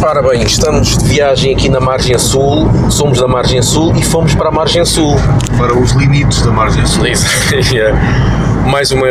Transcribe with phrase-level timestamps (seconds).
[0.00, 4.34] Ora bem, estamos de viagem aqui na Margem Sul, somos da Margem Sul e fomos
[4.34, 5.16] para a Margem Sul.
[5.56, 7.04] Para os limites da margem sul.
[8.70, 9.06] Mais, uma,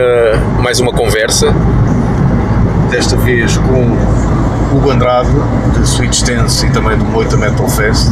[0.61, 1.53] mais uma conversa.
[2.89, 3.97] Desta vez com
[4.75, 5.29] Hugo Andrade,
[5.73, 8.07] de Sweet Stance e também do Moita Metal Fest.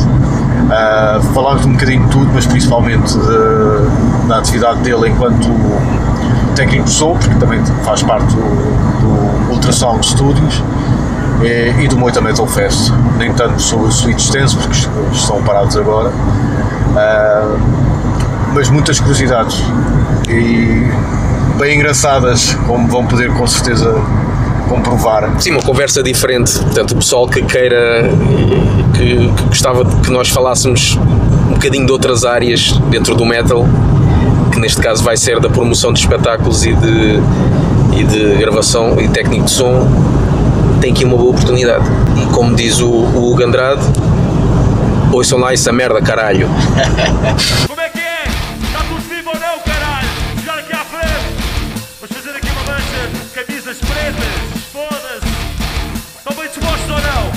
[0.72, 5.48] Ah, falámos um bocadinho de tudo, mas principalmente de- da atividade dele enquanto
[6.56, 10.62] técnico de som, porque também faz parte do, do Ultrasound Studios
[11.44, 12.92] e, e do Moita Metal Fest.
[13.18, 14.78] Nem tanto sobre o Sweet porque
[15.14, 16.12] estão parados agora.
[16.96, 17.58] Ah,
[18.54, 19.62] mas muitas curiosidades
[20.30, 20.90] e
[21.58, 23.94] bem engraçadas, como vão poder com certeza
[24.70, 25.30] comprovar.
[25.40, 26.58] Sim, uma conversa diferente.
[26.60, 28.10] Portanto, o pessoal que queira,
[28.94, 30.98] que, que gostava que nós falássemos
[31.50, 33.66] um bocadinho de outras áreas dentro do metal,
[34.52, 37.20] que neste caso vai ser da promoção de espetáculos e de,
[37.98, 39.88] e de gravação e técnico de som,
[40.80, 41.86] tem aqui uma boa oportunidade.
[42.22, 43.82] E como diz o, o Hugo Andrade,
[45.12, 46.48] ouçam lá essa merda, caralho.
[47.68, 48.24] Como é que é?
[48.88, 50.08] Tudo vivo ou não, caralho?
[50.40, 51.26] Chegar aqui à frente.
[52.00, 54.34] Vamos fazer aqui uma mancha de camisas pretas,
[54.72, 55.24] todas.
[56.18, 57.32] Estão bem dispostos ou não?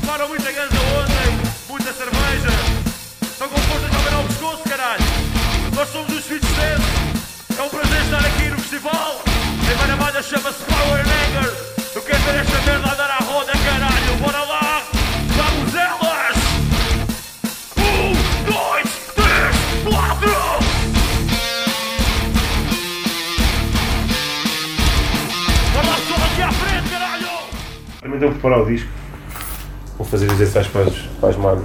[0.00, 2.52] Tomaram muita ganza ontem, muita cerveja.
[3.22, 5.04] Estão com força de ao pescoço, caralho.
[5.74, 7.58] Nós somos os Sweet Stance.
[7.58, 9.22] É um prazer estar aqui no festival.
[9.70, 11.31] Em Maramalha chama-se Power Anger.
[28.22, 28.88] Também deu preparar o disco.
[29.98, 31.62] Vou fazer os ensaios para as, para as malhas.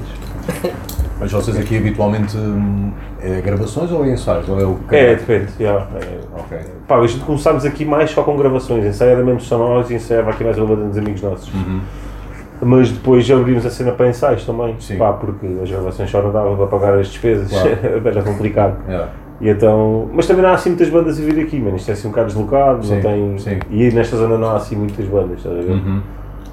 [1.19, 4.47] Mas vocês aqui habitualmente hum, é gravações ou é ensaios?
[4.47, 5.51] Ou é o É, depende.
[5.59, 6.19] já, é.
[6.35, 6.59] Ok.
[6.87, 8.85] Pá, a gente começámos aqui mais só com gravações.
[8.85, 11.51] Ensaio era mesmo só nós e ensaiava aqui mais uma banda dos amigos nossos.
[12.61, 14.75] Mas depois já abrimos a cena para ensaios também.
[14.79, 14.97] Sim.
[14.97, 17.49] Pá, porque as gravações só não davam para pagar as despesas.
[17.49, 17.77] Claro.
[18.07, 18.77] era complicado.
[18.87, 19.07] É.
[19.39, 21.77] E então, mas também não há assim muitas bandas a vir aqui, mano.
[21.77, 23.37] Isto é assim um bocado deslocado, Sim, não tem.
[23.39, 23.59] sim.
[23.69, 25.71] E nesta zona não há assim muitas bandas, estás a ver?
[25.71, 26.01] Uhum.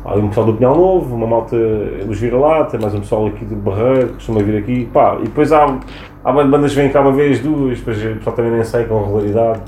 [0.04, 1.56] Há um pessoal do Pinhal Novo, uma malta
[2.06, 4.84] dos Vira-Lata, mais um pessoal aqui do Barreiro, que costuma vir aqui.
[4.92, 5.78] Pá, e depois há,
[6.22, 9.02] há bandas que vêm cá uma vez, duas, depois o pessoal também nem sai com
[9.02, 9.62] regularidade.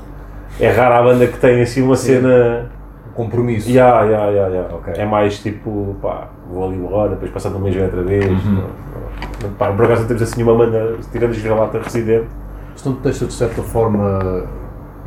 [0.59, 2.69] É rara a banda que tem assim uma cena.
[3.15, 3.67] Compromisso.
[3.67, 4.67] Ya, ya, ya, ya.
[4.73, 4.93] Ok.
[4.95, 8.25] É mais tipo, pá, vou ali agora, depois passado um mês vem outra vez.
[8.27, 8.37] Uhum.
[8.53, 8.63] Não,
[9.41, 9.53] não.
[9.57, 12.27] Pá, por acaso não temos assim uma banda, tirando os Vira-Lata residente.
[12.75, 14.43] Isto não te deixa de certa forma,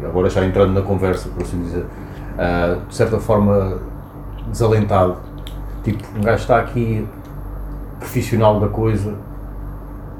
[0.05, 1.85] agora já entrando na conversa, por assim dizer,
[2.37, 3.79] ah, de certa forma
[4.51, 5.17] desalentado.
[5.83, 7.07] Tipo, um gajo está aqui
[7.99, 9.15] profissional da coisa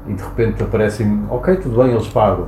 [0.07, 2.47] e de repente aparecem, ok, tudo bem, eles pagam,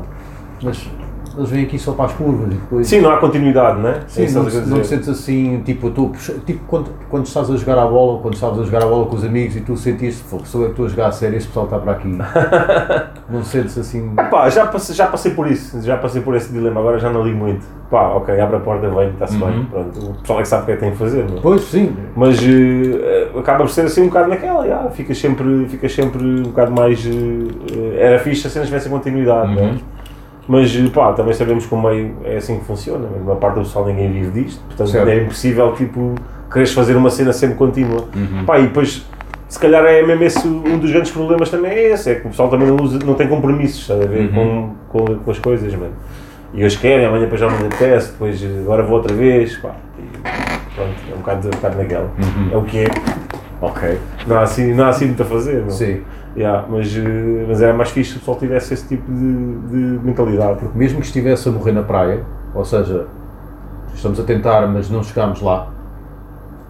[0.62, 0.90] mas
[1.38, 2.88] eles vêm aqui só para as curvas e depois.
[2.88, 4.00] Sim, não há continuidade, não é?
[4.08, 7.50] Sim, É isso não, que te- não sentes assim, tipo, puxar- tipo quando, quando estás
[7.50, 9.76] a jogar a bola, quando estavas a jogar a bola com os amigos e tu
[9.78, 12.08] sentiste, "Fogo, sou eu que estou a jogar a sério, este pessoal está para aqui.
[13.30, 14.14] não sentes assim.
[14.52, 17.38] Já passei, já passei por isso, já passei por esse dilema, agora já não ligo
[17.38, 17.66] muito.
[17.90, 19.52] Pá, ok, abre a porta, vem, está-se Uhum.
[19.52, 20.00] bem, pronto.
[20.00, 21.42] O pessoal é que sabe o que é que tem a fazer, não é?
[21.42, 25.88] Pois, sim, Mas eh, acaba por ser assim um bocado naquela, já, fica, sempre, fica
[25.88, 27.06] sempre um bocado mais.
[27.06, 29.76] eh, era fixe se as cenas tivessem continuidade, não é?
[30.48, 33.62] Mas pá, também sabemos que o meio é assim que funciona, mas uma parte do
[33.62, 35.08] pessoal ninguém vive disto, portanto Certo.
[35.08, 36.16] é impossível tipo,
[36.52, 38.04] quereres fazer uma cena sempre contínua.
[38.14, 38.44] Uhum.
[38.46, 39.06] Pá, e depois,
[39.48, 42.30] se calhar é mesmo esse um dos grandes problemas também é esse, é que o
[42.30, 44.74] pessoal também não, usa, não tem compromissos, a ver, Uhum.
[44.90, 45.94] com, com, com as coisas, mano.
[46.54, 49.72] E hoje querem, amanhã depois já me apetece, depois agora vou outra vez, pá.
[49.98, 50.04] E,
[50.76, 52.12] pronto, é um bocado, um bocado naquela.
[52.22, 52.50] Uhum.
[52.52, 52.88] É o que é.
[53.62, 55.70] ok, Não há assim, não há assim muito a fazer, não.
[55.70, 56.02] sim.
[56.36, 60.06] Yeah, mas, eh, mas era mais fixe se o pessoal tivesse esse tipo de, de
[60.06, 60.60] mentalidade.
[60.60, 62.24] Porque Mesmo que estivesse a morrer na praia,
[62.56, 63.08] ou seja,
[63.94, 65.68] estamos a tentar, mas não chegámos lá,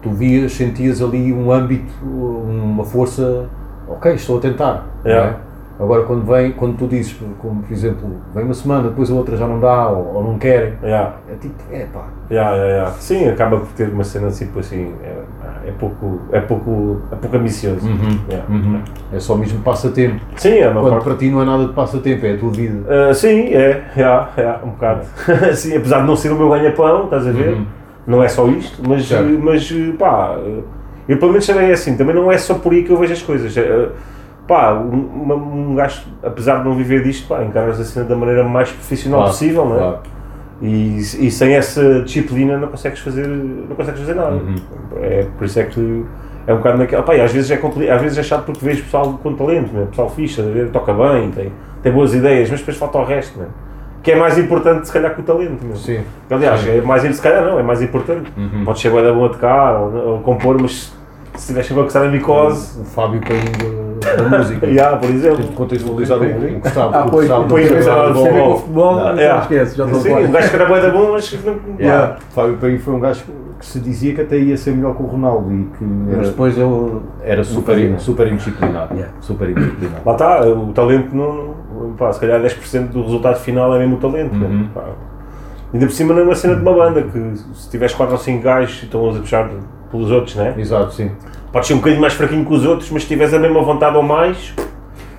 [0.02, 3.48] tu vias, sentias ali um âmbito, uma força,
[3.88, 4.86] ok, estou a tentar.
[5.04, 5.12] É.
[5.12, 5.36] é?
[5.78, 9.36] Agora, quando vem, quando tu dizes, como por exemplo, vem uma semana, depois a outra
[9.36, 12.90] já não dá, ou, ou não querem, Yeah, é tipo, é pá, yeah, yeah, yeah.
[13.00, 17.36] Sim, acaba por ter uma cena tipo assim, é, é pouco, é pouco, é pouco
[17.36, 17.88] ambicioso.
[18.30, 18.82] Yeah.
[19.12, 20.20] é só mesmo passatempo.
[20.36, 21.04] Sim, é uma Quando parte.
[21.04, 22.78] para ti não é nada de passatempo, é a tua vida.
[22.88, 25.04] Ah, sim, é, yeah, yeah, um bocado.
[25.56, 27.58] sim, apesar de não ser o meu ganha-pão, estás a ver?
[28.06, 29.40] Não é só isto, mas, Certo.
[29.42, 30.36] mas pá,
[31.08, 33.12] eu pelo menos também é assim, também não é só por aí que eu vejo
[33.12, 33.56] as coisas.
[33.56, 33.88] É,
[34.46, 38.44] Pá, um, um gajo, apesar de não viver disto, pá, encaras a cena da maneira
[38.44, 39.78] mais profissional Claro, possível, não é?
[39.78, 39.98] claro.
[40.62, 44.32] E, e sem essa disciplina não consegues fazer, não consegues fazer nada.
[44.36, 44.54] Uhum.
[45.00, 46.04] É, por isso é que
[46.46, 47.02] é um bocado naquela.
[47.02, 49.86] Pá, às vezes é compli- às vezes é chato porque vês pessoal com talento, né?
[49.90, 51.52] pessoal a ver, toca bem, tem,
[51.82, 53.46] tem boas ideias, mas depois falta o resto, né?
[54.02, 55.64] que é mais importante se calhar que o talento.
[55.64, 55.76] Meu.
[55.76, 56.02] Sim.
[56.30, 58.30] Aliás, é mais, se calhar não, é mais importante.
[58.64, 60.94] Pode ser bué da bom a tocar ou, ou compor, mas
[61.34, 64.66] se sempre a gostar da micose, O Fábio Paim da, música.
[64.66, 65.36] yeah, por exemplo.
[65.36, 66.94] Teve de contextualizar o, o Gustavo.
[66.94, 68.52] Ah, o pois, o não não sabe futebol.
[68.52, 69.38] Com futebol, Não, já é.
[69.40, 71.56] esquece, já estou a Sim, um gajo que era bué da bom, mas que não.
[71.78, 72.16] Yeah.
[72.30, 73.24] Fábio Paim foi um gajo
[73.58, 76.58] que se dizia que até ia ser melhor que o Ronaldo e que Mas depois
[76.58, 77.02] eu.
[77.22, 78.94] era super, super indisciplinado.
[79.20, 80.02] Super indisciplinado.
[80.04, 81.54] Lá está, o talento não.
[81.96, 84.34] Pá, se calhar 10% do resultado final é mesmo o talento.
[84.34, 84.46] né?
[84.46, 84.68] Uhum.
[84.74, 84.82] Pá.
[85.72, 88.20] Ainda por cima não é uma cena de uma banda que se tiveres 4 ou
[88.20, 89.50] 5 gajos e estão a puxar
[89.90, 90.54] pelos outros, né?
[90.56, 91.10] Exato, sim.
[91.54, 93.96] Podes ser um bocadinho mais fraquinho que os outros, mas se tiveres a mesma vontade
[93.96, 94.52] ou mais,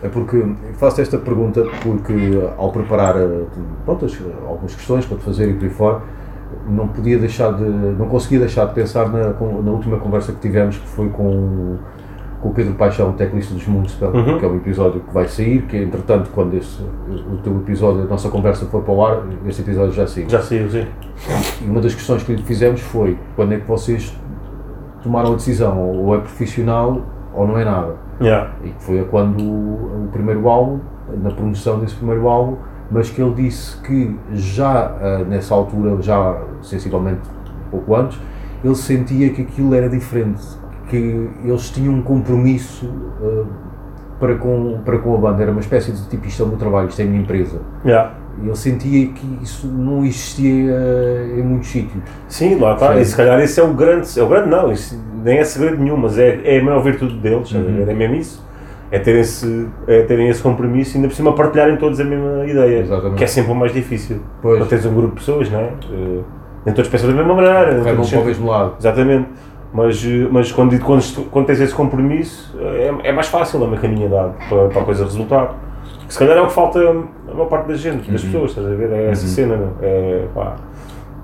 [0.03, 0.43] É porque
[0.77, 2.13] faço esta pergunta porque
[2.57, 3.43] ao preparar eh,
[3.85, 6.01] pronto, as- algumas questões para te fazer e por aí fora,
[6.69, 10.77] não podia deixar de, não conseguia deixar de pensar na, na última conversa que tivemos
[10.77, 11.77] que foi com,
[12.41, 14.37] com o Pedro Paixão, o teclista dos Municipal, Uhum.
[14.37, 16.83] que é um episódio que vai sair, que entretanto quando este,
[17.31, 20.29] o teu episódio, a nossa conversa for para o ar, este episódio já saiu.
[20.29, 20.85] já saiu, sim.
[21.61, 24.13] E uma das questões que lhe fizemos foi quando é que vocês
[25.05, 27.01] tomaram a decisão, ou é profissional
[27.33, 27.95] ou não é nada.
[28.19, 28.51] Yeah.
[28.63, 30.79] E foi quando o, o primeiro álbum,
[31.21, 32.57] na promoção desse primeiro álbum,
[32.89, 37.21] mas que ele disse que já ah, nessa altura, já sensivelmente
[37.69, 38.19] pouco antes,
[38.63, 40.41] ele sentia que aquilo era diferente,
[40.89, 42.89] que eles tinham um compromisso
[43.21, 43.45] ah,
[44.19, 46.57] para, com, para com a banda, era uma espécie de tipo isto é o meu
[46.57, 47.61] trabalho, isto é a minha empresa.
[47.85, 48.13] Yeah.
[48.41, 52.03] E ele sentia que isso não existia ah, em muitos sítios.
[52.27, 52.93] Sim, lá está.
[52.93, 53.01] Sim.
[53.01, 54.19] E se calhar esse é o grande.
[54.19, 57.17] É o grande, não, isso nem é segredo nenhum, mas é, é a maior virtude
[57.17, 57.89] deles, ver?
[57.89, 58.45] é mesmo isso.
[58.91, 62.45] É terem, esse, é terem esse compromisso e ainda por cima partilharem todos a mesma
[62.45, 62.81] ideia.
[62.81, 63.17] Exatamente.
[63.17, 64.21] Que é sempre o mais difícil.
[64.41, 64.59] Pois.
[64.59, 65.71] Quando tens um grupo de pessoas, não é?
[65.91, 66.21] Eh,
[66.65, 67.83] Nem todos pensam da mesma maneira.
[67.83, 68.75] todos para o mesmo lado.
[68.79, 69.27] Exatamente.
[69.73, 74.07] Mas, eh, mas quando, quando, quando tens esse compromisso, é, é mais fácil a mecaninha
[74.07, 75.55] dado para, para a coisa resultar.
[76.07, 78.13] Se calhar é o que falta a maior parte da gente, Uhum.
[78.13, 78.91] das pessoas, estás a ver?
[78.91, 79.71] É essa cena, não?
[79.81, 80.55] É, pá,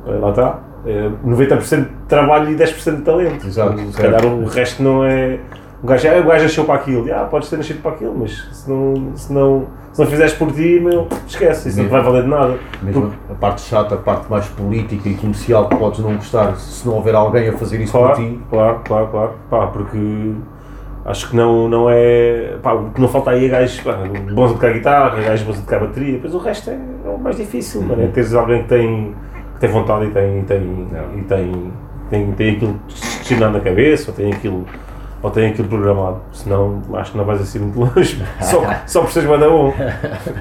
[0.07, 0.59] é, lá está.
[0.85, 3.45] É 90% de trabalho e 10% de talento.
[3.45, 4.01] Exato, Se certo.
[4.01, 5.39] calhar o resto não é.
[5.83, 7.11] O gajo, o gajo nasceu para aquilo.
[7.13, 10.51] Ah, podes ter nascido para aquilo, mas se não, se não, se não fizeres por
[10.51, 12.55] ti, meu, esquece, isso não te vai valer de nada.
[12.81, 16.87] Mesmo a parte chata, a parte mais política e comercial que podes não gostar se
[16.87, 18.39] não houver alguém a fazer isso por Claro, ti.
[18.49, 19.31] claro, claro, claro.
[19.49, 20.33] Pá, porque
[21.05, 22.57] acho que não, não é.
[22.61, 23.97] Pá, o que não falta aí é gajos pá,
[24.33, 26.73] bons a tocar guitarra, gajos bons a tocar bateria, depois o resto é,
[27.05, 28.03] é o mais difícil, mano.
[28.03, 29.13] É teres alguém que tem,
[29.55, 30.87] que tem vontade e tem, e tem,
[31.17, 31.71] e tem,
[32.09, 34.65] tem, tem aquilo destinado na cabeça, ou tem aquilo.
[35.23, 39.11] Ou tem aquilo programado, senão acho que não vais assim muito longe, só, só por
[39.11, 39.71] seres banda bom.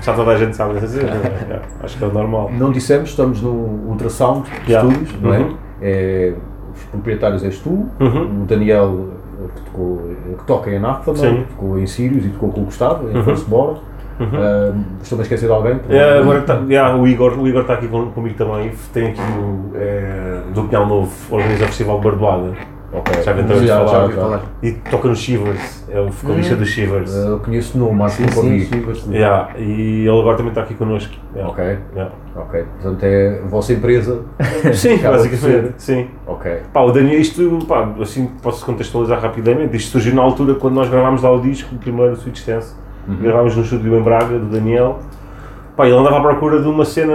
[0.01, 1.61] Já toda a gente sabe dessa cena, não é?
[1.83, 2.51] Acho que é o normal.
[2.51, 3.51] Não dissemos, estamos no
[3.91, 4.89] Ultrasound Yeah.
[4.91, 5.39] Studios, não é?
[5.41, 5.57] Uhum.
[5.83, 6.33] É,
[6.75, 8.43] Os proprietários és tu, Uhum.
[8.43, 9.09] o Daniel
[9.49, 10.03] que, tocou,
[10.39, 11.39] que toca em Anaf também.
[11.39, 11.45] Uhum.
[11.45, 13.77] tocou em Sirius e tocou com o Gustavo, em First Bora.
[14.21, 15.81] Ah, Estou-me a esquecer de alguém?
[15.89, 18.71] É, agora tá, yeah, o Igor o Igor está aqui com, comigo também.
[18.93, 22.53] Tem aqui o é, do Pinhal Novo, organiza o Festival Bardoada
[22.93, 23.23] Ok.
[23.23, 24.03] Já inventamos Já- de já falar.
[24.03, 24.43] ouvi falar.
[24.63, 27.15] e toca no Shivers, é o vocalista dos Shivers.
[27.17, 29.17] Ah, Eu conheço o nome, acho que Sim, sim, bastante.
[29.17, 31.15] Yeah, e ele agora também está aqui connosco.
[31.33, 32.13] Yeah, Ok, yeah.
[32.35, 32.65] ok.
[32.81, 34.23] Portanto é a vossa empresa.
[34.75, 35.75] Sim, basicamente.
[35.79, 36.09] Sim.
[36.27, 36.63] Ok.
[36.73, 39.77] Pá, o Daniel, isto, pá, assim posso contextualizar rapidamente.
[39.77, 42.75] Isto surgiu na altura quando nós gravámos lá o disco, o primeiro Sweet Stance.
[43.09, 44.99] Gravámos no estúdio em Braga, do Daniel.
[45.77, 47.15] Pá, ele andava à procura de uma cena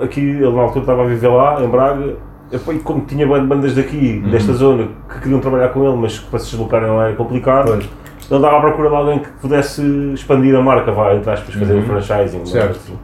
[0.00, 2.14] aqui, ele na altura estava a viver lá, em Braga.
[2.52, 6.18] E, e como tinha ban- bandas daqui, desta zona, que queriam trabalhar com ele, mas
[6.18, 7.66] que para se deslocarem lá era complicado.
[7.68, 7.84] Pois.
[8.30, 9.82] Ele andava à procura de alguém que pudesse
[10.14, 12.36] expandir a marca, vai, entre aspas, fazer o franchising.
[12.38, 12.46] não é?
[12.46, 12.70] Certo.
[12.76, 12.98] Assim.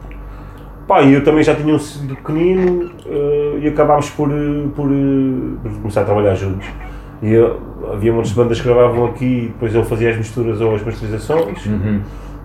[0.87, 4.89] Pá, e eu também já tinha um sítio pequenino eh, e acabámos por, eh, por,
[4.91, 6.65] eh, por começar a trabalhar juntos.
[7.21, 7.59] E eu-
[7.93, 11.63] havia muitas bandas que gravavam aqui e depois ele fazia as misturas ou as masterizações,
[11.67, 11.99] Uhum.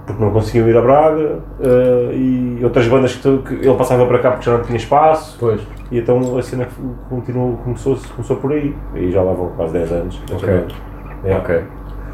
[0.07, 4.19] porque não conseguiam ir a Braga, eh, e outras bandas que, que ele passava para
[4.19, 5.61] cá porque já não tinha espaço, Pois.
[5.95, 6.67] E então a cena
[7.09, 10.23] continuou, começou, começou por aí, e já lá vão quase 10 anos.
[10.33, 10.65] Ok.
[11.23, 11.37] É.
[11.37, 11.63] Ok.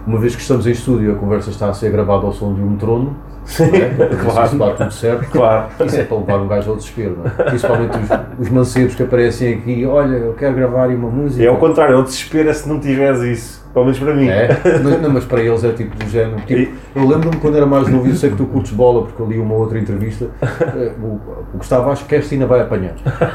[0.06, 2.60] Uma vez que estamos em estúdio, a conversa está a ser gravada ao som de
[2.60, 3.16] um trono.
[3.46, 3.88] Sim, é?
[4.22, 4.46] Claro.
[4.46, 5.30] Isso tudo certo.
[5.30, 5.70] Claro.
[5.86, 7.30] Isso é para levar um gajo ao desespero, não é?
[7.48, 9.86] Principalmente os, os mancebos que aparecem aqui.
[9.86, 11.42] Olha, eu quero gravar uma música.
[11.42, 14.28] É ao contrário, é o desespero é se não tiveres isso, pelo menos para mim.
[14.28, 14.48] É,
[14.82, 16.40] mas, não, mas para eles é tipo do género.
[16.46, 19.20] Tipo, eu lembro-me quando era mais novo, e eu sei que tu curtes bola, porque
[19.22, 20.28] eu li uma outra entrevista.
[20.42, 21.06] eh, O,
[21.54, 22.94] o Gustavo acho que esta ainda vai apanhar.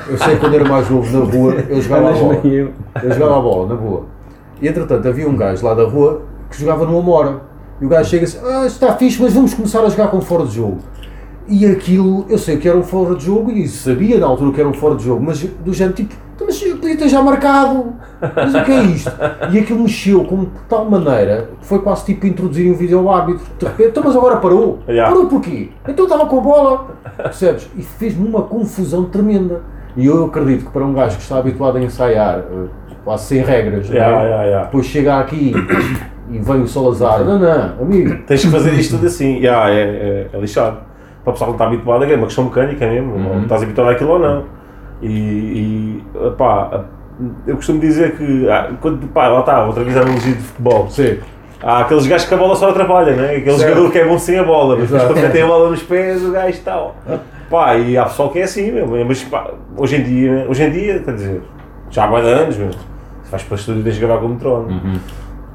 [0.09, 2.35] Eu sei que quando era mais novo na rua, eu jogava a bola.
[2.43, 2.71] Eu.
[3.13, 4.05] Jogava a bola, na boa.
[4.61, 7.41] E entretanto havia um gajo lá da rua que jogava no Amora.
[7.81, 10.45] E o gajo chega assim, ah, está fixe, mas vamos começar a jogar com fora
[10.45, 10.77] de jogo.
[11.47, 14.59] E aquilo, eu sei que era um fora de jogo e sabia na altura que
[14.59, 16.55] era um fora de jogo, mas do género tipo, "Então, mas
[17.09, 17.93] já marcado,
[18.35, 19.11] mas o que é isto?
[19.51, 23.13] E aquilo mexeu com de tal maneira que foi quase tipo introduzir um vídeo ao
[23.13, 23.45] árbitro.
[23.57, 24.79] De repente, então, mas agora parou.
[24.87, 25.13] Yeah.
[25.13, 25.69] Parou porquê?
[25.87, 27.69] Então estava com a bola, percebes?
[27.75, 29.61] E fez-me uma confusão tremenda.
[29.95, 32.67] E eu acredito que para um gajo que está habituado a ensaiar, eh,
[33.03, 33.93] quase sem regras, é?
[33.93, 34.65] Yeah, yeah, yeah.
[34.65, 35.53] depois chega aqui
[36.29, 39.37] e vem o Salazar, não, não, amigo, Tens que fazer isto tudo assim.
[39.37, 40.79] Yeah, é, é, é lixado.
[41.23, 43.15] Para o pessoal que não está habituado, é uma questão mecânica mesmo.
[43.15, 43.43] Uhum.
[43.43, 44.43] Estás habituado àquilo ou não.
[45.01, 46.03] E, e
[46.37, 46.85] pá,
[47.47, 50.89] eu costumo dizer que, ah, quando, pá, lá está, outra vez a analogia de futebol.
[50.89, 51.17] sim,
[51.63, 53.37] Há aqueles gajos que a bola só atrapalha, né?
[53.37, 53.69] Aquele Certo.
[53.69, 55.19] jogador que é bom sem a bola, mas depois Exato.
[55.19, 56.77] quando tem a bola nos pés, o gajo está.
[56.77, 56.91] ó.
[57.49, 59.03] Pá, e há pessoal que é assim mesmo.
[59.05, 61.41] Mas pá, hoje em dia, hoje em dia, quer dizer,
[61.89, 62.79] já há mais anos mesmo.
[63.31, 64.67] Vais para o estúdio, tens de gravar como trono.
[64.67, 64.95] Uhum.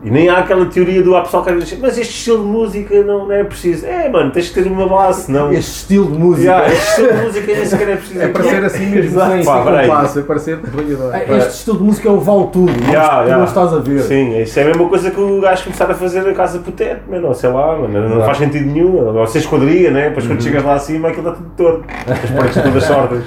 [0.03, 2.49] E nem há aquela teoria do há pessoal que às vezes mas este estilo de
[2.49, 3.85] música não, não é preciso.
[3.87, 5.53] É, mano, tens que ter uma base, não.
[5.53, 6.43] este estilo de música.
[6.51, 8.21] Yeah, este estilo de música nem sequer é preciso.
[8.23, 9.31] É para ser assim mesmo, Exato.
[9.33, 11.15] sem, Pá, compasso, é para ser trabalhador.
[11.15, 13.37] Ah, Este estilo de música é o vale tudo, não, Yeah, tu yeah.
[13.39, 14.01] não estás a ver.
[14.01, 16.73] Sim, isso é a mesma coisa que o gajo começar a fazer a casa por
[16.73, 18.25] teto, mano, ou sei lá, mano, não Exato.
[18.25, 18.97] faz sentido nenhum.
[18.97, 20.09] Ou você esquadria, né?
[20.09, 21.85] Depois quando chegas lá acima aquilo está tudo torto.
[22.11, 23.23] As paredes todas sordas.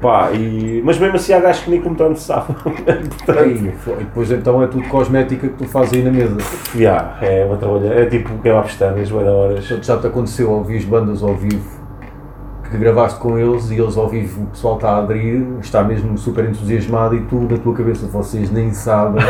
[0.00, 0.82] Pá, e...
[0.84, 2.56] Mas mesmo assim há gajos que nem como tanto se safam.
[3.46, 6.36] E depois então é tudo cosmética que tu fazes aí na mesa.
[6.74, 9.64] yeah, é uma trabalha, é tipo queimar pestanas, da horas.
[9.64, 11.78] Já te aconteceu ouvir bandas ao vivo
[12.70, 16.16] que gravaste com eles e eles ao vivo, o pessoal está a aderir, está mesmo
[16.18, 19.22] super entusiasmado e tu na tua cabeça vocês nem sabem.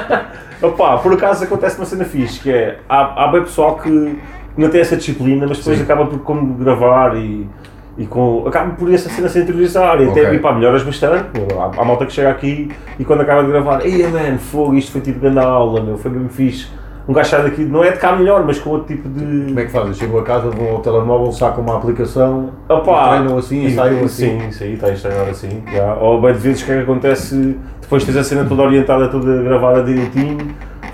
[0.62, 4.18] Opa, por acaso acontece uma cena fixe, que é, há, há bem pessoal que
[4.56, 5.84] não tem essa disciplina, mas depois Sim.
[5.84, 7.48] acaba por como gravar e,
[7.96, 11.26] e com, acaba por essa cena se interiorizar e até pá, melhoras bastante.
[11.58, 14.92] Há, há malta que chega aqui e quando acaba de gravar, ei man, fogo, isto
[14.92, 16.68] foi tipo grande aula, meu, foi mesmo fixe.
[17.06, 19.20] Um gajo sai daqui, não é de cá melhor, mas com outro tipo de.
[19.48, 19.92] Como é que fazem?
[19.92, 24.50] Chegam a casa, vão ao telemóvel, sacam uma aplicação, Opa, treinam assim, ensaiam assim.
[24.50, 25.62] Sim, aí está a treinar assim.
[25.70, 25.94] já.
[25.96, 29.08] Ou bem de vezes o que é que acontece, depois tens a cena toda orientada,
[29.08, 30.38] toda gravada direitinho,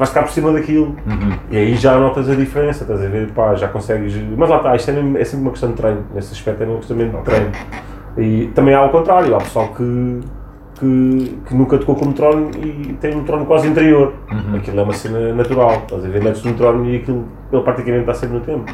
[0.00, 0.96] vais ficar por cima daquilo.
[1.06, 1.32] Uhum.
[1.50, 3.30] E aí já notas a diferença, estás a ver?
[3.32, 4.14] Pá, já consegues.
[4.36, 6.04] Mas lá está, isto é, mesmo- é sempre uma questão de treino.
[6.14, 7.50] Nesse aspecto é uma questão mesmo de treino.
[8.18, 10.20] E também há o contrário, há pessoal que,
[10.78, 14.14] que, que nunca tocou com trono e tem um trono quase interior.
[14.56, 16.22] Aquilo é uma cena natural, estás a ver?
[16.22, 18.72] Metes um trono e aquilo ele praticamente está sempre no tempo.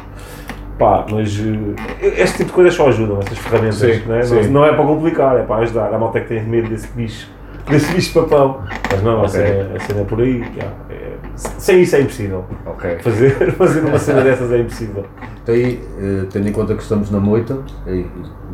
[0.79, 4.23] Pá, mas eh, este tipo de coisas só ajudam, estas ferramentas, Sim, não, é?
[4.23, 5.91] Não, não é para complicar, é para ajudar.
[5.93, 7.27] Há malta que tem medo desse bicho,
[7.69, 8.61] desse bicho papão.
[8.91, 9.29] Mas não, a, Ok.
[9.29, 10.43] cena, a cena é por aí.
[10.55, 12.45] já, é- sem isso é impossível.
[12.65, 12.97] Ok.
[13.01, 15.05] Fazer, fazer uma cena dessas é impossível.
[15.43, 18.05] Então aí, eh, tendo em conta que estamos na moita, e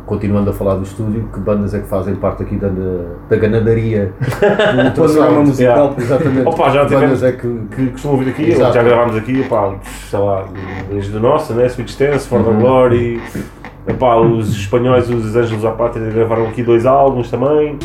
[0.06, 2.68] continuando a falar do estúdio, que bandas é que fazem parte aqui da,
[3.28, 4.12] da ganadaria
[4.94, 5.94] do panorama musical.
[5.96, 6.46] Exatamente.
[6.46, 8.74] Opa, já Que bandas é que, Que costumam vir aqui, Exato.
[8.74, 9.74] já gravámos aqui, pá,
[10.10, 10.44] sei lá,
[10.90, 11.66] desde a nossa, né?
[11.70, 12.60] Switch Dance, For the Uhum.
[12.60, 13.22] Glory.
[13.86, 17.78] Epá, os espanhóis, os Anjos à Pátria, gravaram aqui dois álbuns também.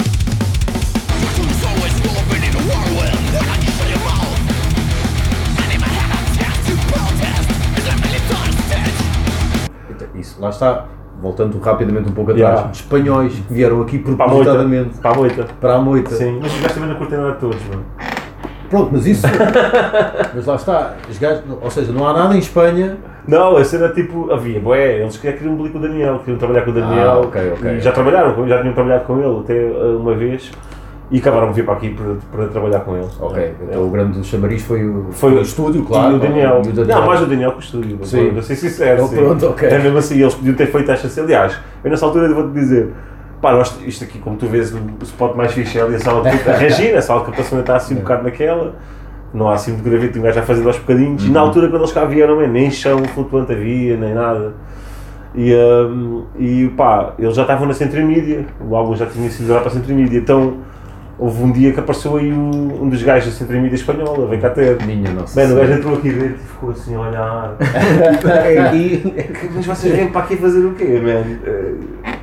[10.39, 10.85] Lá está.
[11.21, 12.71] Voltando rapidamente um pouco atrás, Yeah.
[12.71, 15.47] espanhóis que vieram aqui propositadamente Para a moita.
[15.59, 16.11] para a moita.
[16.11, 17.83] Sim, mas os gajos também não curtem nada de todos, mano.
[18.69, 19.27] Pronto, mas isso.
[20.33, 20.95] mas lá está.
[21.09, 22.97] Os gajos, ou seja, não há nada em Espanha.
[23.27, 26.61] Não, a cena tipo, havia, bué, eles queriam queriam um com o Daniel, queriam trabalhar
[26.63, 27.09] com o Daniel.
[27.09, 27.71] Ah, ok, ok.
[27.71, 29.65] E já trabalharam já tinham trabalhado com ele até
[29.97, 30.51] uma vez
[31.11, 33.07] e acabaram de vir para aqui para, para trabalhar com ele.
[33.19, 36.13] Ok, então o grande chamariz foi o, Foi o estúdio, claro.
[36.13, 36.61] E o Daniel.
[36.63, 36.99] E o Daniel.
[36.99, 37.99] Não, mais o Daniel que o estúdio.
[38.05, 38.41] Sim.
[38.41, 38.93] Ser sincero.
[38.93, 39.15] Então, sim.
[39.15, 39.67] pronto, ok.
[39.67, 41.21] É mesmo assim, eles podiam ter feito esta.
[41.21, 42.93] Aliás, eu nessa altura vou-te dizer.
[43.41, 46.29] Pá, nós, isto aqui, como tu vês, o spot mais fixe é ali a sala
[46.29, 48.75] de a Regina, a sala de captação está assim um bocado naquela.
[49.33, 51.23] Não há assim muito gravito, um gajo já fazendo aos bocadinhos.
[51.23, 51.29] Uhum.
[51.29, 54.53] E na altura, quando eles cá vieram, nem chão flutuante havia, nem nada.
[55.33, 59.45] E, hum, e pá, eles já estavam na Centro Media, o álbum já tinha sido
[59.45, 60.19] gravado para a Centro Media.
[60.19, 60.57] Então,
[61.19, 64.39] houve um dia que apareceu aí o- um dos gajos da Centro Media espanhola, vem
[64.39, 64.81] cá ter.
[64.85, 65.39] Minha nossa.
[65.41, 67.55] Mano, o gajo entrou aqui dentro e ficou assim a olhar.
[68.73, 69.03] E-
[69.55, 71.37] Mas vocês vêm para aqui fazer o quê, man?
[71.45, 71.73] Eh,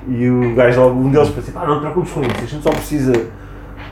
[0.09, 2.63] E o gajo, logo, um deles, pensou: pá, não te preocupes com isso, a gente
[2.63, 3.13] só precisa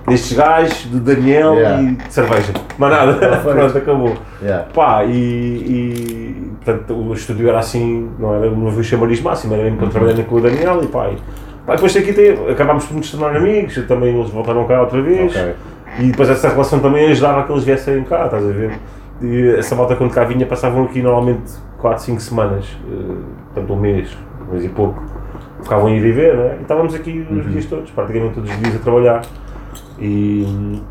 [0.07, 1.83] destes gajos, do Daniel Yeah.
[1.83, 2.53] e de cerveja.
[2.79, 4.15] Mas nada, pronto, acabou.
[4.43, 4.67] Yeah.
[4.73, 9.55] Pá, e, e portanto, o estúdio era assim, não era não havia o chamariz máximo,
[9.55, 11.09] era mesmo para trabalhar com o Daniel e pá.
[11.09, 11.17] E,
[11.67, 15.35] pá, depois aqui tem, acabámos por nos tornar amigos, também eles voltaram cá outra vez.
[15.35, 15.55] Ok.
[15.99, 18.79] E depois essa relação também ajudava a que eles viessem cá, estás a ver?
[19.23, 23.15] E essa volta quando cá vinha passavam aqui normalmente 4, 5 semanas, eh,
[23.47, 24.17] portanto um mês,
[24.49, 25.03] um mês e pouco.
[25.63, 26.57] Ficavam a ir e ver, né?
[26.59, 29.23] E estávamos aqui os dias todos, praticamente todos os dias a trabalhar.
[29.99, 30.83] E,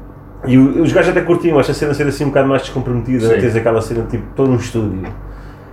[0.47, 3.37] e os gajos até curtiam esta cena ser assim um bocado mais descomprometida, né?
[3.41, 5.03] Tens aquela cena tipo, estou num estúdio.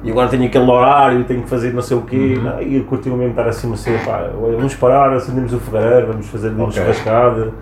[0.03, 2.43] E agora tenho aquele horário, tenho que fazer não sei o quê, Uhum.
[2.43, 6.49] não, e curtiam mesmo estar assim, assim, pá, vamos parar, acendemos o fogareiro, vamos fazer
[6.51, 6.81] uma Ok.
[6.81, 7.53] churrascada.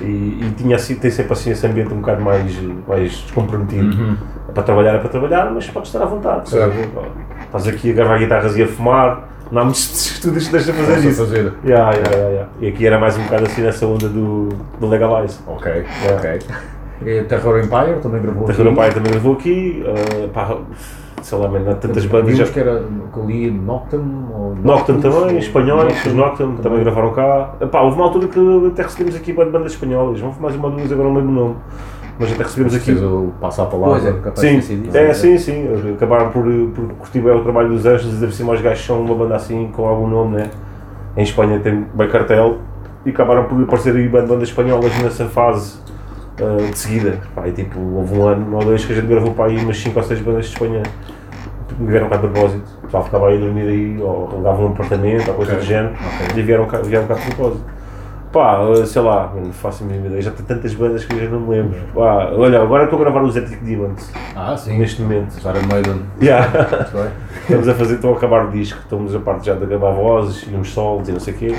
[0.00, 2.52] E, e tinha assim, tem sempre assim esse ambiente um bocado mais,
[2.86, 4.18] mais descomprometido.
[4.48, 6.50] É para trabalhar, é para trabalhar, mas podes estar à vontade.
[6.50, 6.74] Certo.
[7.46, 10.80] Estás aqui a gravar guitarras e a fumar, não há muitos estúdios que deixam de
[10.82, 11.24] fazer isso.
[11.24, 11.52] fazer.
[11.64, 12.48] Yeah, yeah, yeah, yeah.
[12.60, 14.48] E aqui era mais um bocado assim nessa onda do,
[14.80, 15.38] do Legalize.
[15.46, 15.70] Ok,
[16.02, 16.16] Yeah.
[16.16, 16.38] ok.
[17.04, 18.56] E Terror Empire também gravou A aqui.
[18.56, 20.56] Terror Empire também levou aqui, uh, pá,
[21.22, 22.36] sei lá, mano, há tantas bandas.
[22.36, 22.44] Já...
[22.46, 27.54] que era que ali Nocturne ou Nocturne também, ou- espanhóis, os Nocturne também gravaram cá.
[27.70, 30.90] Pá, houve uma altura que até recebemos aqui band- bandas espanholas, vamos mais uma duas,
[30.90, 31.56] agora não lembro o nome.
[32.20, 32.86] Mas até recebemos aqui.
[32.86, 34.20] Fez o Passa a Palavra.
[34.24, 34.96] Pois é, Sim, isso.
[34.96, 35.68] é, sim, sim.
[35.94, 36.42] Acabaram por,
[36.74, 39.36] por curtir bem o trabalho dos Anjos e deve ser mais gajos são uma banda
[39.36, 40.50] assim com algum nome, né?
[41.16, 42.58] Em Espanha tem bem cartel
[43.06, 45.78] e acabaram por aparecer aí band- bandas espanholas nessa fase
[46.40, 47.18] ah, de seguida.
[47.34, 49.78] Pá, e, tipo, houve um ano ou dois que a gente gravou para aí umas
[49.78, 50.82] 5 ou 6 bandas de Espanha.
[51.80, 52.64] Vieram cá de propósito.
[52.78, 55.66] O pessoal ficava aí a dormir aí, ou alugavam um apartamento, ou coisa Ok, do
[55.68, 56.40] género, ok.
[56.40, 57.64] e vieram cá, vieram cá de propósito.
[58.32, 61.20] Pá, ah, sei lá, não faço a mínima ideia, já tem tantas bandas que eu
[61.20, 61.78] já não me lembro.
[61.94, 64.76] Pá, olha, agora estou a gravar os Ethic Demons, Ah, sim.
[64.78, 65.34] neste momento.
[65.40, 66.02] Iron Maiden.
[66.20, 66.46] Yeah.
[67.42, 70.46] Estamos a fazer, estão a acabar o disco, estamos a parte já de gravar vozes
[70.50, 71.54] e uns solos e não sei o quê.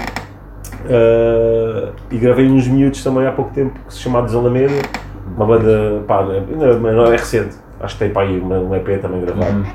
[0.88, 4.74] Ah, e gravei uns miúdos também há pouco tempo que se chama Desalameda,
[5.36, 9.22] uma banda, pá, ainda não é recente, acho que tem para aí um EP também
[9.22, 9.66] gravado.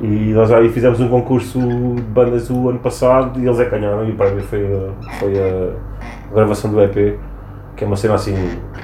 [0.00, 3.70] E nós aí fizemos um concurso de bandas o ano passado e eles é que
[3.70, 7.18] ganharam e para mim foi, a- foi a gravação do EP,
[7.74, 8.34] que é uma cena assim,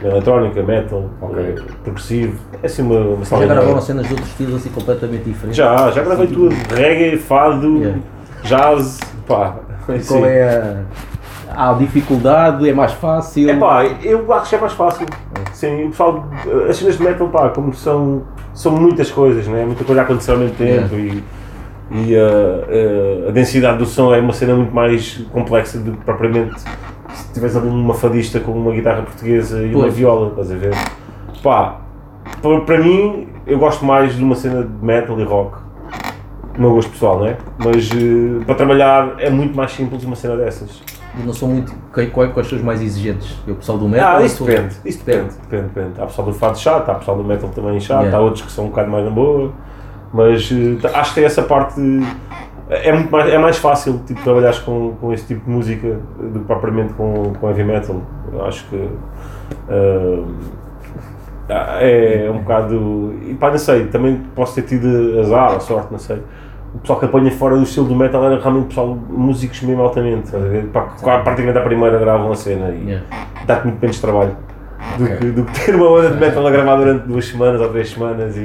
[0.03, 1.55] eletrónica, metal, eh,
[1.85, 5.57] progressivo, é assim uma, uma Já gravaram cenas de outros estilos assim completamente diferentes?
[5.57, 6.55] Já, já gravei tudo.
[6.75, 7.99] Reggae, fado, Yeah.
[8.45, 9.57] jazz, pá.
[10.09, 11.12] Qual é a.
[11.57, 12.69] Há dificuldade?
[12.69, 13.51] É mais fácil?
[13.51, 15.07] É pá, eu acho que é mais fácil.
[15.53, 16.27] Sim, o pessoal,
[16.69, 18.23] as cenas de metal, pá, como são,
[18.55, 19.65] são muitas coisas, né?
[19.65, 21.23] muita coisa a acontecer ao mesmo tempo e,
[21.91, 26.05] e a, a, a densidade do som é uma cena muito mais complexa do que
[26.05, 26.61] propriamente
[27.13, 29.95] se tivesse ali uma fadista com uma guitarra portuguesa e uma Pois.
[29.95, 30.75] viola, estás a ver?
[31.43, 31.81] Pá,
[32.41, 35.59] para, para mim, eu gosto mais de uma cena de metal e rock.
[36.57, 37.37] O meu gosto pessoal, não é?
[37.65, 40.83] Mas eh, para trabalhar é muito mais simples uma cena dessas.
[41.15, 41.75] Não são muito.
[41.93, 43.37] Quais, são os mais exigentes?
[43.47, 44.17] Eu, o pessoal do metal?
[44.17, 46.01] Ah, isso depende, isso depende, depende, depende.
[46.01, 48.17] Há pessoal do fado chato, há pessoal do metal também chato, Yeah.
[48.17, 49.53] há outros que são um bocado mais na boa,
[50.13, 51.81] mas eh, acho que tem essa parte.
[52.71, 56.41] É, muito mais, é mais fácil tipo, trabalhar com, com esse tipo de música do
[56.41, 58.01] que propriamente com, com heavy metal.
[58.47, 58.89] Acho que.
[61.51, 63.15] ah, é um bocado.
[63.29, 66.23] E pá, não sei, também posso ter tido azar ou sorte, não sei.
[66.75, 70.25] O pessoal que apanha fora do estilo do metal era realmente pessoal, músicos mesmo altamente,
[70.27, 70.65] estás a ver?
[71.23, 73.07] Praticamente à primeira gravam a cena e Yeah.
[73.47, 74.37] dá-te muito menos trabalho
[74.97, 75.17] do, Ok.
[75.17, 77.91] que, do que ter uma banda de metal a gravar durante duas semanas ou três
[77.91, 78.45] semanas e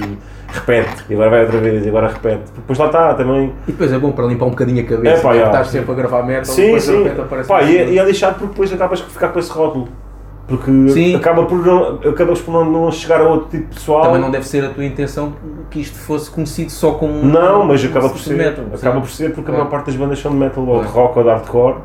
[0.50, 2.44] repete, e agora vai outra vez, e agora repete.
[2.56, 3.54] Depois lá está também.
[3.68, 5.20] E depois é bom para limpar um bocadinho a cabeça.
[5.20, 5.46] É, pá, já.
[5.46, 7.04] Estás sempre a gravar metal, sim, depois de sim.
[7.04, 9.52] repente aparece Pá, e, é- e é lixado porque depois acabas por ficar com esse
[9.52, 9.88] rótulo.
[10.48, 11.14] Porque Sim.
[11.16, 14.04] acaba por não, acabas por não, não chegar a outro tipo de pessoal.
[14.04, 15.34] Também não deve ser a tua intenção
[15.70, 17.08] que isto fosse conhecido só com.
[17.10, 18.36] Não, mas acaba por de ser.
[18.38, 19.02] metal, acaba sim.
[19.02, 19.58] por ser porque a É.
[19.58, 20.90] maior parte das bandas são de metal ou de É.
[20.90, 21.76] rock ou de hardcore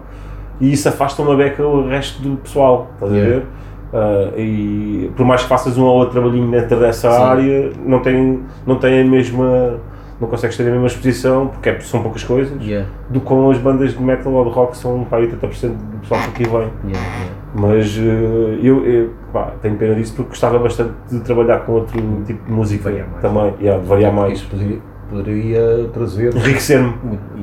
[0.61, 3.35] e isso afasta uma beca o resto do pessoal, estás a Yeah.
[3.41, 3.47] ver?
[3.95, 7.23] Ah, e por mais que faças um ou outro trabalhinho dentro dessa Sim.
[7.23, 9.81] área, não tem, não tem a mesma.
[10.21, 13.51] não consegues ter a mesma exposição porque é- são poucas coisas Yeah, do que com
[13.51, 16.45] as bandas de metal ou de rock que são pá, 80% do pessoal que aqui
[16.45, 16.53] vem.
[16.53, 17.42] yeah, yeah.
[17.55, 22.01] Mas eh, eu, eu pá, tenho pena disso porque gostava bastante de trabalhar com outro
[22.27, 23.23] tipo de música Variar mais.
[23.23, 24.33] também, yeah, de variar mais.
[24.39, 24.79] Isso poderia,
[25.11, 26.35] poderia trazer.
[26.35, 26.95] Enriquecer-me.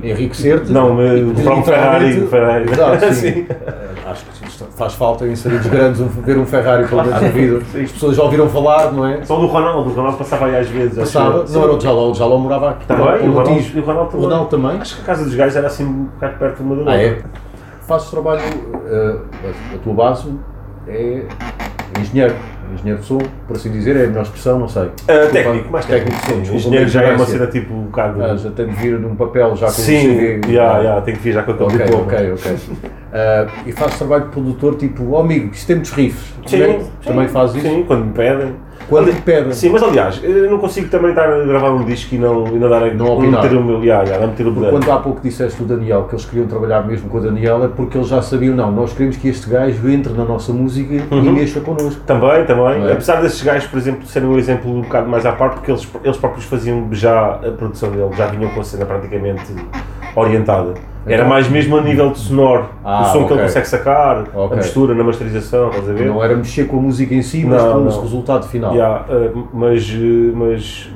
[0.03, 0.71] Enriquecer-te.
[0.71, 2.21] Não, mas comprar um Ferrari.
[2.27, 2.71] Ferrari.
[2.71, 3.45] Exato, sim.
[3.49, 7.67] Eh, Acho que faz falta em inseridos grandes um- ver um Ferrari pelo menos.
[7.67, 7.83] Sim.
[7.83, 9.23] As pessoas já ouviram falar, não é?
[9.23, 10.97] Só do Ronaldo, o Ronaldo passava aí às vezes.
[10.97, 12.87] Passava, não era o Jaló, o Jaló morava aqui.
[12.87, 13.33] Também, o
[13.83, 14.79] Ronaldo, o Ronaldo também.
[14.81, 16.95] Acho que a casa dos gajos era assim um bocado perto uma da outra.
[16.95, 17.21] Ah, é?
[17.89, 18.39] Fazes trabalho,
[18.85, 19.15] eh,
[19.73, 20.31] a, tua base
[20.87, 21.23] é
[21.99, 22.35] engenheiro,
[22.71, 24.91] engenheiro de som, por assim dizer, é a melhor expressão, não sei.
[25.07, 25.31] Desculpa.
[25.31, 26.33] técnico, mais técnico, sim.
[26.41, 27.39] desculpa, Engenheiro já é uma ignorância.
[27.39, 28.23] cena tipo um bocado.
[28.23, 30.53] Ah, já tem de vir num papel já com sim, o CV.
[30.53, 32.03] já, já, tem que vir já com aquele Ok, diploma.
[32.05, 32.57] ok, ok.
[33.11, 36.33] Ah, e fazes trabalho de produtor tipo, oh amigo, isto tem muitos riffs.
[36.45, 37.67] Sim, Também- sim, Também fazes isso?
[37.67, 38.53] Sim, quando me pedem.
[38.89, 39.51] Quando te pedem.
[39.53, 42.57] Sim, mas aliás, eu não consigo também estar a gravar um disco e não, e
[42.59, 43.43] não dar a Não opinar.
[43.43, 43.83] meter o meu.
[43.83, 44.69] Já, não meter o dedo.
[44.71, 47.67] quando há pouco disseste o Daniel que eles queriam trabalhar mesmo com o Daniel é
[47.67, 50.99] porque eles já sabiam, não, nós queremos que este gajo entre na nossa música e
[51.13, 51.31] Uhum.
[51.33, 52.01] mexa connosco.
[52.05, 52.87] Também, também.
[52.87, 52.91] É?
[52.93, 55.87] Apesar desses gajos, por exemplo, serem um exemplo um bocado mais à parte, porque eles,
[56.03, 59.43] eles próprios faziam já a produção deles, já vinham com a cena praticamente
[60.15, 60.73] orientada.
[61.05, 63.37] Era Então- mais mesmo a nível de sonoro, Ah, o som que ok.
[63.37, 64.53] ele consegue sacar, Ok.
[64.53, 66.07] a mistura, na masterização, estás a ver?
[66.07, 68.73] Não era mexer com a música em si, mas com o resultado final.
[68.73, 70.91] Yeah, eh, mas, eh, mas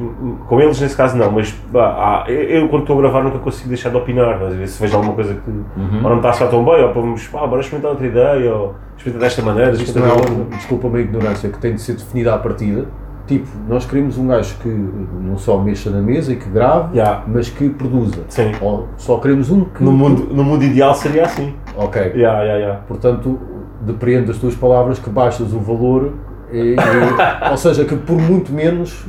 [0.48, 3.90] com eles nesse caso não, mas ah, eu, quando estou a gravar nunca consigo deixar
[3.90, 6.02] de opinar, às vezes se vejo alguma coisa que Uhum.
[6.04, 9.28] ou não está a soar tão bem, ou vamos, bora experimentar outra ideia, ou experimentar
[9.30, 10.58] desta maneira, experimentar é outra.
[10.58, 12.86] desculpa a minha ignorância, que tem de ser definida à partida.
[13.26, 17.24] Tipo, nós queremos um gajo que não só mexa na mesa e que grave, Yeah.
[17.26, 18.24] mas que produza.
[18.28, 18.52] Sim.
[18.62, 19.82] Ou só queremos um que.
[19.84, 21.54] No mundo, no mundo ideal seria assim.
[21.78, 22.02] Ok.
[22.02, 22.82] Yeah, yeah, yeah.
[22.88, 23.40] Portanto,
[23.82, 26.14] depreendo das tuas palavras que baixas o valor,
[26.52, 26.78] e, e-
[27.50, 29.06] ou seja, que por muito menos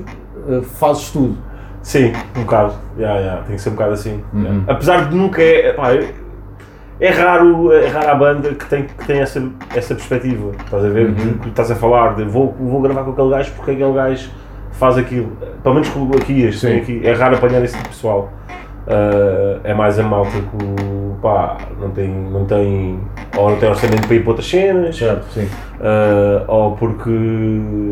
[0.49, 1.37] eh, fazes tudo.
[1.83, 2.75] Sim, um bocado.
[2.97, 4.23] Yeah, yeah, Tem que ser um bocado assim.
[4.33, 4.43] Uhum.
[4.43, 4.65] Yeah.
[4.69, 5.43] Apesar de nunca.
[5.43, 6.09] É, pá, é,
[7.01, 9.43] é raro, é raro a banda que tem, que tem essa,
[9.75, 10.53] essa perspectiva.
[10.65, 11.09] Estás a ver?
[11.09, 11.15] Uhum.
[11.15, 14.31] Que, que estás a falar de vou, vou gravar com aquele gajo porque aquele gajo
[14.73, 15.37] faz aquilo.
[15.63, 17.01] Pelo menos com aqui, este, aqui.
[17.05, 18.33] É raro apanhar esse tipo de pessoal.
[18.87, 23.01] Ah, é mais a malta que o- pá, não tem, não tem.
[23.37, 24.97] Ou não tem orçamento para ir para outras cenas.
[24.97, 25.49] Certo, sim.
[25.81, 27.11] Uh, ou porque,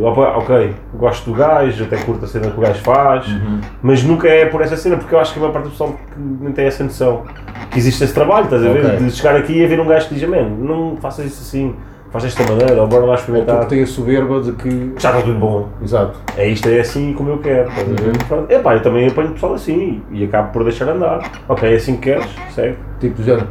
[0.02, 3.60] opa, ok, gosto do gajo, até curto a cena que o gajo faz, Uhum.
[3.82, 5.90] mas nunca é por essa cena, porque eu acho que a maior parte do pessoal
[5.90, 7.22] que nem tem essa noção
[7.70, 8.86] que existe esse trabalho, estás a ver?
[8.86, 8.96] Ok.
[8.98, 11.74] De chegar aqui e haver um gajo que diz, man, não faças isso assim,
[12.12, 14.92] faz desta maneira, ou bora lá experimentar, porque tem a soberba de que.
[14.98, 16.18] já está tudo bom, Exato.
[16.36, 17.88] é isto, é assim como eu quero, estás?
[17.88, 18.12] Uhum.
[18.28, 18.52] Pronto.
[18.52, 22.10] Epá, eu também apanho pessoal assim e acabo por deixar andar, ok, é assim que
[22.10, 22.76] queres, segue.
[23.00, 23.48] Tipo, género.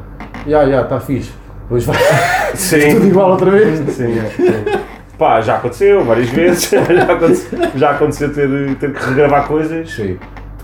[0.48, 1.32] Já, já, está fixe.
[1.64, 1.98] Depois vai.
[2.56, 2.96] Sim.
[2.96, 3.80] Tudo igual outra vez.
[3.90, 4.82] Sim, é, sim.
[5.18, 10.18] Pá, já aconteceu várias vezes, já aconteceu, já aconteceu ter, ter que regravar coisas Sim.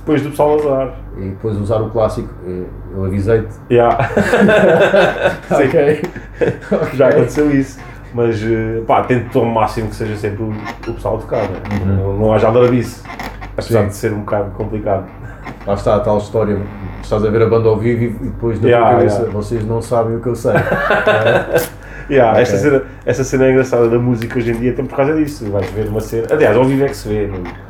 [0.07, 0.93] Depois do pessoal azar.
[1.17, 2.63] E depois usar o clássico, eh,
[2.95, 3.53] eu avisei-te.
[3.69, 3.97] Yeah.
[5.51, 6.01] Ok.
[6.95, 7.79] já aconteceu isso.
[8.13, 10.49] Mas eh, pá, tento ao máximo que seja sempre o,
[10.87, 11.59] o pessoal tocar, né?
[11.85, 13.03] não, não haja aldrabice.
[13.57, 13.87] Apesar Sim.
[13.87, 15.05] de ser um bocado complicado.
[15.65, 16.57] Lá está a tal história.
[17.03, 19.33] Estás a ver a banda ao vivo e depois na Yeah, tua cabeça, yeah.
[19.33, 20.53] vocês não sabem o que eu sei.
[22.09, 22.41] Yeah, Ok.
[22.43, 25.43] esta, cena, esta cena é engraçada da música hoje em dia, tem por causa disso.
[25.51, 26.25] Vais ver uma cena.
[26.31, 27.27] Aliás, ao vivo é que se vê.
[27.27, 27.66] não- Pá,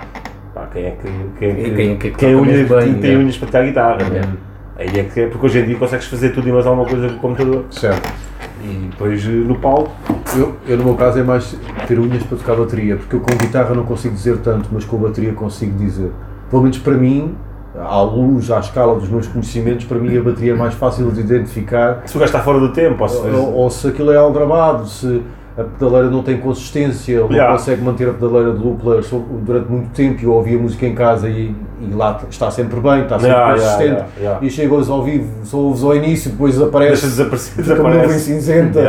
[0.78, 1.08] quem é que.
[1.40, 3.24] Quem, é que- Quem- quem é que é bem, tem yeah.
[3.24, 3.98] unhas para tocar guitarra.
[4.10, 4.16] né?
[4.16, 4.34] Yeah.
[4.80, 7.08] Aí é que é, porque hoje em dia consegues fazer tudo e mais alguma coisa
[7.10, 7.66] com o computador.
[7.72, 8.14] certo.
[8.64, 9.92] E depois eh, no palco.
[10.36, 11.56] Eu, eu, no meu caso, é mais
[11.88, 14.98] ter unhas para tocar bateria, porque eu com guitarra não consigo dizer tanto, mas com
[14.98, 16.12] bateria consigo dizer.
[16.50, 17.34] Pelo menos para mim,
[17.76, 21.22] à luz, à escala dos meus conhecimentos, para mim a bateria é mais fácil de
[21.22, 22.04] identificar.
[22.06, 24.86] Se o gajo está fora do tempo, ou se Ou, ou se aquilo é aldrabado,
[24.88, 25.22] se
[25.58, 27.48] a pedaleira não tem consistência, Yeah.
[27.48, 29.02] não consegue manter a pedaleira de dupla
[29.44, 33.04] durante muito tempo e eu ouvia música em casa e, e lá está sempre bem,
[33.04, 33.84] está sempre Yeah, consistente.
[33.90, 34.40] yeah, yeah.
[34.46, 37.06] E chegas ao vivo, só ouves ao início, depois deixa desaparece.
[37.08, 38.26] desaparecer, Fica uma nuvem desaparece.
[38.26, 38.82] cinzenta,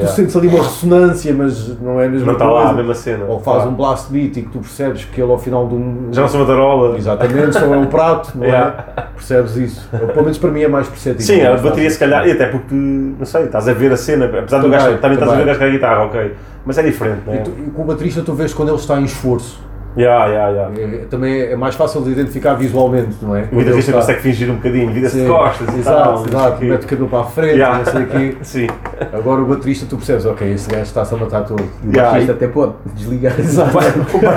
[0.00, 2.64] tu sentes ali uma ressonância, mas não é a mesma Não está coisa.
[2.64, 3.24] lá a mesma cena.
[3.26, 3.70] Ou faz Claro.
[3.70, 6.08] um blast beat e que tu percebes que ele ao final de um.
[6.12, 6.96] Já não sou Matarola.
[6.96, 8.74] Exatamente, só é um prato, não é?
[9.14, 9.88] Percebes isso?
[9.92, 11.34] Ou, pelo menos para mim é mais perceptível.
[11.36, 13.96] Sim, a Mais bateria se calhar, e até porque não sei, estás a ver a
[13.96, 15.46] cena, apesar do Também, gajo, também estás a ver o também.
[15.46, 16.34] gajo com a guitarra, ok.
[16.64, 17.40] Mas é diferente, não E, é?
[17.40, 19.60] tu- e com o baterista tu vês quando ele está em esforço.
[19.96, 20.96] Yeah, yeah, yeah.
[21.02, 23.48] É- também é mais fácil de identificar visualmente, não é?
[23.52, 26.26] O guitarrista consegue fingir um bocadinho, vira-se de costas e exato, tal.
[26.26, 27.78] exato, mete o cabelo para a frente, Yeah.
[27.78, 28.36] não sei o quê.
[28.42, 28.66] Sim.
[29.12, 31.60] Agora o baterista tu percebes, ok, este gajo está-se a matar todo.
[31.62, 33.34] O Yeah, baixista e- até pode desligar.
[33.40, 33.70] Exato.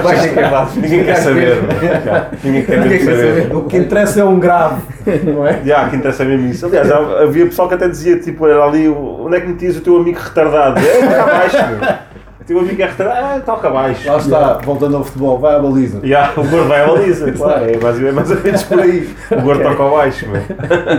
[0.03, 0.75] Vai ser capaz.
[0.75, 1.57] Ninguém quer saber.
[1.83, 3.41] Yeah, Ninguém quer Ninguém saber.
[3.43, 3.55] saber.
[3.55, 4.81] O que interessa é um grave,
[5.23, 5.61] não é?
[5.65, 6.65] Já, que interessa mesmo isso.
[6.65, 9.97] Aliás, havia pessoal que até dizia, tipo, era ali, onde é que metias o teu
[9.97, 10.79] amigo retardado?
[10.79, 12.12] É, está abaixo, meu.
[12.43, 14.05] O teu amigo é retardado, ah, toca abaixo.
[14.05, 16.01] Lá está, voltando ao futebol, vai à baliza.
[16.03, 19.09] Já, o gordo vai à baliza, claro, é mais, é mais ou menos por aí.
[19.31, 20.41] O gordo toca ao baixo, meu.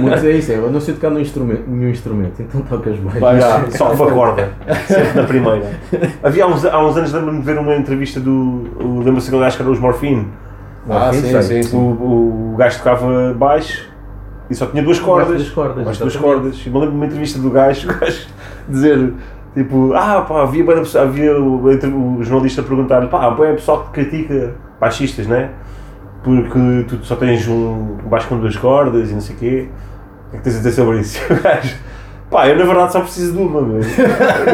[0.00, 3.20] Muitos é isso, é, eu não sei tocar nenhum instrumento, nenhum instrumento então tocas baixo.
[3.20, 3.38] Vai.
[3.40, 4.48] Já, só com a corda,
[4.87, 5.70] sempre na primeira.
[6.22, 8.30] Havia há uns, há uns anos, lembro-me de ver uma entrevista do.
[8.80, 10.28] o- Lembra-se aquele gajo que era os Morfine?
[10.88, 11.76] Ah, Sim, sim, sim, O, sim.
[11.76, 13.87] o, o gajo tocava baixo
[14.48, 15.28] e só tinha duas cordas.
[15.37, 16.57] duas cordas, Mais duas cordas.
[16.64, 18.26] E me lembro de uma entrevista do gajo, o gajo
[18.68, 19.12] dizer
[19.54, 23.84] tipo, ah pá, havia, da havia o, entre- o jornalista a perguntar-lhe, pá, é pessoal
[23.84, 25.50] que critica baixistas, né?
[26.22, 29.68] Porque tu só tens um baixo com duas cordas e não sei o quê.
[30.28, 31.20] O que é que tens a dizer sobre isso?
[32.30, 33.76] Pá, eu na verdade só preciso de uma, meu.
[33.76, 33.82] Eu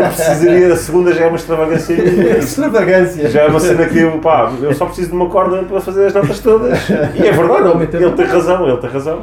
[0.09, 1.95] precisaria, a segunda já é uma extravagância.
[2.37, 3.31] Extravagância.
[3.31, 6.07] Já é uma cena que eu, pá, eu só preciso de uma corda para fazer
[6.07, 6.91] as notas todas.
[6.91, 9.21] E é verdade, ele, ele tem razão, ele tem razão.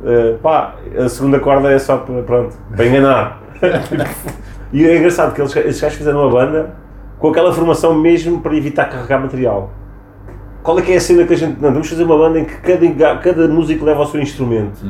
[0.00, 3.42] Uh, pá, a segunda corda é só para, pronto, para enganar.
[4.74, 6.74] e é engraçado que eles, esses gajos fizeram uma banda
[7.18, 9.70] com aquela formação mesmo para evitar carregar material.
[10.62, 11.60] Qual é que é a cena que a gente.
[11.60, 14.80] Não, vamos fazer uma banda em que cada, cada músico leva o seu instrumento.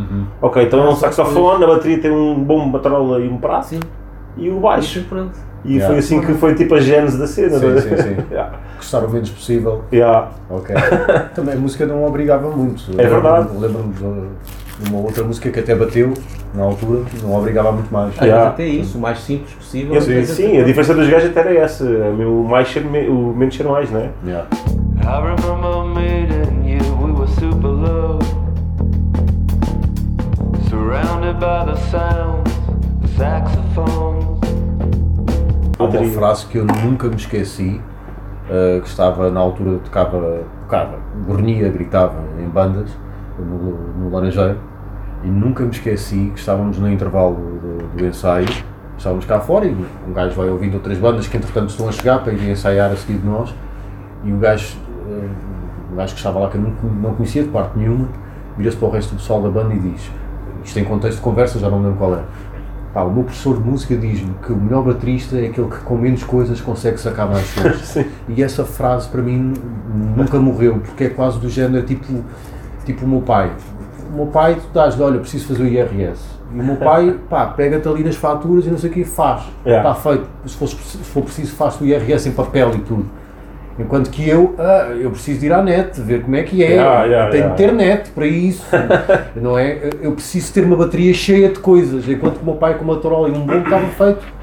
[0.40, 3.81] Ok, então é um saxofone, a bateria tem um bom batrola e um prato Sim,
[4.37, 4.99] e o baixo.
[5.01, 5.37] isso, pronto.
[5.64, 5.87] E Yeah.
[5.88, 7.59] foi assim que foi tipo a gênese da cena.
[7.59, 7.81] Sim, não é?
[7.81, 8.16] sim, sim.
[8.31, 8.53] Yeah.
[8.77, 9.83] Gostar o menos possível.
[9.92, 10.31] Yeah.
[10.51, 10.75] Ok.
[11.35, 12.83] Também a música não obrigava muito.
[12.99, 13.49] É verdade.
[13.59, 14.29] Lembro-me
[14.88, 16.14] uma outra música que até bateu
[16.54, 18.10] na altura, não obrigava muito mais.
[18.18, 18.48] Às Yeah.
[18.48, 20.00] até isso, o mais simples possível.
[20.00, 21.84] Sim, até- a diferença dos gajos até era essa.
[21.84, 24.10] O, mais cheiro, o menos cheiro mais, não é?
[24.24, 24.48] Yeah.
[25.02, 28.18] I remember meeting you, we were super low.
[30.68, 32.50] Surrounded by the sounds,
[33.02, 34.24] the saxophones.
[35.78, 37.80] Há uma frase que eu nunca me esqueci,
[38.48, 42.90] uh, que estava na altura, tocava, tocava, gornia, gritava em bandas
[43.44, 44.59] no, no Laranjeiro
[45.22, 48.46] e nunca me esqueci que estávamos no intervalo do, do ensaio,
[48.96, 49.74] estávamos cá fora e
[50.07, 52.96] um gajo vai ouvindo outras bandas que entretanto estão a chegar para irem ensaiar a
[52.96, 53.54] seguir de nós
[54.24, 54.76] e o gajo,
[55.92, 56.70] o gajo que estava lá que eu não,
[57.02, 58.09] não conhecia de parte nenhuma,
[58.57, 60.11] vira-se para o resto do pessoal da banda e diz,
[60.64, 62.22] isto em contexto de conversa, já não lembro qual é.
[62.92, 65.96] Pá, o meu professor de música diz-me que o melhor baterista é aquele que com
[65.96, 68.07] menos coisas consegue sacar mais coisas.
[68.28, 69.52] e essa frase para mim
[70.16, 72.24] nunca morreu, porque é quase do género, é tipo,
[72.85, 73.51] tipo o meu pai.
[74.12, 76.23] O meu pai, tu dás-lhe, olha, preciso fazer o IRS.
[76.55, 79.42] E o meu pai, pá, pega-te ali nas faturas e não sei o que faz.
[79.66, 79.88] Yeah.
[79.88, 80.27] Está feito.
[80.47, 83.07] Se, fosse, se for preciso, faz o IRS em papel e tudo.
[83.77, 86.75] Enquanto que eu, ah, eu preciso de ir à net, ver como é que é,
[86.75, 87.57] Yeah, yeah, tenho yeah.
[87.57, 88.64] de ter net para isso,
[89.35, 89.90] não é?
[90.01, 92.94] Eu preciso ter uma bateria cheia de coisas, enquanto que o meu pai com uma
[92.94, 94.34] Motorola e um bom estava feito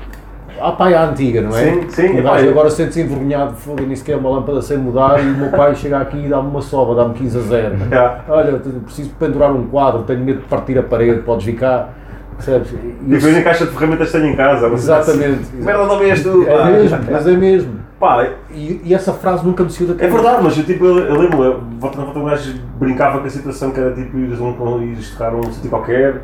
[0.62, 1.63] à pai à antiga, não é?
[1.63, 5.28] Sim, sim, O gajo agora sente-se envergonhado, fogo, nem sequer uma lâmpada sem mudar e
[5.30, 7.76] o meu pai chega aqui e dá-me uma sova, dá-me 15 a 0.
[7.89, 8.21] Yeah.
[8.30, 11.89] Olha, preciso pendurar um quadro, tenho medo de partir a parede, podes vir cá,
[12.36, 12.71] percebes?
[12.71, 14.67] E depois em caixa de ferramentas tenho em casa.
[14.69, 15.56] se- Exatamente.
[15.56, 17.82] Merda, não vês tu, É mesmo, mas é mesmo.
[18.00, 20.13] Pá, E, e essa frase nunca me saiu da É cabeça.
[20.21, 23.28] verdade, mas eu, tipo, eu, eu lembro, eu, volta na volta um gajo brincava com
[23.28, 26.21] a situação que era tipo, ires, um, tocar um sítio qualquer,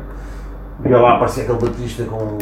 [0.84, 2.36] ia lá, aparecia aquele baterista com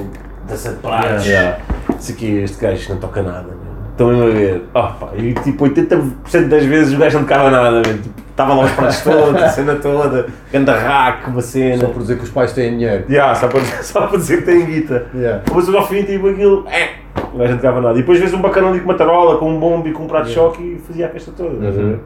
[0.46, 1.58] 17 pratos, Yeah.
[1.98, 3.46] isso aqui, este gajo não toca nada,
[3.90, 7.50] estão mesmo a ver, oh, pá, e tipo 80% das vezes o gajo não tocava
[7.50, 7.82] nada, meu.
[8.02, 12.02] tipo, estava lá os pratos todos, a cena toda, ganda rack, uma cena, Só por
[12.02, 13.04] dizer que os pais têm dinheiro.
[13.08, 15.06] Yeah, só, para, só para dizer que tem guita.
[15.14, 15.42] Yeah.
[15.52, 16.90] Mas ao fim, tipo aquilo, é,
[17.32, 17.94] o gajo não tocava nada.
[17.98, 20.06] E depois vês um bacana ali com uma tarola, com um bombo e com um
[20.06, 21.54] prato de choque e fazia a festa toda.
[21.54, 21.98] estás a ver?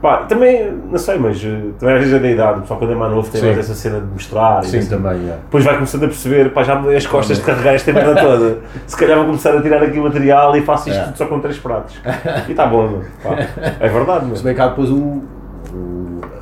[0.00, 2.92] Pá, também, não sei, mas eh, também às vezes é da idade, o pessoal quando
[2.92, 3.46] é mais novo tem Sim.
[3.48, 4.62] mais essa cena de mostrar.
[4.62, 4.88] e Sim, assim.
[4.88, 5.36] também, yeah.
[5.42, 8.14] Depois vai começando a perceber, pá, já me dei as costas de carregar esta merda
[8.14, 8.58] toda.
[8.86, 11.04] Se calhar vou começar a tirar aqui o material e faço isto É.
[11.06, 12.00] tudo só com três pratos.
[12.46, 13.04] E está bom, meu.
[13.24, 13.36] Pá,
[13.80, 14.36] é verdade, meu.
[14.36, 15.22] Se bem que há depois o,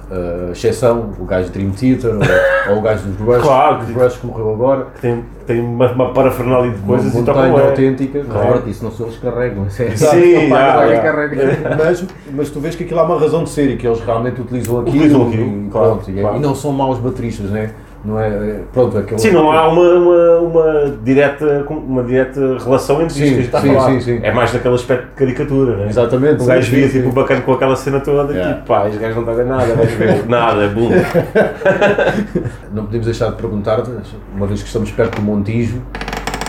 [0.09, 2.21] a exceção, o gajo de Dream Theater ou,
[2.75, 5.91] ou o gajo dos Rush, Claro, dos que- Rush que morreu agora, Tem, tem uma,
[5.93, 7.69] uma parafernália de coisas uma e toca montanha bué.
[7.71, 8.25] autêntica.
[8.25, 9.67] Forte, isso não são eles que carregam.
[9.67, 11.01] Isso é Sim, e já.
[11.03, 11.77] carrega.
[11.77, 14.41] Mas, mas tu vês que aquilo há uma razão de ser e que eles realmente
[14.41, 16.37] utilizam aquilo, Utilizam aquilo, e, claro, pronto, e, claro.
[16.37, 17.71] e não são maus bateristas, né?
[18.05, 18.29] Não é?
[18.29, 23.25] é- Pronto, aquele, Sim, não há uma, uma, uma, direta, uma direta relação entre Sim,
[23.25, 23.91] isto a está sim, a falar.
[23.93, 24.21] sim, sim.
[24.23, 25.87] É mais naquele aspecto de caricatura, né?
[25.89, 26.43] Exatamente.
[26.43, 28.55] O gajo via tipo bacana com aquela cena toda e Yeah.
[28.57, 30.91] tipo, pá, este gajo não toca nada, vais ver nada, é bom.
[32.73, 33.91] Não podemos deixar de perguntar-te,
[34.35, 35.81] uma vez que estamos perto do Montijo,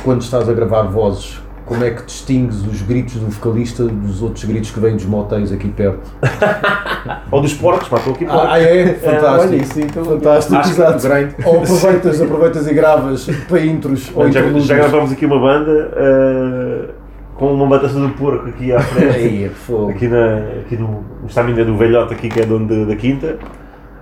[0.03, 4.45] quando estás a gravar vozes, como é que distingues os gritos do vocalista dos outros
[4.45, 6.10] gritos que vêm dos motéis aqui perto?
[7.30, 8.49] Ou dos porcos, pá, estou aqui porcos.
[8.49, 8.93] Ah, é?
[8.93, 9.41] Fantástico.
[9.41, 11.08] olha, isso então- Fantástico, Acho que- exato.
[11.45, 16.89] Ou aproveitas, aproveitas e gravas para intros ou já, já gravámos aqui uma banda eh,
[17.36, 19.15] com uma batança do porco aqui à frente.
[19.15, 19.91] Aí, é fogo.
[19.91, 23.38] aqui, na, aqui no, no estamina do velhote aqui que é dono da quinta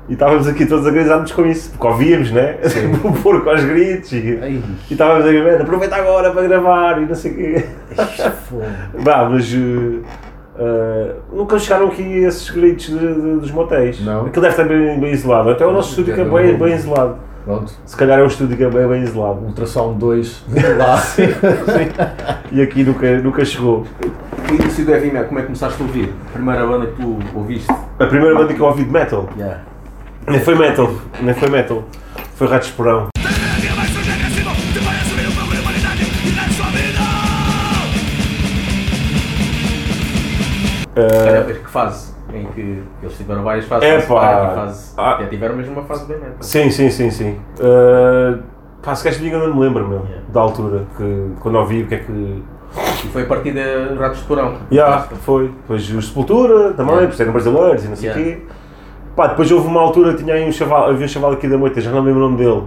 [0.10, 2.58] e estávamos aqui todos agonizados com isso, porque ouvíamos, né?
[3.04, 7.06] o porco aos gritos e, Ai, e estávamos a ver, aproveita agora para gravar e
[7.06, 7.66] não sei o quê.
[8.50, 8.64] fogo.
[9.04, 9.52] Bah, mas
[10.58, 14.00] eh, nunca chegaram aqui esses gritos de- de- dos motéis.
[14.04, 14.26] Não.
[14.28, 15.50] Aquilo deve estar bem, bem isolado.
[15.50, 17.18] Até o nosso estúdio que é bem, bem isolado.
[17.44, 19.40] Pronto, Se calhar é um estúdio que é bem, bem isolado.
[19.46, 20.46] ultrassom 2
[20.78, 21.02] lá.
[22.52, 23.86] E aqui nunca, nunca chegou.
[24.50, 26.14] O início do heavy metal, como é que começaste a ouvir?
[26.30, 27.72] A primeira banda que tu ouviste?
[28.00, 29.62] A primeira banda que eu ouvi de metal Yeah.
[30.28, 31.84] Nem foi metal, nem foi metal.
[32.36, 33.08] Foi Ratos Porão.
[40.96, 42.14] Era ver que fase?
[42.34, 43.88] Em que eles tiveram várias fases.
[43.88, 44.52] É, pá.
[44.56, 45.12] fase- Ah.
[45.14, 46.36] Até tiveram mesmo uma fase bem metal.
[46.42, 47.38] Sim, sim, sim, sim.
[47.60, 48.42] Uh,
[48.82, 50.22] pá, se queres que diga, não me lembro, meu, Yeah.
[50.30, 52.44] da altura, que quando ouvi o que é que...
[53.06, 54.58] E foi a partir de Ratos de Porão.
[54.72, 55.48] Já, foi.
[55.48, 57.08] Depois os Sepultura também, Yeah.
[57.08, 58.36] por serem brasileiros e não sei o Yeah.
[58.38, 58.46] quê.
[59.16, 61.80] Pá, depois houve uma altura, tinha aí um chaval, havia um chaval aqui da moita,
[61.80, 62.64] já não lembro o nome dele.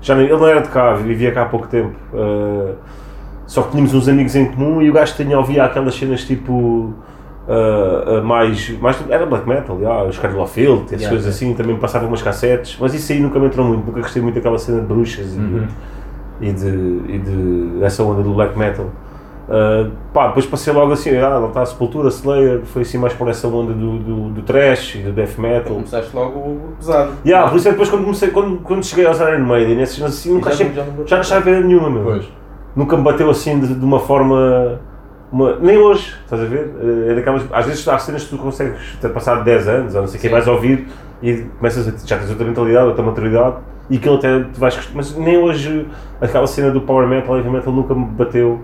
[0.00, 1.94] Já nem, ele não era de cá, vivia cá há pouco tempo.
[2.12, 2.74] Uh,
[3.46, 6.52] só que tínhamos uns amigos em comum e o gajo tinha ouvia aquelas cenas tipo.
[6.52, 8.98] uh, uh, mais, mais.
[9.08, 11.52] Era black metal, já, os Carlos Field, essas Yeah, coisas yeah.
[11.52, 14.34] assim, também passavam umas cassetes, mas isso aí nunca me entrou muito, nunca gostei muito
[14.34, 15.66] daquela cena de bruxas e, Uhum.
[16.40, 16.66] e, de,
[17.08, 17.78] e de.
[17.78, 18.86] dessa onda do black metal.
[19.48, 23.12] Uh, pá, depois passei logo assim, ah, lá está a Sepultura, Slayer, foi assim mais
[23.12, 25.74] por essa onda do, do, do trash e do death metal.
[25.74, 27.12] Começaste logo pesado.
[27.26, 30.34] Yeah, por isso é depois quando, comecei, quando, quando cheguei aos Iron Maiden, esses, assim,
[30.34, 32.04] nunca já achei, já não- já não achava pena nenhuma, meu.
[32.04, 32.28] Pois.
[32.76, 34.80] Nunca me bateu assim de, de uma forma.
[35.32, 36.70] uma- nem hoje, estás a ver?
[36.80, 40.02] Eh, É daquelas, às vezes há cenas que tu consegues ter passado 10 anos, ou
[40.02, 40.86] não sei o que, vais ouvir
[41.22, 43.56] e começas a, já tens outra mentalidade, outra maturidade
[43.90, 44.78] e aquilo até tu vais.
[44.94, 45.86] Mas nem hoje
[46.20, 48.60] aquela cena do power metal, heavy metal nunca me bateu.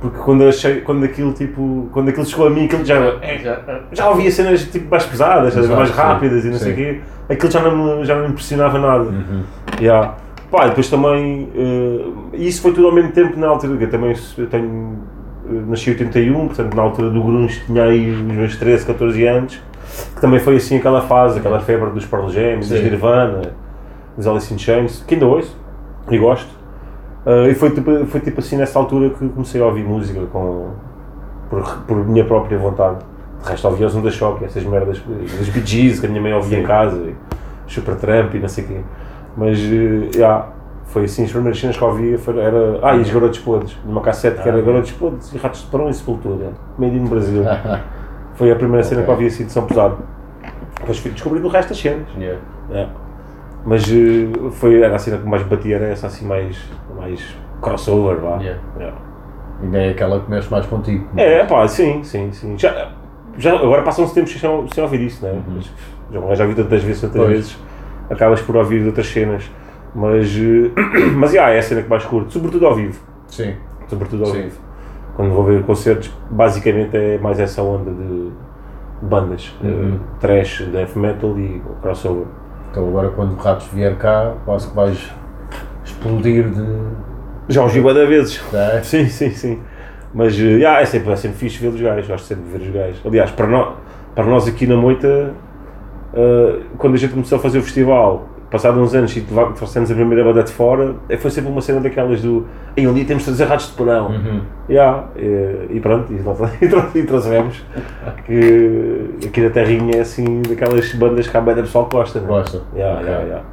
[0.00, 1.88] Porque quando, achei, quando aquilo tipo.
[1.92, 5.56] Quando aquilo chegou a mim, aquilo já, é, já, já ouvia cenas tipo mais pesadas,
[5.56, 6.82] Exato, mais sim, rápidas e não sei o sim.
[6.82, 7.00] quê.
[7.30, 9.06] Aquilo já não, me- já não me impressionava nada.
[9.80, 10.14] Yeah.
[10.50, 11.48] Pá, e depois também.
[11.54, 14.98] eh, e isso foi tudo ao mesmo tempo na altura, que eu também eu tenho.
[15.50, 19.26] eh, nasci em 81, portanto na altura do Grunge tinha aí os meus 13, 14
[19.26, 19.60] anos,
[20.14, 22.82] que também foi assim aquela fase, aquela febre dos Pearl Jam, dos Sim.
[22.82, 23.42] Nirvana,
[24.16, 25.56] dos Alice in Chains, que ainda ouço
[26.10, 26.56] e gosto.
[27.28, 30.70] Eh, e foi tipo, foi tipo assim nessa altura que comecei a ouvir música com,
[31.50, 33.00] por, por minha própria vontade.
[33.42, 36.32] De resto ouvia os Onda Choque, essas merdas dos Bee Gees que a minha mãe
[36.32, 37.14] ouvia em casa, e
[37.70, 38.80] Super Tramp e não sei o quê.
[39.36, 40.48] Mas, eh, yeah,
[40.86, 42.80] foi assim, as primeiras cenas que ouvia foi, era.
[42.82, 45.90] Ah, e os Garotos Podres, numa cassete que era Garotos Podres e Ratos de Parão
[45.90, 47.44] e Sepultura, made in Brasil.
[48.36, 49.98] Foi a primeira cena que eu ouvia assim de São Pesado.
[50.80, 52.06] Depois fui descobrir o resto das cenas.
[52.16, 52.40] Yeah.
[52.70, 52.86] É.
[53.64, 56.58] Mas eh, foi, era a cena que mais batia, era essa assim mais,
[56.96, 58.36] mais crossover, vá.
[58.36, 58.60] Yeah.
[58.78, 58.92] É.
[59.62, 61.08] Ainda é aquela que mexe mais contigo.
[61.16, 62.56] É, pá, sim, sim, sim.
[62.56, 62.92] Já,
[63.36, 65.42] já, agora passam-se tempos sem, sem ouvir isso, né?
[65.48, 65.70] Mas,
[66.10, 67.30] já, já vi tantas vezes, tantas Pois.
[67.30, 67.58] vezes,
[68.08, 69.50] acabas por ouvir outras cenas.
[69.94, 70.70] Mas, eh,
[71.16, 73.00] mas yeah, é a cena que mais curto, sobretudo ao vivo.
[73.26, 73.54] Sim.
[73.88, 74.42] Sobretudo ao Sim.
[74.42, 74.60] vivo.
[75.16, 78.30] Quando vou ver concertos, basicamente é mais essa onda de
[79.02, 79.52] bandas.
[79.62, 79.94] Uhum.
[79.94, 82.26] eh, trash, death metal e crossover.
[82.70, 85.12] Então agora quando o Ratos vier cá, quase que vais
[85.84, 86.64] explodir de.
[87.48, 88.42] Já os vi de vezes.
[88.52, 88.82] É?
[88.82, 89.62] Sim, sim, sim.
[90.12, 92.66] Mas eh, yeah, é, sempre, é sempre fixe ver os gajos, gosto sempre de ver
[92.66, 93.00] os gajos.
[93.04, 93.74] Aliás, para nós,
[94.14, 95.34] para nós aqui na Moita,
[96.14, 99.20] eh, quando a gente começou a fazer o festival, passado uns anos e
[99.56, 102.94] trouxemos a primeira banda de fora, eh, foi sempre uma cena daquelas do em um
[102.94, 104.10] dia temos de trazer ratos de porão.
[104.68, 106.16] Yeah, eh, e pronto, e,
[106.96, 107.62] e e trouxemos.
[108.24, 112.20] Que aqui na Terrinha é assim, daquelas bandas que a banda pessoal gosta.
[112.20, 112.26] né?
[112.26, 112.62] Gosta.
[112.74, 113.08] Yeah, Ok.
[113.08, 113.44] yeah, yeah.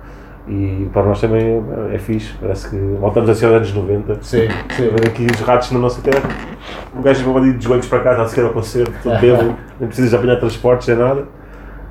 [0.47, 4.19] E para nós também é, é fixe, parece que voltamos a ser anos 90.
[4.21, 4.89] Sim, sim.
[4.89, 6.29] Ver aqui os ratos na nossa terra.
[6.95, 9.87] Um gajo vai ali de joelhos para casa a seguir ao concerto, todo bêbado, nem
[9.87, 11.25] precisas de apanhar transportes nem nada.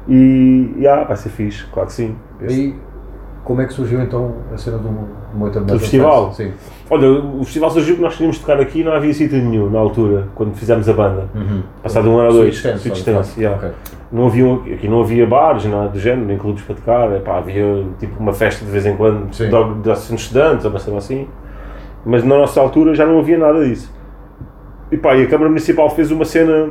[0.09, 2.15] E, e ah, vai ser fixe, claro que sim.
[2.49, 2.75] E
[3.45, 4.89] como é que surgiu então a cena do
[5.35, 6.33] Moita Metal festival?
[6.33, 6.51] Fest?
[6.51, 6.53] Sim.
[6.89, 9.79] Olha, o festival surgiu que nós queríamos tocar aqui e não havia sítio nenhum na
[9.79, 11.29] altura, quando fizemos a banda.
[11.83, 13.59] Passado um ano ou dois, Sweet Stance, yeah.
[13.59, 13.71] ok.
[14.11, 17.85] não havia, aqui não havia bares, nada do género, nem clubes para tocar, epá, havia
[17.99, 19.49] tipo uma festa de vez em quando Sim.
[19.49, 21.29] de, de, estudantes ou uma cena assim,
[22.05, 23.93] mas na nossa altura já não havia nada disso.
[24.91, 26.71] E pá, e a Câmara Municipal fez uma cena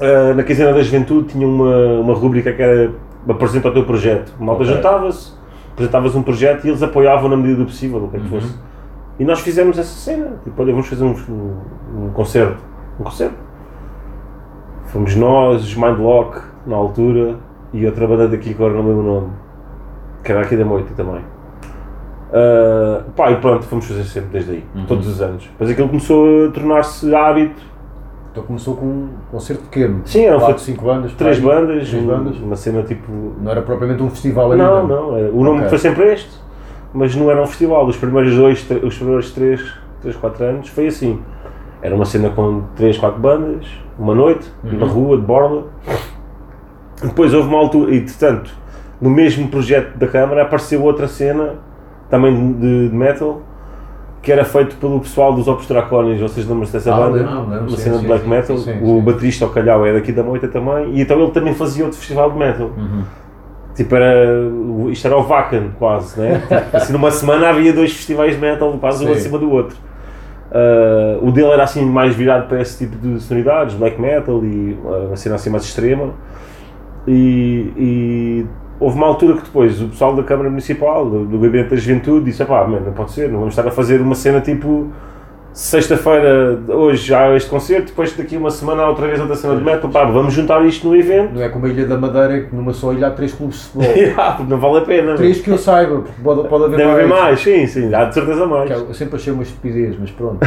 [0.00, 2.92] ah, na quinzena da juventude, tinha uma, uma rubrica que era
[3.28, 4.32] apresenta o teu projeto.
[4.38, 4.74] A malta Ok.
[4.74, 5.32] juntava-se,
[5.78, 8.40] apresentavas um projeto e eles apoiavam na medida do possível, o que é que Uhum.
[8.40, 8.54] fosse.
[9.18, 12.56] E nós fizemos essa cena, tipo, olha, vamos fazer um, um, um concerto.
[13.00, 13.34] Um concerto.
[14.86, 17.36] Fomos nós, os Mindlock, na altura,
[17.72, 19.28] e outra banda daqui que agora não lembro o nome,
[20.24, 21.20] que era aqui da Moita também.
[22.32, 24.86] Ah, pá, e pronto, fomos fazer sempre desde aí, Uhum.
[24.86, 25.44] todos os anos.
[25.44, 27.60] Depois aquilo começou a tornar-se hábito.
[28.38, 30.02] Então começou com um concerto pequeno.
[30.04, 31.12] Sim, eram 4, foi 5 bandas.
[31.14, 31.56] Três pá, aí.
[31.60, 32.36] bandas, Três um- bandas.
[32.38, 33.10] uma cena tipo.
[33.40, 34.64] Não era propriamente um festival ainda.
[34.64, 35.70] Não, não, é- o nome Ok.
[35.70, 36.30] foi sempre este,
[36.94, 37.84] mas não era um festival.
[37.86, 39.60] Os primeiros dois, os primeiros três,
[40.00, 41.20] três, quatro anos foi assim.
[41.82, 43.66] Era uma cena com três, quatro bandas,
[43.98, 44.78] uma noite, Uhum.
[44.78, 45.64] na rua, de borla.
[47.02, 48.52] Depois houve uma altura, e portanto,
[49.00, 51.54] no mesmo projeto da Câmara apareceu outra cena,
[52.10, 53.42] também de, de metal,
[54.22, 57.18] que era feito pelo pessoal dos Opus Draconis, vocês lembram-se dessa Ah, banda?
[57.18, 59.86] lembro, lembro, uma sim, cena sim, de black sim, metal, sim, o baterista ao calhau
[59.86, 62.70] é daqui da Moita também, e então ele também fazia outro festival de metal.
[62.76, 63.02] Uhum.
[63.74, 66.40] Tipo, era, o- isto era o Vacan quase, né?
[66.40, 69.76] Tipo, assim, numa semana havia dois festivais de metal, quase um acima do outro.
[70.50, 74.76] Ah, o dele era assim mais virado para esse tipo de sonoridades, black metal e
[74.84, 76.12] ah, uma cena assim mais extrema.
[77.06, 78.46] E, e
[78.80, 82.26] houve uma altura que depois o pessoal da Câmara Municipal, do, do Gabinete da Juventude,
[82.26, 84.90] disse: pá, não pode ser, não vamos estar a fazer uma cena tipo.
[85.58, 89.56] Sexta-feira, hoje já há este concerto, depois daqui uma semana há outra vez outra cena
[89.56, 91.34] de metal, pá, vamos juntar isto no evento.
[91.34, 93.64] Não é como a Ilha da Madeira, que numa só ilha há três clubes de
[93.64, 94.46] futebol.
[94.48, 95.16] Não vale a pena.
[95.16, 96.98] três que eu saiba, porque pode, pode haver Deve mais.
[97.00, 98.70] haver mais, sim, sim, há de certeza mais.
[98.70, 100.38] Que Eu sempre achei uma estupidez, mas pronto.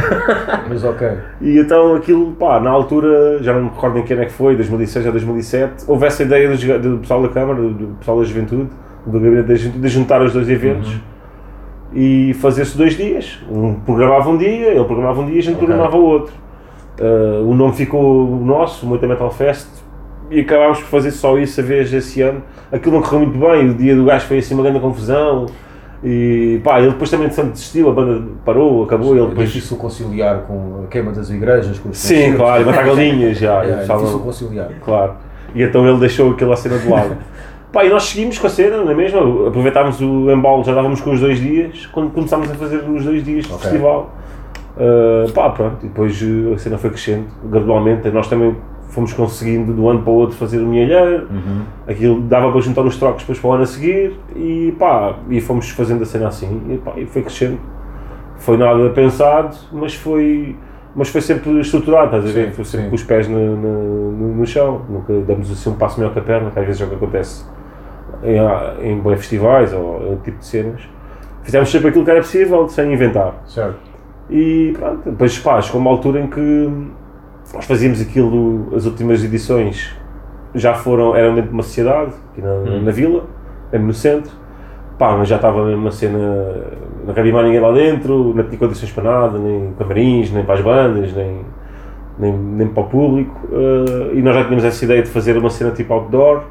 [0.66, 1.06] mas ok.
[1.42, 4.32] E então aquilo, pá, na altura, já não me recordo em que ano é que
[4.32, 8.18] foi, 2006 ou 2007, houve essa ideia do, do pessoal da Câmara, do, do pessoal
[8.18, 8.70] da Juventude,
[9.04, 10.98] do Gabinete da Juventude, de juntar os dois eventos
[11.94, 13.38] e fazer-se dois dias.
[13.50, 15.66] Um programava um dia, ele programava um dia e a gente Ok.
[15.66, 16.32] programava o outro.
[17.00, 19.66] Ah, o nome ficou nosso, Moita Metal Fest,
[20.30, 22.42] e acabámos por fazer só isso a vez esse ano.
[22.70, 25.46] Aquilo não correu muito bem, o dia do gajo foi assim uma grande confusão.
[26.04, 29.76] E pá, ele depois também sempre desistiu, a banda parou, acabou, ele É depois difícil
[29.76, 33.62] conciliar com a queima das igrejas, com os Sim, claro, matar galinhas já.
[33.64, 34.68] É, é difícil conciliar.
[34.84, 35.12] claro.
[35.54, 37.16] E então ele deixou aquela cena de lado.
[37.72, 39.46] Pá, e nós seguimos com a cena, não é mesmo?
[39.46, 43.24] Aproveitámos o embalo, já dávamos com os dois dias, quando começámos a fazer os dois
[43.24, 43.62] dias de Ok.
[43.62, 44.14] festival.
[44.76, 48.56] Uh, pá, pronto, e depois uh, a cena foi crescendo, gradualmente, nós também
[48.88, 51.26] fomos conseguindo de um ano para o outro fazer o milheiro,
[51.88, 55.40] aquilo dava para juntar os trocos depois para o ano a seguir e pá, e
[55.40, 57.58] fomos fazendo a cena assim e, pá, e foi crescendo.
[58.36, 60.56] Foi nada pensado, mas foi,
[60.94, 62.50] mas foi sempre estruturado, estás a ver?
[62.52, 62.88] Foi sempre sim.
[62.90, 66.18] com os pés no, no, no- no chão, nunca damos assim um passo melhor que
[66.18, 67.44] a perna, que às vezes é o que acontece
[68.22, 70.82] em, em bué festivais ou em tipo de cenas.
[71.42, 73.34] Fizemos sempre aquilo que era possível, sem inventar.
[73.46, 73.78] Certo.
[74.30, 76.70] E pronto, depois pá, chegou uma altura em que
[77.52, 79.94] nós fazíamos aquilo, as últimas edições
[80.54, 83.24] já foram, eram dentro de uma sociedade, aqui na, na vila,
[83.72, 84.32] mesmo no centro.
[84.98, 86.18] Pá, mas já estava mesmo uma cena,
[87.04, 90.54] não cabia mais ninguém lá dentro, não tinha condições para nada, nem camarins, nem para
[90.54, 91.40] as bandas, nem,
[92.18, 93.48] nem, nem para o público.
[93.52, 96.44] eh, e nós já tínhamos essa ideia de fazer uma cena tipo outdoor.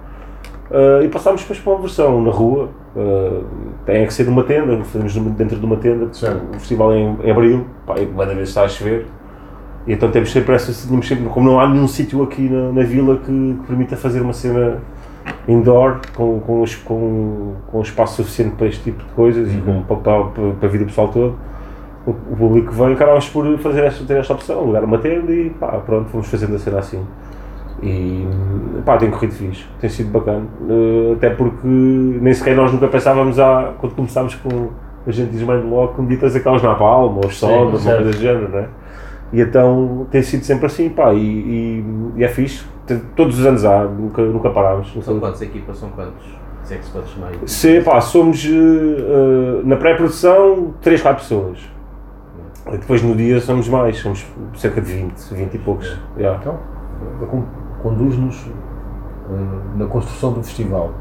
[0.71, 3.41] Eh, e passámos depois para uma versão na rua, eh,
[3.85, 6.41] tem que ser numa tenda, fazemos dentro de uma tenda, Certo.
[6.49, 9.05] o festival é em, em abril, pá, e cada vez está a chover,
[9.85, 12.83] e então temos sempre essa, tínhamos sempre, como não há nenhum sítio aqui na, na
[12.83, 14.79] vila que, que permita fazer uma cena
[15.47, 19.97] indoor com, com, com, com espaço suficiente para este tipo de coisas e com, para,
[19.97, 21.33] para, para a vida pessoal toda,
[22.05, 25.49] o, o público vem, acabámos por fazer esta, ter esta opção, alugar uma tenda e
[25.49, 27.01] pá, pronto, fomos fazendo a cena assim.
[27.81, 28.27] E
[28.85, 33.39] pá, tem corrido fixe, tem sido bacana, Eh, até porque nem sequer nós nunca pensávamos,
[33.39, 34.69] a, quando começámos com
[35.07, 38.11] a gente diz bem logo, com ditas aquelas na palma, ou os sodas, uma coisa
[38.11, 38.67] do género, não é?
[39.33, 41.85] E então tem sido sempre assim, pá, e, e,
[42.17, 44.93] e é fixe, Tem- todos os anos há, nunca, nunca parámos.
[45.01, 45.77] São quantas equipas?
[45.77, 46.23] São quantos?
[46.63, 47.45] Se é que se pode chamar isso.
[47.83, 51.59] Pá, somos eh, na pré-produção 3, 4 pessoas.
[52.67, 54.23] E depois no dia somos mais, somos
[54.55, 55.97] cerca de 20, 20 e poucos.
[56.17, 56.39] Yeah.
[56.39, 56.59] Então,
[57.81, 58.45] conduz-nos
[59.29, 60.91] eh, na construção do festival.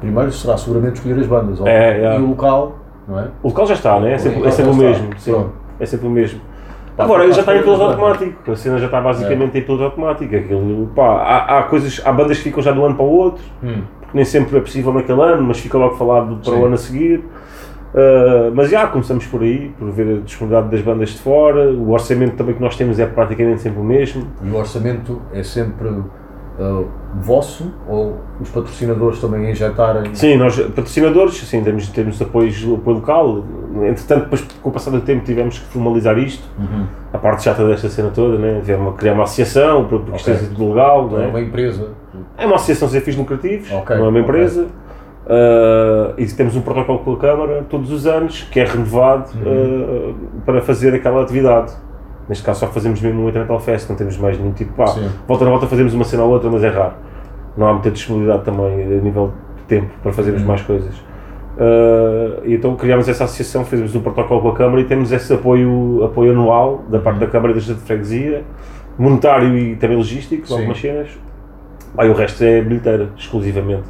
[0.00, 2.18] Primeiro será seguramente escolher as bandas É, é.
[2.18, 2.76] e o local,
[3.06, 3.28] não é?
[3.42, 4.14] O local já está, né?
[4.14, 5.08] É sempre, local é sempre o mesmo.
[5.18, 5.46] Sim,
[5.78, 6.40] é sempre o mesmo.
[6.96, 8.50] Pá, Agora, já está em piloto automático.
[8.50, 10.34] A cena já está basicamente em piloto automático.
[10.36, 13.10] Aquilo, pá, há, há coisas, há bandas que ficam já de um ano para o
[13.10, 13.82] outro, Hum.
[14.00, 16.60] porque nem sempre é possível naquele ano, mas fica logo falado para Sim.
[16.60, 17.18] o ano a seguir.
[17.94, 21.70] Uh, mas já começamos por aí, por ver a disponibilidade das bandas de fora.
[21.70, 24.26] O orçamento também que nós temos é praticamente sempre o mesmo.
[24.42, 25.88] E o orçamento é sempre
[26.62, 26.84] eh,
[27.20, 30.14] vosso ou os patrocinadores também injetarem?
[30.14, 33.44] Sim, nós, patrocinadores, sim, temos, temos apoios, apoio local.
[33.82, 36.44] Entretanto, depois, com o passar do tempo, tivemos que formalizar isto.
[36.58, 36.86] Uhum.
[37.12, 38.62] A parte chata desta cena toda, né?
[38.96, 40.42] criar uma associação, porque isto Ok.
[40.44, 41.08] é tudo legal.
[41.10, 41.42] Não é Não uma é?
[41.42, 41.88] empresa.
[42.38, 44.66] é uma associação sem fins lucrativos, Ok, não é uma empresa.
[45.24, 50.10] Uh, e temos um protocolo com a Câmara todos os anos que é renovado Uhum.
[50.10, 51.72] uh, para fazer aquela atividade.
[52.32, 54.72] Neste caso, só fazemos mesmo um Internet Fest, não temos mais nenhum tipo.
[54.72, 55.06] Pá, Sim.
[55.28, 56.94] volta na volta fazemos uma cena ou outra, mas é raro.
[57.58, 60.48] Não há muita disponibilidade também a nível de tempo para fazermos Uhum.
[60.48, 60.94] mais coisas.
[60.96, 65.30] Uh, e então criámos essa associação, fizemos um protocolo com a Câmara e temos esse
[65.34, 68.44] apoio, apoio anual da parte da Câmara e da Junta de Freguesia,
[68.98, 70.54] monetário e também logístico, Sim.
[70.54, 71.08] algumas cenas.
[71.98, 73.82] Aí o resto é bilheteira, exclusivamente.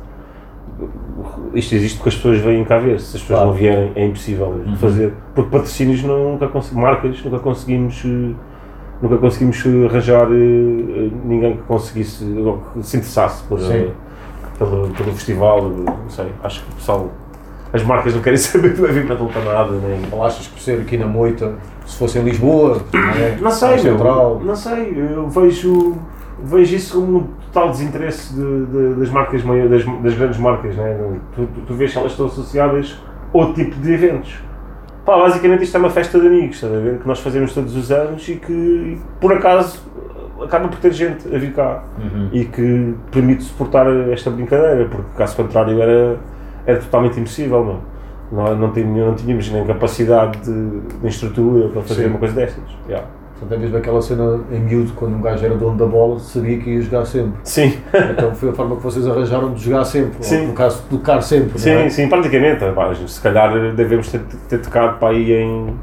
[1.54, 3.46] Isto existe porque as pessoas vêm cá ver, se as pessoas Claro.
[3.48, 5.12] não vierem é impossível de fazer.
[5.34, 8.04] Porque patrocínios não- nunca conseguimos, marcas nunca conseguimos,
[9.02, 13.58] nunca conseguimos eh, arranjar eh, eh, ninguém que conseguisse, ou que se interessasse por,
[14.58, 17.10] pelo, pelo festival, não sei, acho que o pessoal,
[17.72, 20.00] as marcas não querem saber do heavy metal para nada, nem...
[20.10, 21.54] Ou achas que por ser aqui na Moita,
[21.86, 23.36] se fosse em Lisboa, não é?
[23.40, 23.76] Não sei,
[24.44, 25.96] não sei, eu vejo,
[26.42, 30.74] vejo isso como um total desinteresse de- de- das marcas, maiores, das, das grandes marcas,
[30.76, 30.96] né?
[31.34, 32.98] tu, tu, tu vês que elas estão associadas
[33.32, 34.38] a outro tipo de eventos.
[35.04, 36.98] Pá, basicamente isto é uma festa de amigos, estás a ver?
[37.00, 39.80] Que nós fazemos todos os anos e que, por acaso,
[40.42, 42.28] acaba por ter gente a vir cá Uhum.
[42.32, 46.18] e que permite suportar esta brincadeira, porque caso contrário era,
[46.66, 47.92] era totalmente impossível, não
[48.32, 52.08] não, não, tínhamos, não tínhamos nem capacidade de, de estrutura para fazer Sim.
[52.10, 52.64] uma coisa destas.
[52.88, 53.06] Yeah.
[53.42, 56.58] Portanto, é mesmo aquela cena em miúdo, quando um gajo era dono da bola, sabia
[56.58, 57.32] que ia jogar sempre.
[57.42, 57.76] Sim,
[58.12, 60.42] Então foi a forma que vocês arranjaram de jogar sempre, Sim.
[60.42, 61.88] ou no caso, tocar sempre, sim, é?
[61.88, 62.60] sim, praticamente.
[63.08, 65.74] Se calhar devemos ter, ter tocado para aí em,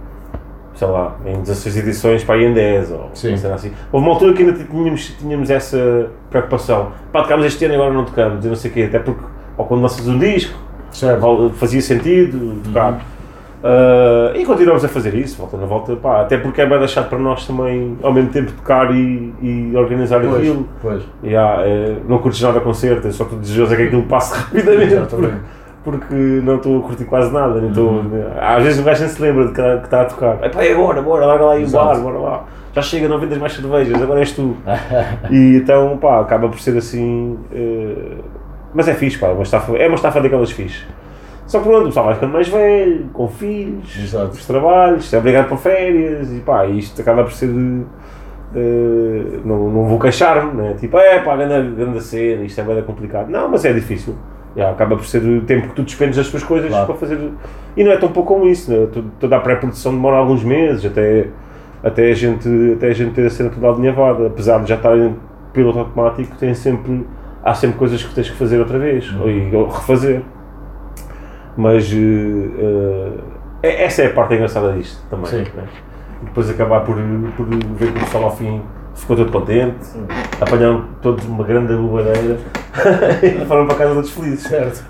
[0.74, 3.34] sei lá, em 16 edições, para aí em 10 ou Sim.
[3.34, 3.72] assim.
[3.92, 6.94] Houve uma altura que ainda tínhamos, tínhamos essa preocupação.
[7.12, 9.22] Pá, tocámos este ano e agora não tocamos, e não sei o quê, até porque,
[9.58, 10.58] ou quando lanças um disco,
[10.92, 11.52] Certo.
[11.56, 13.06] fazia sentido tocar.
[13.64, 17.10] Ah, e continuamos a fazer isso, volta na volta, pá, até porque é bem deixado
[17.10, 20.68] para nós também, ao mesmo tempo, tocar e, e organizar Pois, aquilo.
[20.82, 21.04] pois.
[21.24, 24.34] E há, é, não curtes nada concerto, é só tu desejoso é que aquilo passe
[24.40, 25.34] rapidamente, porque,
[25.84, 27.60] porque não estou a curtir quase nada.
[27.66, 28.24] Estou, Uhum.
[28.40, 30.44] Às vezes o gajo nem se lembra de que está, está a tocar.
[30.46, 32.44] Epá, é agora, bora, larga lá aí o bar, bora lá.
[32.74, 34.56] Já chega, não vendas mais cervejas, agora és tu.
[35.32, 37.38] e então, pá, acaba por ser assim.
[37.52, 38.18] eh,
[38.74, 40.86] mas é fixe, pá, é uma estafa, é uma estafa daquelas fixe.
[41.50, 44.34] Só que pronto, o pessoal vai ficando mais velho, com filhos, Exato.
[44.34, 47.50] os trabalhos, é obrigado para férias e pá, isto acaba por ser.
[48.56, 50.76] eh, não, não vou queixar-me, né?
[50.80, 53.30] tipo, é pá, grande, grande cena, isto é bem complicado.
[53.30, 54.16] Não, mas é difícil.
[54.56, 56.86] Já, acaba por ser o tempo que tu despendes das tuas coisas Claro.
[56.88, 57.18] para fazer.
[57.78, 58.88] E não é tão pouco como isso, né?
[59.20, 61.28] Toda a pré-produção demora alguns meses, até,
[61.84, 64.28] até, a gente, até a gente ter a cena toda alinhavada.
[64.28, 65.16] Apesar de já estar em
[65.54, 67.06] piloto automático, tem sempre,
[67.44, 70.22] há sempre coisas que tens que fazer outra vez, ou, e- ou refazer.
[71.60, 75.26] Mas eh, essa é a parte engraçada disto também.
[75.26, 75.44] Sim.
[75.58, 75.66] né?
[76.22, 76.96] E depois acabar por,
[77.36, 78.62] por ver que o pessoal ao fim
[78.96, 79.76] ficou todo contente,
[80.40, 82.38] apanharam todos uma grande bobadeira
[83.22, 84.44] e foram para casa todos felizes.
[84.44, 84.84] Certo.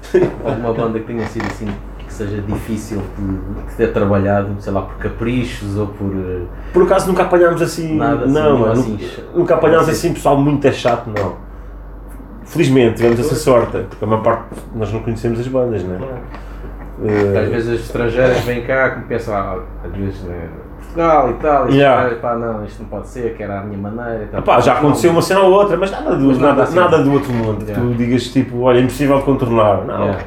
[0.45, 1.67] Alguma banda que tenha sido assim,
[1.97, 6.11] que seja difícil de, de ter trabalhado, sei lá, por caprichos ou por.
[6.15, 7.95] eh, Por acaso nunca apanhámos assim.
[7.95, 11.34] Nada assim, não, não assim, nunca, nunca apanhámos não assim pessoal muito é chato, não.
[12.45, 14.43] Felizmente tivemos essa sorte, porque a maior parte
[14.76, 15.99] nós não conhecemos as bandas, né?
[15.99, 16.49] Eh,
[17.41, 21.70] Às vezes as estrangeiras vêm cá que pensam, ah, às vezes né, Portugal e tal,
[21.70, 22.16] e Yeah.
[22.16, 24.39] pá, não, isto não pode ser, que era a minha maneira e tal.
[24.41, 26.76] Epá, já Não, aconteceu uma cena ou outra, mas nada do, Mas nada nada, assim.
[26.76, 27.64] nada do outro mundo.
[27.64, 27.88] Que Yeah.
[27.89, 29.86] tu digas tipo, olha, é impossível de contornar.
[29.86, 30.04] Não.
[30.06, 30.24] Yeah.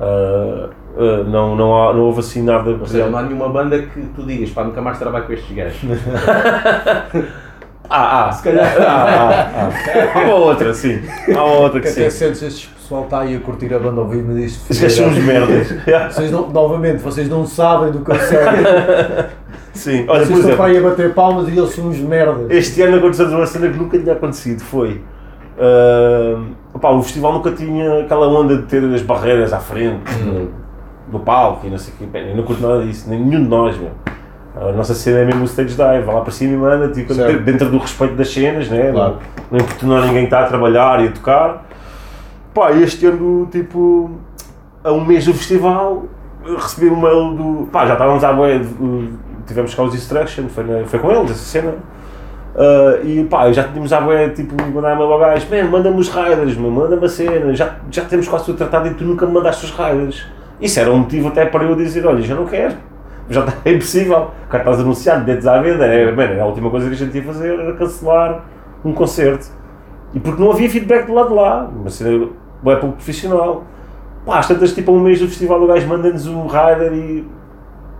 [0.00, 0.68] Ah,
[0.98, 2.70] ah, não, não, há, não houve assim nada.
[2.70, 5.54] Ou seja, não há nenhuma banda que tu digas, pá, nunca mais trabalho com estes
[5.54, 5.80] gajos.
[7.88, 8.74] Ah, ah, se calhar.
[8.80, 9.70] Ah, ah,
[10.14, 10.18] ah.
[10.18, 11.00] Há uma outra, sim.
[11.28, 12.18] Há uma outra que Que até sim.
[12.18, 15.08] sentes este pessoal está aí a curtir a banda ao vivo e diz gajos são
[15.08, 15.68] uns merdas.
[16.14, 18.38] Vocês não, novamente, vocês não sabem do que eu sei.
[19.74, 20.64] Sim, olha, por Vocês estão exemplo.
[20.64, 22.46] aí a bater palmas e eles são uns merdas.
[22.50, 25.02] Este ano aconteceu uma cena que nunca tinha acontecido, foi...
[25.58, 26.40] ah,
[26.72, 30.50] opá, o festival nunca tinha aquela onda de ter as barreiras à frente do,
[31.12, 32.06] do palco e não sei o quê.
[32.06, 33.90] Bem, eu não curto nada disso, nem nenhum de nós, meu.
[34.56, 37.12] A nossa cena é mesmo o stage dive, vai lá para cima e manda, tipo,
[37.44, 38.90] dentro do respeito das cenas, né?
[38.90, 39.18] Claro.
[39.50, 41.66] não, não importunar ninguém que está a trabalhar e a tocar.
[42.54, 44.10] Pá, este ano, tipo,
[44.82, 46.04] a um mês do festival,
[46.42, 47.68] recebi um mail do.
[47.70, 48.62] pá, já estávamos à boia,
[49.46, 51.74] tivemos cá os Instruction, foi, na- foi com eles essa cena.
[52.56, 56.56] Ah, e pá, já tínhamos à boia, tipo, mandar-me logo gajo, man, manda-me os raiders,
[56.56, 59.66] meu, manda-me a cena, já, já temos quase tudo tratado e tu nunca me mandaste
[59.66, 60.24] os raiders.
[60.58, 62.74] Isso era um motivo até para eu dizer, olha, já não quero,
[63.28, 66.88] já está é impossível, cartaz anunciado, bilhetes à venda, é, man, era a última coisa
[66.88, 68.44] que a gente ia fazer era cancelar
[68.84, 69.48] um concerto.
[70.14, 72.28] E porque não havia feedback do lado de lá, uma cena
[72.66, 73.64] é pouco profissional.
[74.24, 77.28] Pá, às tantas, tipo, um mês do festival, o gajo manda-nos o rider e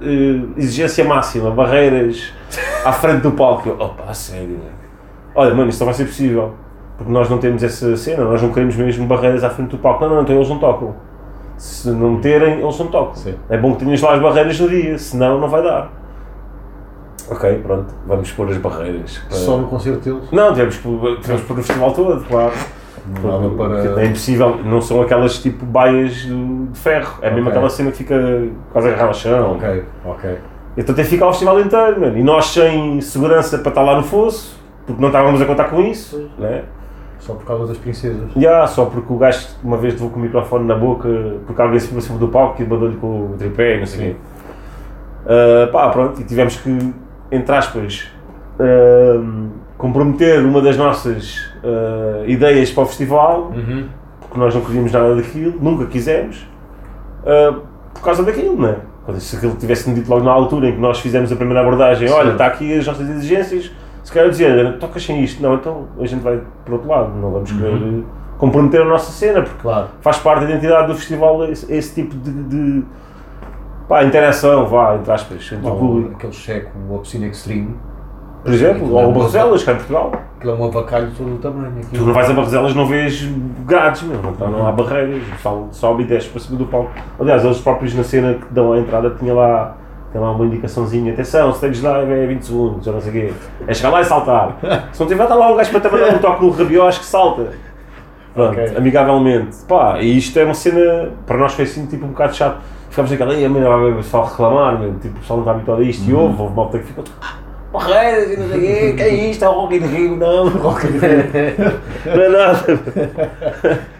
[0.01, 2.33] eh, exigência máxima, barreiras
[2.85, 3.69] à frente do palco.
[3.69, 4.71] Eu, opa, sério, né?
[5.35, 6.55] olha, mano, isso não vai ser possível,
[6.97, 10.05] porque nós não temos essa cena, nós não queremos mesmo barreiras à frente do palco.
[10.05, 10.95] Não, não, então eles não tocam.
[11.57, 13.15] Se não terem, eles não tocam.
[13.15, 13.35] Sim.
[13.49, 15.91] É bom que tenhas lá as barreiras no dia, senão não vai dar.
[17.31, 19.19] Ok, pronto, vamos pôr as barreiras.
[19.29, 20.31] para- Só no concerto deles.
[20.31, 22.53] Não, tivemos que pôr- tivemos o festival todo, claro.
[23.23, 24.01] Não para.
[24.03, 27.53] É impossível, não são aquelas tipo baias do- de ferro, é mesmo Ok.
[27.53, 29.53] aquela cena que fica quase agarrada ao chão.
[29.53, 30.39] Ok, ok.
[30.77, 32.19] Então tem que ficar o festival inteiro, mano.
[32.19, 35.81] E nós sem segurança para estar lá no fosso, porque não estávamos a contar com
[35.83, 36.65] isso, né?
[37.27, 38.31] Só por causa das princesas.
[38.37, 41.09] Já, só porque o gajo uma vez levou com o microfone na boca,
[41.45, 44.13] porque alguém se cima do palco e mandou-lhe com o tripé e não sei o
[44.13, 44.17] quê.
[45.27, 46.95] Ah, pá, pronto, e tivemos que,
[47.33, 48.09] entre aspas,
[48.61, 49.21] ah,
[49.77, 53.53] comprometer uma das nossas ah, ideias para o festival,
[54.21, 56.47] porque nós não queríamos nada daquilo, nunca quisemos,
[57.93, 58.77] por causa daquilo, não é?
[59.19, 62.33] Se aquilo tivesse-me dito logo na altura em que nós fizemos a primeira abordagem, olha,
[62.33, 63.73] está aqui as nossas exigências,
[64.07, 67.33] se calhar olha, tocas sem isto, não, então a gente vai para outro lado, não
[67.33, 68.03] vamos querer eh,
[68.39, 69.89] comprometer a nossa cena, porque Claro.
[70.01, 72.83] faz parte da identidade do festival esse, esse tipo de, de
[73.89, 76.13] pá, interação, vá, entre aspas, entre o público.
[76.15, 77.75] aquele cheque, o Obscene Extreme.
[78.45, 80.13] Por exemplo, é ou o Barroselas, cá em Portugal.
[80.39, 81.73] Aquilo é um avacalho todo o tamanho.
[81.81, 82.07] Tu Aquilo.
[82.07, 83.23] não vais a Barroselas, não vês
[83.67, 86.67] grades, meu, não, tá- não há barreiras, o pessoal sobe e desce para cima do
[86.67, 86.93] palco.
[87.19, 89.77] Aliás, eles próprios na cena que dão a entrada tinha lá,
[90.13, 93.33] tem lá uma indicaçãozinha, atenção, stage dive é 20 segundos, ou não sei o quê.
[93.67, 94.57] É chegar lá e saltar.
[94.93, 97.53] Se não tiver, está lá um gajo para trabalhar um toque no rabiosque que salta.
[98.35, 98.77] Pronto, Ok.
[98.77, 99.57] amigavelmente.
[99.67, 102.59] Pá, e isto é uma cena, para nós foi assim, tipo um bocado chato.
[102.91, 105.45] Ficámos naquela, ei, a menina vai ver o pessoal reclamar, meu, tipo, o pessoal não
[105.45, 106.09] está habituado a isto.
[106.09, 107.05] E houve, houve malta que ficou,
[107.73, 110.49] barreiras e não sei o quê, que é isto, é o Rock in Rio, não.
[110.59, 111.81] Rock in Rio.
[112.07, 112.81] não é nada.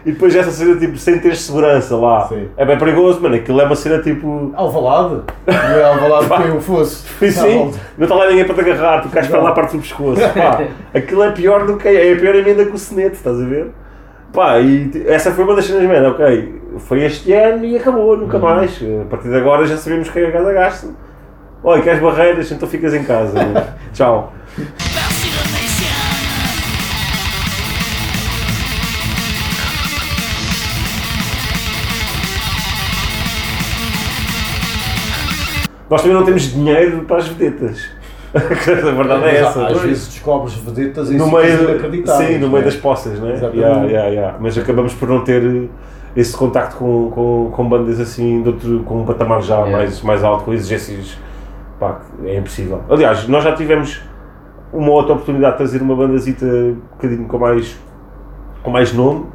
[0.05, 2.27] e depois essa cena, tipo, sem ter segurança lá.
[2.27, 2.47] Sim.
[2.57, 4.51] É bem perigoso, mano, aquilo é uma cena, tipo...
[4.55, 5.21] Alvalade?
[5.45, 7.07] Não é Alvalade que eu fosse.
[7.17, 9.81] Sim, sim, não está lá ninguém para te agarrar, tu cais para lá parte do
[9.81, 10.21] pescoço.
[10.33, 10.63] Pá,
[10.93, 11.87] aquilo é pior do que.
[11.87, 13.71] É a pior emenda que o Senete, estás a ver?
[14.33, 16.61] Pá, e essa foi uma das cenas, mano, ok.
[16.79, 18.79] Foi este ano e acabou, nunca mais.
[19.01, 20.87] A partir de agora já sabemos que a casa gasta.
[21.69, 23.37] Olha, queres barreiras, então ficas em casa.
[23.93, 24.31] Tchau.
[35.89, 37.85] Nós também não temos dinheiro para as vedetas.
[38.33, 39.67] a verdade é Mas essa.
[39.67, 42.29] Às vezes descobres vedetas em no meio, inacreditáveis.
[42.29, 42.63] sim, no meio é?
[42.63, 43.33] das poças, não é?
[43.33, 43.59] Exatamente.
[43.59, 44.37] Yeah, yeah, yeah.
[44.39, 45.67] Mas acabamos por não ter eh,
[46.15, 49.77] esse contacto com, com, com bandas assim, de outro, com um patamar já Yeah.
[49.79, 51.26] mais, mais alto, com exigências.
[51.79, 52.81] Pá, é impossível.
[52.89, 54.01] Aliás, nós já tivemos
[54.73, 57.79] uma outra oportunidade de trazer uma bandazita um bocadinho com mais,
[58.63, 59.25] com mais nome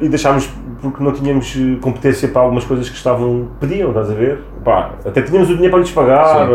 [0.00, 4.14] e deixámos porque não tínhamos eh, competência para algumas coisas que estavam pediam, estás a
[4.14, 4.40] ver?
[4.64, 6.48] Pá, até tínhamos o dinheiro para lhes pagar,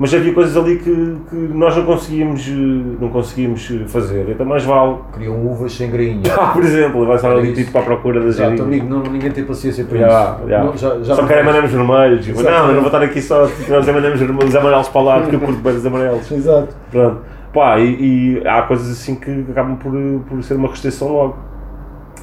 [0.00, 4.30] mas havia coisas ali que, que nós não conseguíamos, eh, não conseguíamos eh, fazer.
[4.30, 6.22] Então mais vale, Criam uvas sem grainha.
[6.40, 8.62] ah, por exemplo, vai estar ali tipo para a procura gerinhas.
[8.62, 10.48] amigo, não, ninguém tem paciência para Yeah, isso.
[10.48, 10.66] yeah.
[10.66, 11.46] Não, já, já Só querem.
[11.46, 12.24] M&M's vermelhos.
[12.24, 15.36] Tipo, não, eu não vou estar aqui só nós vermelhos, os amarelos para lá porque
[15.36, 16.32] eu curto bem os amarelos.
[16.32, 16.74] Exato.
[16.90, 17.20] Pronto.
[17.52, 19.92] Pá, e, e há coisas assim que acabam por,
[20.26, 21.36] por ser uma restrição logo.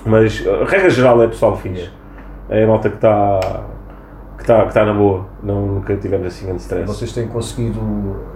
[0.03, 1.91] Mas a regra geral é pessoal fixe.
[2.49, 3.39] É a malta que está
[4.37, 5.25] que está que tá na boa.
[5.41, 6.87] Não, nunca tivemos assim grande stress.
[6.87, 7.79] Vocês têm conseguido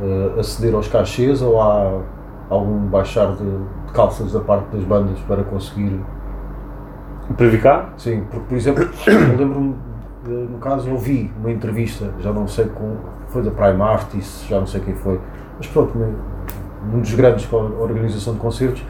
[0.02, 2.02] eh, aceder aos cachês ou há
[2.50, 3.46] algum baixar de,
[3.86, 6.00] de calças da parte das bandas para conseguir?
[7.62, 7.90] Cá?
[7.98, 9.76] Sim, porque por exemplo, eu lembro-me,
[10.28, 12.98] no caso ouvi uma entrevista, já não sei com,
[13.28, 15.20] foi da Prime Artists, já não sei quem foi,
[15.58, 15.98] mas pronto,
[16.94, 18.84] um dos grandes com a organização de concertos,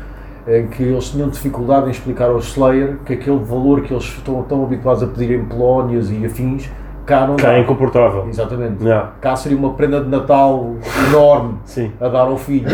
[0.47, 4.41] em que eles tinham dificuldade em explicar ao Slayer que aquele valor que eles estão
[4.43, 6.67] tão habituados a pedir em Polónias e afins,
[7.11, 8.25] cá não Cá é incomportável.
[8.29, 8.83] Exatamente.
[8.83, 9.11] Yeah.
[9.19, 10.75] Cá seria uma prenda de Natal
[11.09, 11.91] enorme Sim.
[11.99, 12.69] a dar ao filho.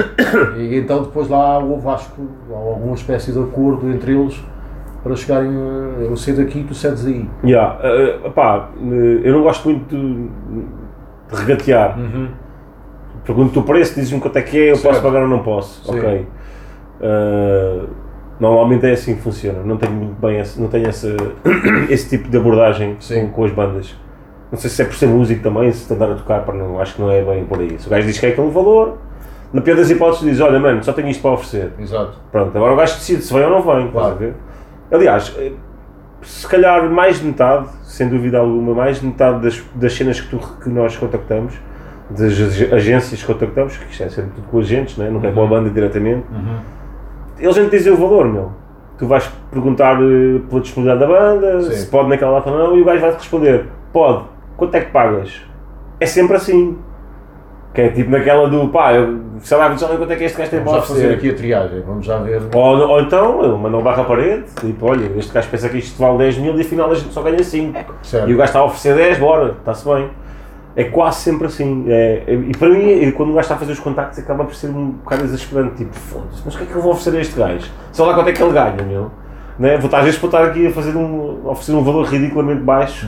[0.57, 2.21] E então depois lá houve, acho que,
[2.53, 4.39] alguma espécie de acordo entre eles
[5.01, 7.27] para chegarem a eu sei daqui, tu cedes aí.
[7.43, 7.79] Yeah.
[7.81, 10.29] eh, pá, eh, eu não gosto muito de,
[11.35, 11.97] regatear.
[13.25, 14.93] Pergunto o preço, dizes-me quanto é que é, eu Certo.
[14.93, 15.83] posso pagar ou não posso.
[15.83, 15.97] Sim.
[15.97, 16.27] Ok.
[17.01, 17.79] Eh,
[18.39, 19.59] normalmente é assim que funciona.
[19.63, 21.15] Não tenho muito bem esse, não tenho essa,
[21.89, 24.06] esse tipo de abordagem com, com as bandas.
[24.51, 26.95] Não sei se é por ser músico também, se andar a tocar, para não, acho
[26.95, 27.77] que não é bem por aí.
[27.79, 28.97] Se o gajo diz que é aquele valor,
[29.51, 31.71] na pior das hipóteses diz, olha mano, só tenho isto para oferecer.
[31.79, 32.17] Exato.
[32.31, 34.15] Pronto, agora o gajo decide se vem ou não vem, Claro.
[34.15, 34.33] ver?
[34.91, 35.51] Aliás, eh,
[36.21, 40.29] se calhar mais de metade, sem dúvida alguma, mais de metade das, das cenas que,
[40.29, 41.53] tu, que nós contactamos,
[42.09, 45.09] das ag- agências que contactamos, que isto é sempre tudo com agentes, né?
[45.09, 46.23] não é com a banda diretamente,
[47.37, 48.51] eles não te dizem o valor, meu.
[48.97, 51.71] Tu vais perguntar eh, pela disponibilidade da banda, Sim.
[51.71, 54.23] se pode naquela data ou não, e o gajo vai-te responder: pode,
[54.57, 55.41] quanto é que pagas?
[55.99, 56.77] É sempre assim.
[57.73, 60.49] Que é tipo naquela do pá, eu, sei lá, já quanto é que este gajo
[60.49, 61.17] tem para já fazer oferecer.
[61.17, 62.41] aqui a triagem, vamos já ver.
[62.53, 65.77] Ou, ou então, eu mando um barra à parede, tipo, olha, este gajo pensa que
[65.77, 67.93] isto vale 10 mil e afinal a gente só ganha 5.
[68.01, 68.29] Certo.
[68.29, 70.09] E o gajo está a oferecer 10, bora, está-se bem.
[70.75, 71.85] É quase sempre assim.
[71.87, 74.43] É, é- e para mim, é- quando o gajo está a fazer os contactos, acaba
[74.43, 75.75] por ser um bocado desesperante.
[75.75, 77.69] Tipo, foda-se, mas o que é que eu vou oferecer a este gajo?
[77.91, 79.11] Sei lá quanto é que ele ganha, meu.
[79.59, 79.75] Né?
[79.77, 82.61] Vou estar, às vezes vou estar aqui a fazer um, a oferecer um valor ridiculamente
[82.61, 83.07] baixo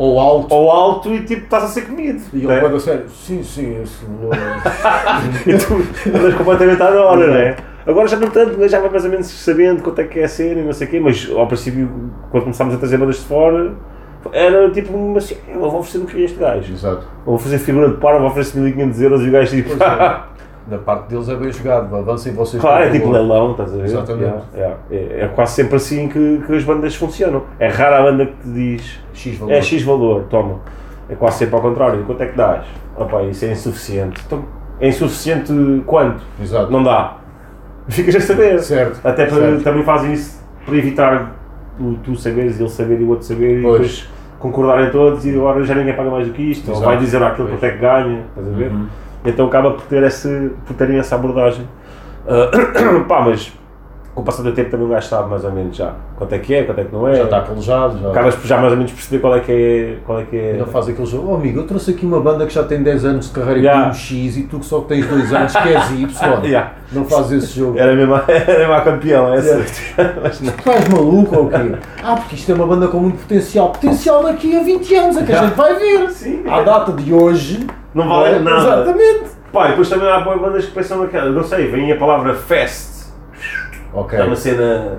[0.00, 0.54] Ou alto.
[0.54, 2.22] ou alto e tipo, estás a ser comido.
[2.32, 4.02] E ele pode a sério, sim, sim, esse
[5.46, 7.56] e tu andas completamente à hora, não é?
[7.86, 10.28] Agora já não tanto, já vai mais ou menos sabendo quanto é que é a
[10.28, 13.26] cena e não sei o quê, mas ao princípio, quando começámos a trazer bandas de
[13.26, 13.74] fora,
[14.32, 16.72] era tipo uma assim, eu vou oferecer um que este gajo.
[16.72, 17.06] Exato.
[17.26, 19.70] Vou fazer figura de par, vou oferecer 1500 euros e o gajo tipo,
[20.70, 20.76] É.
[20.76, 22.60] Da parte deles é bem jogado, avancem vocês.
[22.60, 23.84] claro, é tipo leilão, estás a ver?
[23.84, 24.22] Exatamente.
[24.22, 24.76] Yeah, yeah.
[24.90, 27.42] É, é quase sempre assim que, que as bandas funcionam.
[27.58, 29.52] É rara a banda que te diz, X valor.
[29.52, 30.60] é X valor, toma.
[31.08, 32.64] É quase sempre ao contrário, quanto é que dás?
[32.96, 34.22] Opa, isso é insuficiente.
[34.26, 34.44] Então,
[34.78, 35.52] é insuficiente
[35.86, 36.22] quanto?
[36.40, 36.70] Exato.
[36.70, 37.16] Não dá.
[37.88, 38.60] Ficas a saber.
[38.60, 39.00] Certo.
[39.04, 39.64] Até para, certo.
[39.64, 41.32] também fazem isso para evitar
[41.80, 43.80] o, tu saberes, ele saber e o outro saber Pois.
[43.80, 46.96] e depois concordarem todos e agora já ninguém paga mais do que isto, ou vai
[46.96, 48.70] dizer àquilo quanto é que ganha, estás a ver?
[48.70, 48.86] Uhum.
[49.24, 51.68] Então acaba por, ter esse, por terem essa abordagem.
[52.26, 53.52] Ah, pá, mas
[54.14, 56.38] com o passar do tempo também o gajo sabe mais ou menos já quanto é
[56.38, 57.14] que é, quanto é que não é.
[57.14, 58.10] Já está calejado, já.
[58.10, 59.96] Acabas por já mais ou menos perceber qual é que é.
[60.04, 60.52] Qual é, que é.
[60.52, 63.04] Ainda faz aquele jogo, oh amigo, eu trouxe aqui uma banda que já tem 10
[63.04, 63.82] anos de carreira e Yeah.
[63.82, 66.40] tem um X e tu que só tens 2 anos queres Y.
[66.44, 66.72] Yeah.
[66.92, 67.78] Não fazes esse jogo.
[67.78, 69.56] Era mesmo, era mesmo a campeão, essa.
[70.22, 70.52] Mas não.
[70.52, 71.76] Estás maluco ou quê?
[72.02, 73.70] Ah, porque isto é uma banda com muito potencial.
[73.70, 76.10] Potencial daqui a 20 anos, é que a gente vai ver.
[76.10, 76.42] Sim.
[76.48, 77.66] À data de hoje.
[77.94, 78.38] Não vale é?
[78.40, 78.82] nada.
[78.82, 79.30] Exatamente.
[79.52, 82.34] Pá, e depois também há boas bandas que pensam naquela, não sei, vem a palavra
[82.34, 82.99] fest,
[83.92, 84.18] Ok.
[84.18, 84.98] é uma cena.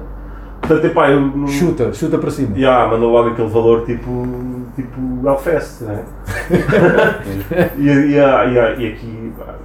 [0.61, 1.19] Portanto, epá, eu.
[1.21, 1.47] Não...
[1.47, 2.57] Chuta, chuta para cima.
[2.57, 4.27] Ya, mandou logo aquele valor tipo.
[4.75, 6.03] tipo Hellfest, né?
[7.77, 9.33] e, e, e, e aqui.
[9.37, 9.55] pá,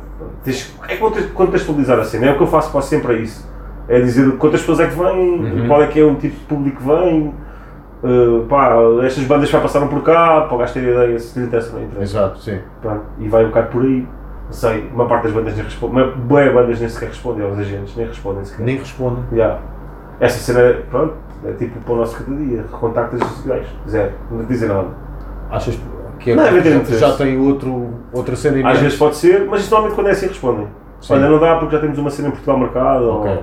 [0.42, 3.46] tens, é conte- contextualizar a cena, é o que eu faço quase sempre a isso.
[3.88, 6.78] É dizer quantas pessoas é que vêm, qual é que é o tipo de público
[6.78, 7.34] que vem.
[8.02, 8.74] uh, pá,
[9.04, 11.80] estas bandas já passaram por cá, para o gajo ter ideia se lhe interessa ou
[11.80, 12.02] não interessa.
[12.18, 12.58] Exato, sim.
[12.82, 14.06] Pronto, e vai um bocado por aí.
[14.46, 17.58] Não sei, uma parte das bandas nem responde, uma boa bandas nem sequer respondem aos
[17.58, 18.64] agentes, nem respondem sequer.
[18.64, 19.20] Nem responde.
[19.32, 19.60] Yeah.
[20.20, 24.44] Essa cena, pronto, é tipo para o nosso cada dia, contactas os gajos, zero, não
[24.44, 24.88] te dizem nada.
[25.50, 25.78] Achas,
[26.18, 29.46] que é Não, ter já, já tem outro, outra cena em Às vezes pode ser,
[29.46, 30.66] mas normalmente quando é assim respondem.
[31.00, 31.14] Sim.
[31.14, 33.06] Olha, não dá porque já temos uma cena em Portugal marcada.
[33.06, 33.38] Ok.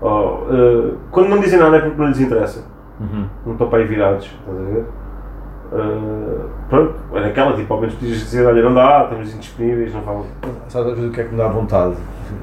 [0.00, 2.64] Ou, ou, eh, quando não dizem nada é porque não lhes interessa.
[3.00, 3.26] Uhum.
[3.44, 4.26] Não estão para aí virados.
[4.26, 4.84] Estás a ver?
[5.74, 10.02] Eh, pronto, é naquela, tipo, ao menos podias dizer: olha, não dá, estamos indisponíveis, não
[10.02, 10.24] falam.
[10.68, 11.94] Sabes às vezes o que é que me dá vontade?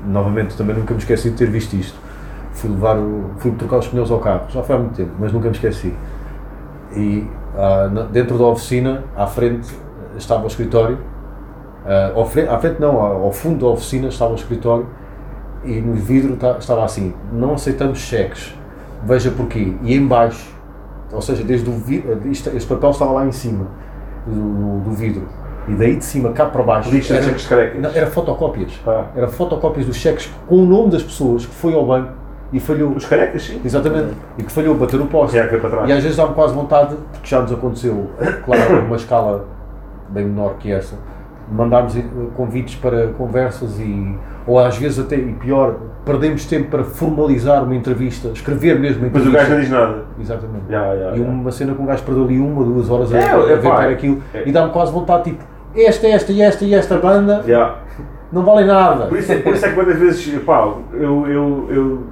[0.08, 1.98] Novamente, também nunca me esqueci de ter visto isto.
[2.54, 5.32] Fui levar o, fui trocar os pneus ao carro, já foi há muito tempo, mas
[5.32, 5.94] nunca me esqueci.
[6.96, 9.70] E ah, dentro da oficina, à frente
[10.18, 10.98] estava o escritório,
[11.86, 14.88] ah, ao frente, à frente não, ao fundo da oficina estava o escritório
[15.64, 18.58] e no vidro ta- estava assim, não aceitamos cheques,
[19.04, 19.76] veja porquê.
[19.84, 20.52] E em baixo,
[21.12, 23.68] ou seja, desde o vidro, este papel estava lá em cima
[24.26, 25.28] do, do vidro.
[25.68, 27.82] E daí de cima cá para baixo Lixo de era- cheques carecas.
[27.82, 28.72] não, era fotocópias.
[28.88, 29.06] Ah.
[29.16, 32.14] Era fotocópias dos cheques com o nome das pessoas que foi ao banco
[32.52, 32.90] e falhou.
[32.92, 33.62] Os carecas, sim.
[33.64, 34.14] Exatamente.
[34.38, 35.38] E que falhou, bater o poste.
[35.38, 35.90] Trás.
[35.90, 38.10] E às vezes dá-me quase vontade, porque já nos aconteceu,
[38.46, 39.46] claro, numa escala
[40.10, 40.96] bem menor que essa,
[41.52, 42.04] mandarmos eh,
[42.36, 45.76] convites para conversas e, ou às vezes até, e pior,
[46.06, 49.56] perdemos tempo para formalizar uma entrevista, escrever mesmo uma Depois o entrevista.
[49.56, 50.06] gajo não diz nada.
[50.20, 50.64] Exatamente.
[50.70, 53.30] Já, já, e uma cena que um gajo perdeu ali uma, duas horas a, É,
[53.32, 53.94] a é, inventar é.
[53.94, 54.44] aquilo É.
[54.48, 55.44] e dá-me quase vontade, tipo,
[55.76, 57.44] esta, esta e esta e esta banda
[58.32, 59.06] não valem nada.
[59.08, 62.04] Por isso, por isso é que muitas vezes, pá, eu, eu, eu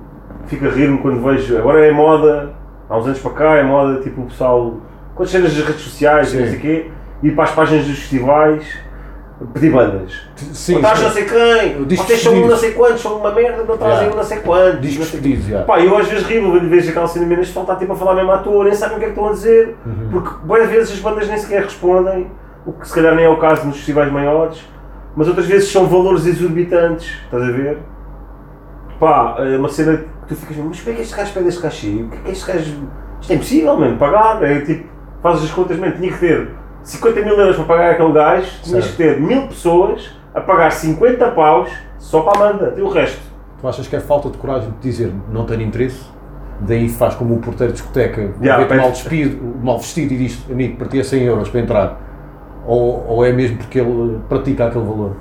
[0.47, 2.53] fico a rir-me quando vejo, agora é moda,
[2.89, 4.77] há uns anos para cá é moda, tipo o pessoal,
[5.15, 6.91] quando cenas das redes sociais e não sei o quê,
[7.23, 8.77] ir para as páginas dos festivais,
[9.53, 10.21] pedir bandas.
[10.35, 11.05] Sim, Estás sim.
[11.05, 12.51] não sei quem, vocês são pedidos.
[12.51, 14.13] não sei quantos, são uma merda, não trazem Yeah.
[14.13, 14.97] um não sei quantos.
[14.97, 15.61] Não sei- pedidos, já.
[15.63, 18.15] Pá, eu às vezes rio, quando vejo aquela cena mesmo, pessoal está tipo a falar
[18.15, 20.09] mesmo à toa, nem sabem o que é que estão a dizer, Uhum.
[20.11, 22.31] porque boas vezes as bandas nem sequer respondem,
[22.65, 24.59] o que se calhar nem é o caso nos festivais maiores,
[25.15, 27.77] mas outras vezes são valores exorbitantes, estás a ver?
[28.99, 31.61] Pá, é uma cena que tu ficas, mas como é que este gajo pede este
[31.61, 31.88] cachê?
[31.88, 32.73] O que é que este gajo.
[33.21, 34.88] Isto é impossível, mano, pagar, é tipo,
[35.21, 36.49] fazes as contas, mano, tinha que ter
[36.88, 38.97] 50 mil euros para pagar aquele gajo, tinhas Certo.
[38.97, 41.69] que ter mil pessoas a pagar 50 paus
[41.99, 43.19] só para a Amanda, e o resto.
[43.59, 46.01] Tu achas que é falta de coragem de dizer não tenho interesse?
[46.61, 50.45] Daí faz como o porteiro de discoteca, Yeah, pede- mal, despido, mal vestido e diz,
[50.49, 52.01] amigo, para ti é 100 euros para entrar.
[52.65, 55.15] Ou, ou é mesmo porque ele pratica aquele valor?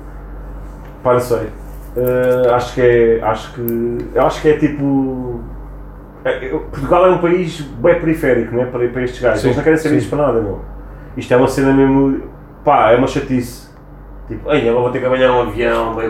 [1.03, 1.49] Pá, não sei.
[1.95, 3.19] Eh, acho que é.
[3.23, 3.97] Acho que.
[4.13, 5.39] Eu acho que é tipo.
[6.41, 8.65] eu- Portugal é um país bem periférico, né?
[8.65, 9.41] Para, para estes gajos.
[9.41, 9.97] Sim, Eles não querem saber sim.
[10.01, 10.59] isto para nada, meu.
[11.17, 12.21] Isto é uma cena mesmo.
[12.63, 13.67] Pá, é uma chatice.
[14.27, 16.09] Tipo, ei, agora vou ter que apanhar um avião, bem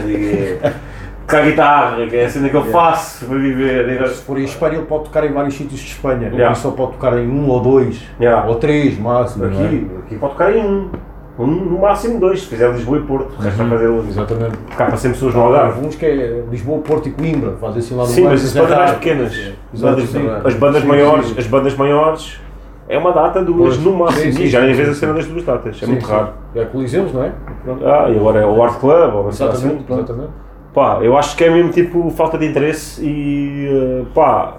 [0.00, 0.58] sei o quê.
[1.26, 4.06] Tocar guitarra, que é a cena que eu faço para viver.
[4.08, 6.28] Se for em Espanha, ele pode tocar em vários sítios de Espanha.
[6.28, 6.52] Yeah.
[6.52, 8.46] E só pode tocar em um ou dois, Yeah.
[8.46, 9.46] ou três máximo.
[9.46, 9.64] não é?
[9.66, 10.90] Aqui, aqui pode tocar em um.
[11.36, 13.34] Um, no máximo dois, se fizer Lisboa e Porto.
[13.40, 14.06] Resto vai fazer Uhum.
[14.06, 14.56] Exatamente.
[14.76, 15.80] Cá para 100 pessoas no Algarve.
[15.80, 18.56] Há uns que é Lisboa, Porto e Coimbra, fazem assim lá no Sim, mas isso
[18.58, 19.32] é bandas mais pequenas.
[19.32, 19.56] Exato,
[19.96, 20.28] Bandas- sim.
[20.44, 21.34] as bandas Sim, maiores, sim.
[21.38, 22.40] as bandas maiores
[22.88, 24.24] é uma data, duas no máximo.
[24.24, 26.28] sim, sim, e já nem vês a cena das duas datas, é Sim, muito raro.
[26.54, 27.32] É Coliseus, não é?
[27.64, 27.86] Pronto.
[27.86, 30.00] Ah, e agora é o Art Club, ou assim, Exatamente, pronto.
[30.02, 30.32] exatamente.
[30.74, 34.54] Pá, eu acho que é mesmo tipo falta de interesse e eh, pá,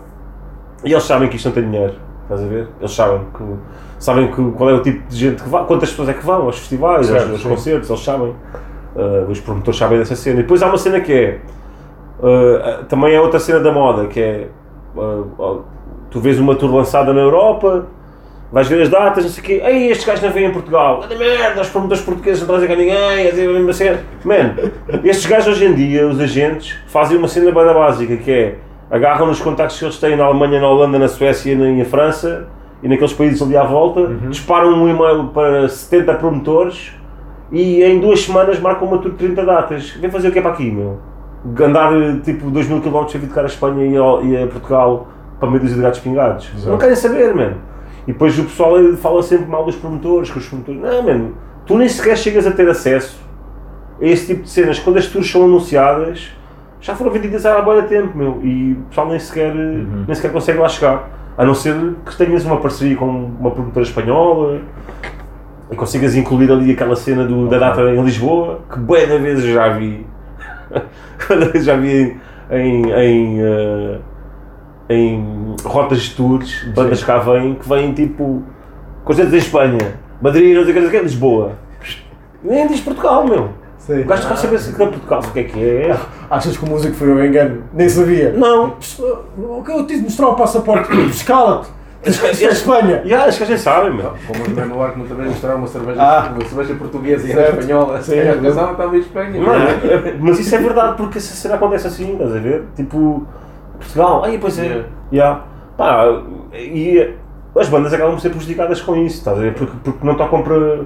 [0.84, 2.67] e eles sabem que isto não tem dinheiro, estás a ver?
[2.80, 3.43] Eles sabem que
[3.99, 6.43] sabem que, qual é o tipo de gente que vai, quantas pessoas é que vão
[6.43, 7.49] aos festivais, aos, Certo, aos sim.
[7.49, 8.34] concertos, eles sabem.
[8.95, 10.39] Eh, os promotores sabem dessa cena.
[10.39, 11.39] E depois há uma cena que é
[12.23, 14.47] eh, também é outra cena da moda, que é
[14.95, 15.61] oh,
[16.09, 17.88] tu vês uma tour lançada na Europa,
[18.52, 21.04] vais ver as datas, não sei o quê, ei, estes gajos não vêm em Portugal,
[21.04, 24.00] anda merda, os promotores portugueses não trazem cá ninguém, assim, a mesma cena.
[24.24, 24.56] Man,
[25.04, 28.56] estes gajos hoje em dia, os agentes, fazem uma cena banda básica, que é,
[28.89, 31.86] agarram nos contactos que eles têm na Alemanha, na Holanda, na Suécia e na, na
[31.86, 32.48] França,
[32.82, 36.93] e naqueles países ali à volta, disparam um e-mail para 70 promotores,
[37.52, 39.89] e em duas semanas marcam uma tour de 30 datas.
[39.91, 41.00] Vem fazer o que é para aqui, meu?
[41.60, 41.91] Andar
[42.24, 45.08] tipo 2 mil km a vir de cara a Espanha e a, e a Portugal
[45.39, 46.50] para meio dúzia de gatos pingados.
[46.66, 47.56] Não querem saber, mano.
[48.08, 50.82] E depois o pessoal fala sempre mal dos promotores, que os promotores.
[50.82, 51.36] Não, mano,
[51.66, 53.20] tu nem sequer chegas a ter acesso
[54.01, 54.80] a esse tipo de cenas.
[54.80, 56.32] Quando as tours são anunciadas,
[56.80, 58.39] já foram vendidas há boa tempo, meu.
[58.43, 61.10] E o pessoal nem sequer, nem sequer consegue lá chegar.
[61.38, 61.76] A não ser
[62.06, 64.62] que tenhas uma parceria com uma promotora espanhola
[65.70, 69.45] e consigas incluir ali aquela cena do, da data em Lisboa, que bué da vezes
[69.45, 70.06] já vi.
[71.62, 72.18] Já vi
[72.51, 73.99] em, em, eh,
[74.90, 78.44] em rotas de tours, bandas cá vêm, que vêm tipo
[79.04, 81.52] concertos em Espanha, Madrid, não sei o que, não sei o que, Lisboa.
[82.44, 83.50] Nem diz Portugal, meu.
[83.80, 84.02] Sim.
[84.02, 85.96] O gajo a saber se é Portugal, o que é que é.
[86.30, 87.64] Achas que o músico foi um engano?
[87.74, 88.32] Nem sabia.
[88.32, 88.76] Não.
[89.38, 90.92] O que eu tive de mostrar o passaporte?
[91.10, 91.70] Escala-te!
[92.04, 93.02] Isto é Espanha!
[93.04, 94.14] E ah, acho que a gente sabe, meu.
[94.28, 96.32] Como os Manowar que não também mostraram uma cerveja, Ah.
[96.36, 98.02] uma cerveja portuguesa e era espanhola.
[98.02, 98.20] Sim.
[98.20, 99.42] a razão estava em Espanha.
[99.42, 102.64] Não, é- mas isso é verdade porque essa cena acontece assim, estás a ver?
[102.76, 103.26] Tipo,
[103.76, 104.63] Portugal, aí pois é.
[104.63, 104.88] Yeah.
[105.11, 105.41] Yeah.
[105.78, 106.05] Pá,
[106.53, 107.15] e
[107.55, 109.53] as bandas acabam por ser prejudicadas com isso, estás a ver?
[109.53, 110.82] Porque, porque não tocam para.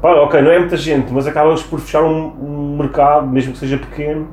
[0.00, 3.58] Pá, ok, não é muita gente, mas acabas por fechar um, um mercado, mesmo que
[3.58, 4.28] seja pequeno,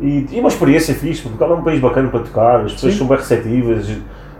[0.00, 2.94] e, e uma experiência fixe, porque Portugal é um país bacana para tocar, as pessoas
[2.94, 3.88] são bem receptivas,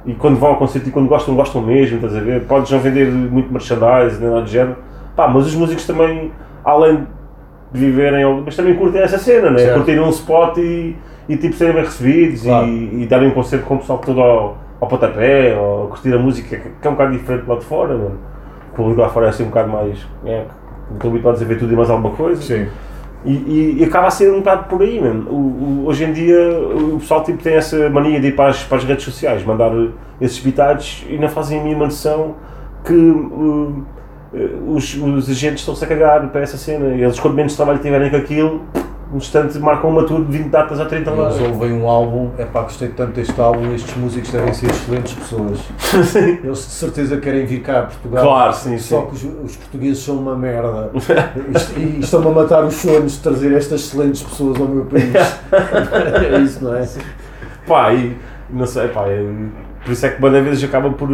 [0.04, 2.44] e quando vão ao concerto e quando gostam, gostam mesmo, estás a ver?
[2.44, 4.76] Podes não vender muito merchandise, nem nada do género,
[5.14, 6.32] pá, mas os músicos também,
[6.64, 7.06] além
[7.72, 9.72] de viverem, mas também curtem essa cena, né?
[9.74, 10.96] Curtirem um spot e,
[11.28, 12.66] e tipo serem bem recebidos Claro.
[12.66, 16.18] e, e darem um concerto com o pessoal todo ao, ao pontapé, ou curtir a
[16.18, 18.18] música que, é um bocado diferente lá de fora, mano.
[18.72, 20.06] O público lá fora é assim um bocado mais.
[20.24, 20.44] É,
[20.92, 22.40] estão habituados a ver tudo e mais alguma coisa.
[22.42, 22.66] Sim.
[23.24, 25.28] E, e- e acaba a ser um bocado por aí, mano.
[25.30, 26.38] O, o- hoje em dia
[26.94, 29.72] o pessoal tipo, tem essa mania de ir para as, para as redes sociais, mandar
[30.20, 32.36] esses bitados e não fazem a mínima noção
[32.84, 33.84] que uh,
[34.32, 36.86] uh, os, os agentes estão-se a cagar para essa cena.
[36.86, 38.60] Eles, quando menos trabalho tiverem com aquilo,
[39.10, 41.48] no instante marcam uma tour de 20 datas a 30 Eles lá.
[41.48, 45.60] ouvem um álbum, é pá, gostei tanto deste álbum, estes músicos devem ser excelentes pessoas.
[46.16, 48.24] Eles de certeza querem vir cá a Portugal.
[48.24, 49.06] Claro, sim, Só sim.
[49.06, 50.90] que os, os portugueses são uma merda.
[51.76, 55.12] E estão-me a matar os sonhos de trazer estas excelentes pessoas ao meu país.
[56.34, 56.86] É isso, não é?
[57.66, 58.16] Pá, e
[58.50, 59.24] não sei, pá, é-
[59.84, 61.08] por isso é que banda vezes acaba por.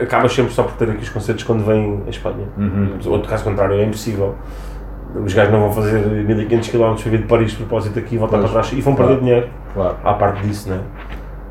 [0.00, 2.46] acaba sempre só por ter aqui os concertos quando vem a Espanha.
[3.06, 4.34] Outro caso contrário é impossível.
[5.14, 8.18] Os gajos não vão fazer 1500 km para vir de Paris de propósito aqui e
[8.18, 9.24] voltar Pois, para trás e vão perder claro.
[9.24, 9.48] dinheiro.
[9.74, 9.96] Claro.
[10.04, 10.80] À parte disso, né?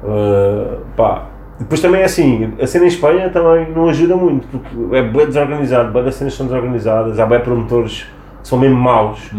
[0.04, 1.26] Uh, pá.
[1.60, 5.26] Depois também é assim, a cena em Espanha também não ajuda muito, porque é bem
[5.26, 8.04] desorganizado, bem das cenas são desorganizadas, há bem promotores
[8.44, 9.32] que são mesmo maus,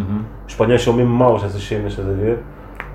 [0.45, 2.39] os espanhóis são mesmo maus nessas cenas, estás a ver?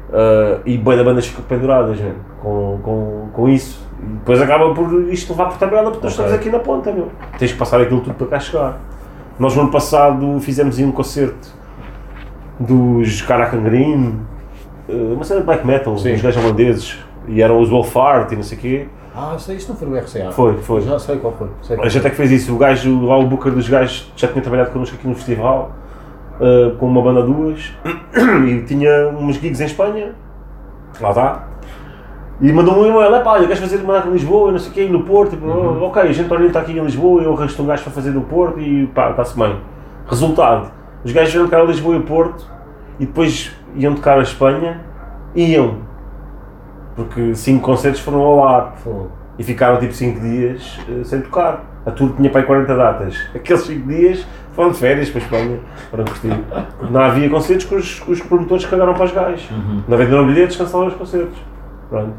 [0.09, 3.87] Uh, e bem da bandas ficam penduradas, mano, com, com, com isso.
[4.01, 6.25] E depois acaba por isto levar por tabela, porque nós Ok.
[6.25, 7.09] estamos aqui na ponta, meu.
[7.39, 8.77] Tens que passar aquilo tudo para cá chegar.
[9.39, 11.47] Nós no ano passado fizemos aí um concerto
[12.59, 14.19] dos Caracan Green,
[14.87, 16.13] uh, uma cena de black metal, Sim.
[16.13, 18.87] os gajos holandeses, e eram os Wolfart e não sei o quê.
[19.15, 20.31] Ah, sei, isto não foi no RCA.
[20.31, 20.81] Foi, foi.
[20.81, 21.47] Já sei qual foi.
[21.61, 22.53] Sei qual A gente é que fez isso.
[22.53, 25.71] O gajo, lá o Booker dos gajos, já tinha trabalhado connosco aqui no festival,
[26.39, 27.71] uh, com uma banda duas,
[28.47, 30.15] e tinha uns gigs em Espanha,
[30.99, 31.52] lá está.
[32.41, 34.73] E mandou-me um e-mail, é pá, queres fazer mandar em Lisboa, e não sei o
[34.73, 37.65] quê, no Porto, tipo, oh, ok, a gente orienta aqui em Lisboa, eu arranjo um
[37.65, 39.55] gajo para fazer no Porto e pá, está-se bem.
[40.07, 40.71] Resultado,
[41.05, 42.45] os gajos vieram tocar a Lisboa e Porto,
[42.99, 44.81] e depois iam tocar a Espanha,
[45.35, 45.77] iam.
[46.95, 49.07] Porque cinco concertos foram ao ar foi.
[49.39, 51.63] e ficaram tipo 5 dias eh, sem tocar.
[51.85, 53.17] A tour tinha para aí 40 datas.
[53.33, 55.59] Aqueles 5 dias foram de férias para a Espanha,
[55.89, 56.39] para curtir.
[56.89, 59.49] Não havia concertos que os, que os promotores cagaram para os gajos.
[59.87, 61.37] Não venderam bilhetes, cancelaram os concertos.
[61.93, 62.13] Pronto.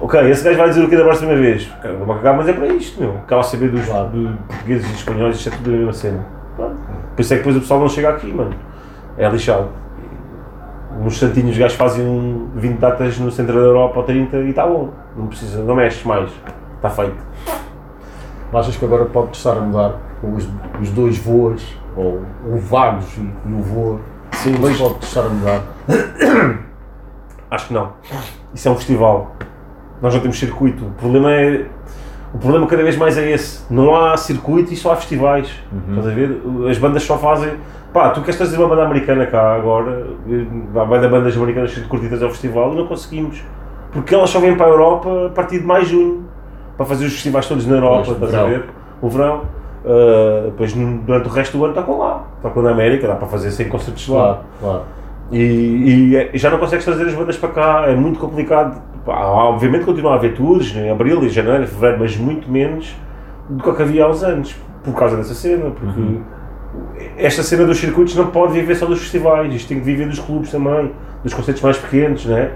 [0.00, 1.68] Ok, esse gajo vai dizer o que da próxima vez?
[2.06, 3.14] Vou cagar, mas é para isto, meu.
[3.26, 4.10] Quero saber dos Claro.
[4.10, 6.24] de portugueses e espanhóis, isto é tudo a mesma cena.
[6.54, 6.76] Pronto.
[7.16, 8.54] Por isso é que depois o pessoal não chega aqui, mano.
[9.16, 9.70] É lixado.
[11.02, 14.50] Nos instantinhos os gajos fazem um 20 datas no centro da Europa ou 30 e
[14.50, 14.90] está bom.
[15.16, 16.30] Não precisa, não mexes mais.
[16.76, 17.16] Está feito.
[18.52, 20.48] Mas achas que agora pode estar a mudar os,
[20.80, 24.00] os dois voas, ou o Vagos e, e o Voa?
[24.30, 25.62] Sim, Mas pode estar a mudar.
[27.50, 27.92] Acho que não.
[28.54, 29.32] Isso é um festival.
[30.00, 30.84] Nós não temos circuito.
[30.84, 31.66] O problema é.
[32.32, 33.62] O problema cada vez mais é esse.
[33.72, 35.50] Não há circuito e só há festivais.
[35.88, 36.40] Estás a ver?
[36.68, 37.54] As bandas só fazem.
[37.92, 40.06] Pá, tu queres trazer uma banda americana cá agora,
[40.76, 43.42] há bem da bandas americanas curtidas ao festival e não conseguimos.
[43.90, 46.24] Porque elas só vêm para a Europa a partir de mais junho.
[46.76, 48.44] Para fazer os festivais todos na Europa, estás verão.
[48.46, 48.64] a ver?
[49.00, 49.42] O verão.
[49.84, 52.24] Ah, depois durante o resto do ano tocam lá.
[52.42, 54.16] Tocam na América, dá para fazer 100 concertos lá.
[54.20, 54.82] Claro, claro.
[55.30, 55.38] E,
[56.12, 58.80] e é- já não consegues trazer as bandas para cá, é muito complicado.
[59.06, 62.94] Obviamente continua a haver tours em abril, em janeiro, fevereiro, mas muito menos
[63.48, 64.54] do que havia há uns anos,
[64.84, 66.18] por causa dessa cena, porque
[67.16, 70.18] esta cena dos circuitos não pode viver só dos festivais, isto tem que viver dos
[70.18, 72.50] clubes também, dos concertos mais pequenos, né?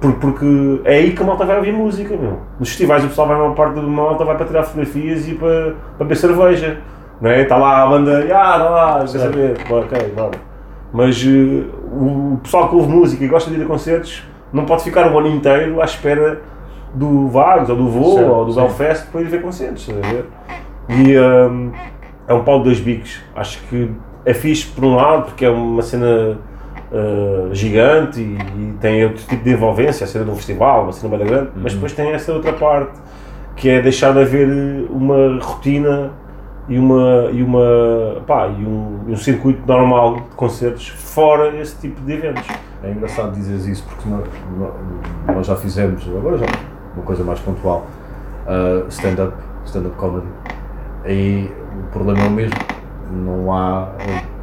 [0.00, 2.38] Por- Porque é aí que a malta vai ouvir música, meu.
[2.58, 5.74] Nos festivais o pessoal vai uma parte da malta vai para tirar fotografias e para,
[5.96, 6.78] para beber cerveja,
[7.20, 7.42] não é?
[7.42, 10.47] Está lá a banda, ah, está lá, quer saber, ok, bora.
[10.92, 14.82] Mas eh, o pessoal que ouve música e gosta de ir a concertos não pode
[14.82, 16.40] ficar o ano inteiro à espera
[16.94, 18.60] do Vagos, ou do Voo, Certo, ou do sim.
[18.60, 20.24] Belfast para ir ver concertos, estás a ver?
[20.88, 21.72] E hum,
[22.26, 23.20] é um pau de dois bicos.
[23.36, 23.90] Acho que
[24.24, 26.38] é fixe por um lado, porque é uma cena
[26.90, 30.92] uh, gigante e, e tem outro tipo de envolvência, a cena de um festival, uma
[30.92, 32.98] cena bem grande, mas depois tem essa outra parte,
[33.56, 34.48] que é deixar de haver
[34.90, 36.12] uma rotina
[36.68, 42.00] e uma e uma pá, e um, um circuito normal de concertos fora esse tipo
[42.02, 42.46] de eventos.
[42.82, 44.24] É engraçado dizeres isso porque nós,
[45.26, 46.46] nós já fizemos, agora já
[46.94, 47.86] uma coisa mais pontual,
[48.46, 50.26] uh, stand-up, stand-up comedy.
[51.06, 52.58] E o problema é o mesmo,
[53.10, 53.88] não há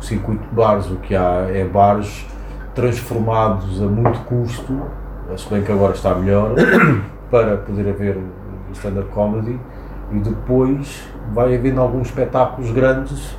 [0.01, 2.25] circuito de bares, o que há é bares
[2.73, 4.81] transformados a muito custo,
[5.37, 6.51] se bem que agora está melhor,
[7.29, 8.17] para poder haver
[8.73, 9.59] stand-up comedy
[10.11, 13.35] e depois vai havendo alguns espetáculos grandes,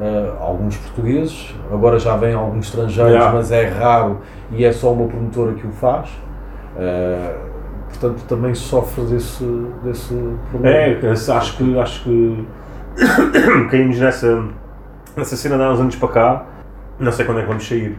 [0.00, 3.34] eh, alguns portugueses, agora já vêm alguns estrangeiros, Yeah.
[3.34, 4.20] mas é raro
[4.50, 6.08] e é só uma promotora que o faz.
[6.76, 7.36] Eh,
[7.88, 9.44] portanto, também sofre desse,
[9.82, 10.14] desse
[10.50, 10.76] problema.
[10.76, 12.46] É, acho que, acho que
[13.70, 14.44] caímos nessa,
[15.16, 16.46] nessa cena de há uns anos para cá,
[16.98, 17.98] não sei quando é que vamos sair.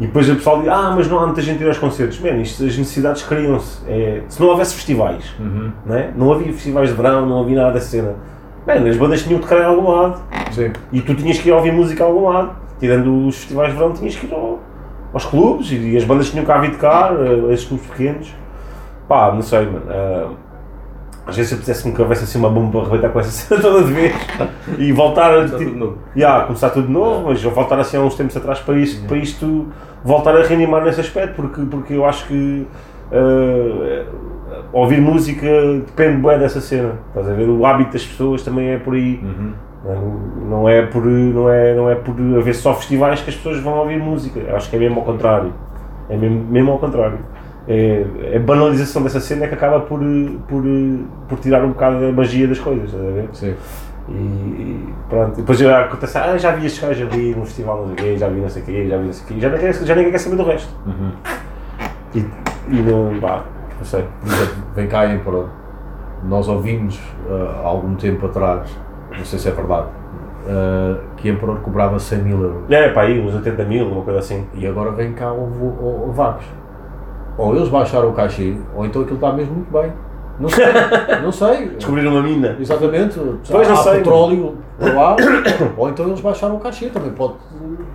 [0.00, 2.18] E depois o pessoal diz, ah, mas não há muita gente a ir aos concertos.
[2.18, 3.78] Man, isto, as necessidades criam-se.
[3.88, 5.34] É, se não houvesse festivais,
[5.86, 6.10] não, é?
[6.16, 8.14] não havia festivais de verão, não havia nada dessa cena.
[8.66, 10.22] Man, as bandas tinham de tocar em algum lado.
[10.52, 10.72] Sim.
[10.92, 12.50] E tu tinhas que ir ouvir música a algum lado.
[12.80, 14.58] Tirando os festivais de verão, tinhas que ir ao-
[15.12, 18.34] aos clubes e, as bandas tinham que cá vir tocar, eh, esses clubes pequenos.
[19.08, 19.82] Pá, não sei, mano.
[19.88, 20.26] eh,
[21.26, 23.82] às vezes eu apetece-me que houvesse assim uma bomba para arrebentar com essa cena toda
[23.84, 24.14] de vez
[24.78, 25.36] e voltar a.
[25.36, 25.98] Começar tipo, tudo de novo.
[26.16, 29.16] Yeah, começar tudo de novo, mas voltar assim há uns tempos atrás para isto, para
[29.16, 29.66] isto
[30.04, 32.66] voltar a reanimar nesse aspecto, porque, porque eu acho que
[33.12, 34.04] eh,
[34.74, 35.46] ouvir música
[35.86, 36.92] depende bem dessa cena.
[37.08, 37.48] Estás a ver?
[37.48, 39.20] O hábito das pessoas também é por aí.
[39.84, 43.60] Não- Não é, por, não, é, não é por haver só festivais que as pessoas
[43.60, 44.38] vão ouvir música.
[44.40, 45.52] Eu acho que é mesmo ao contrário.
[46.08, 47.18] É mesmo, mesmo ao contrário.
[47.66, 48.04] É,
[48.36, 50.00] a banalização dessa cena é que acaba por,
[50.48, 50.62] por,
[51.28, 52.86] por tirar um bocado da magia das coisas.
[52.86, 53.28] Estás a ver?
[53.32, 53.54] Sim.
[54.08, 57.86] E, e pronto, depois já acontece, ah, já vi estes gajos ali no festival, não
[57.86, 59.40] sei o quê, já vi não sei o quê, já vi não sei o quê,
[59.40, 60.70] já, ninguém, já ninguém quer saber do resto.
[62.14, 62.18] E,
[62.70, 63.44] e não, pá,
[63.78, 64.04] não sei.
[64.20, 65.48] Por exemplo, vem cá em Emperor.
[66.24, 68.70] Nós ouvimos ah, há algum tempo atrás,
[69.10, 69.88] não sei se é verdade,
[70.48, 72.70] ah, que Emperor cobrava 100 mil euros.
[72.70, 74.46] É, pá, aí uns 80 mil, uma coisa assim.
[74.54, 76.44] E agora vem cá o, o, o Vagos.
[77.36, 79.92] Ou eles baixaram o cachê, ou então aquilo está mesmo muito bem.
[80.38, 80.66] Não sei,
[81.22, 81.68] não sei.
[81.76, 82.56] Descobriram uma mina.
[82.58, 83.18] Exatamente.
[83.50, 83.94] Pois, não há sei.
[83.98, 85.16] petróleo lá,
[85.76, 87.34] ou então eles baixaram o cachê, também pode.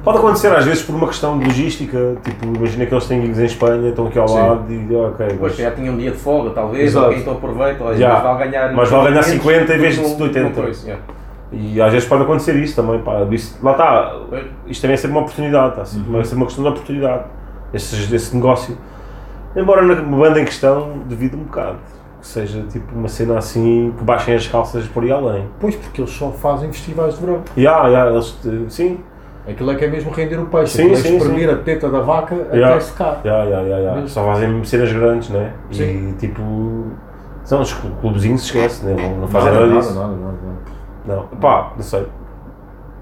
[0.03, 3.39] Pode acontecer às vezes por uma questão de logística, tipo, imagina que eles têm gigs
[3.39, 4.35] em Espanha, estão aqui ao Sim.
[4.39, 7.05] lado e ok, Pois mas, já tinha um dia de folga, talvez, Exato.
[7.07, 8.73] alguém então aproveita, mas vale ganhar.
[8.73, 10.47] Mas vale ganhar 500 50 em vez de do que um- 80.
[10.47, 11.03] um preço, yeah.
[11.51, 14.45] e às vezes pode acontecer isso também, pá, isso, lá está, Pois.
[14.67, 17.23] isto também é sempre uma oportunidade, tá, sempre, vai ser uma questão de oportunidade,
[17.73, 18.77] esse, esse negócio.
[19.55, 21.77] Embora na banda em questão devido um bocado,
[22.21, 25.47] que seja tipo uma cena assim, que baixem as calças por aí além.
[25.59, 27.41] Pois, porque eles só fazem festivais de verão.
[27.57, 28.99] Ya, ya, eles, te- sim,
[29.49, 30.77] Aquilo é que é mesmo render o peixe.
[30.77, 32.69] Sim, é sim, espremer a teta da vaca Yeah.
[32.75, 33.21] até secar.
[33.25, 33.91] Ya, ya, ya.
[33.93, 34.07] Mesmo.
[34.09, 35.53] Só fazem cenas grandes, né?
[35.71, 36.15] E Sim.
[36.19, 36.41] tipo.
[37.43, 38.95] São os clu- clubezinhos, se esquece, né?
[39.19, 39.95] Não, fazem Nada, nada, disso.
[39.95, 40.59] nada, nada, nada.
[41.31, 42.05] Não, pá, não sei.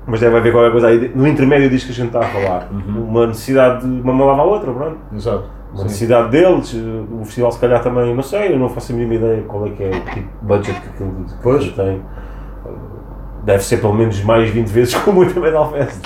[0.06, 1.12] Mas deve haver qualquer coisa aí.
[1.14, 2.70] No intermédio disto que a gente está a falar.
[2.72, 4.98] Uma necessidade de uma lava a outra, pronto.
[5.14, 5.44] Exato.
[5.72, 5.84] Uma Sim.
[5.84, 6.74] necessidade deles.
[6.74, 9.68] eh, O festival, se calhar, também, não sei, eu não faço a mínima ideia qual
[9.68, 11.58] é que é o tipo de budget que aquilo que Pois.
[11.66, 12.02] aquilo tem.
[13.44, 16.06] Deve ser pelo menos mais 20 vezes como o Metal Fest.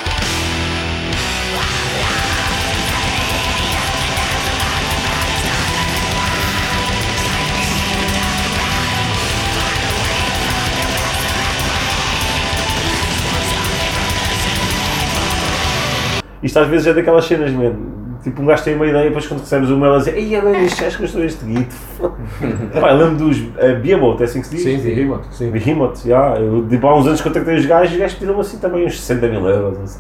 [16.44, 18.02] Isto às vezes é daquelas cenas, mesmo.
[18.24, 20.56] Tipo, um gajo tem uma ideia, depois quando recebes o mail a dizer Ei, mano,
[20.58, 21.76] este gajo gostou deste guito.
[22.80, 24.64] Pá, eu lembro dos uh, Behemoth, é assim que se diz?
[24.64, 25.50] Sim, Behemoth, sim.
[25.50, 26.36] Behemoth, já.
[26.36, 29.00] Eu, tipo, há uns anos contactei os gajos e os gajos pediram assim também uns
[29.00, 29.80] 60 mil euros.
[29.80, 29.98] Assim.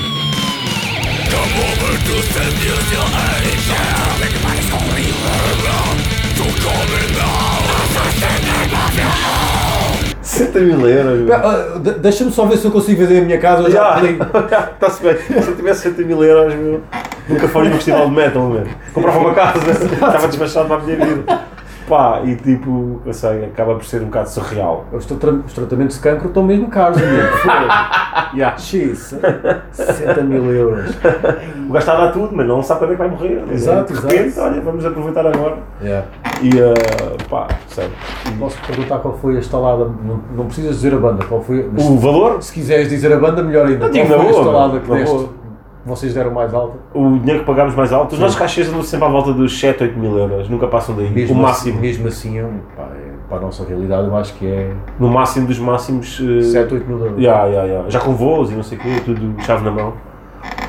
[10.45, 11.29] Sessenta mil euros,
[11.99, 13.69] Deixa-me só ver se eu consigo fazer a minha casa.
[13.69, 14.01] Já
[14.73, 15.17] está-se bem.
[15.17, 16.81] Se eu tivesse 60 mil euros, meu,
[17.29, 18.63] nunca foste no festival de metal, meu.
[18.93, 21.50] Comprava uma casa, estava despachado para a minha vida.
[21.87, 24.85] Pá, e tipo, eu sei, acaba por ser um bocado surreal.
[24.93, 28.31] Os, tra- os tratamentos de cancro estão mesmo caros, amigo.
[28.33, 28.57] Yeah.
[28.57, 29.15] X,
[29.71, 30.89] 60 mil euros.
[31.67, 33.43] O gajo está a dar tudo, mas não sabe quando é que vai morrer.
[33.51, 34.47] Exato, De repente, exato.
[34.51, 35.57] olha, vamos aproveitar agora.
[35.81, 36.07] Yeah.
[36.41, 37.89] E, uh, pá, sei.
[38.39, 39.85] Posso perguntar qual foi a instalada?
[39.85, 41.69] Não, não precisas dizer a banda, qual foi.
[41.77, 43.89] O valor, se quiseres dizer a banda, melhor ainda.
[43.89, 45.29] Digo Qual foi a instalada que deste?
[45.85, 46.77] Vocês deram mais alta?
[46.93, 49.81] o dinheiro que pagámos mais alto, os nossos cachês andam sempre à volta dos 7,
[49.83, 51.09] 8 mil euros, nunca passam daí.
[51.09, 51.73] Mesmo o máximo.
[51.73, 54.73] Assim, mesmo assim, é um- pá, é- para a nossa realidade, eu acho que é
[54.99, 56.19] No máximo dos máximos.
[56.19, 57.19] Uh, 7, 8 mil euros.
[57.19, 57.83] Ya, ya, ya.
[57.87, 59.93] Já com voos e não sei o quê, tudo chave na mão.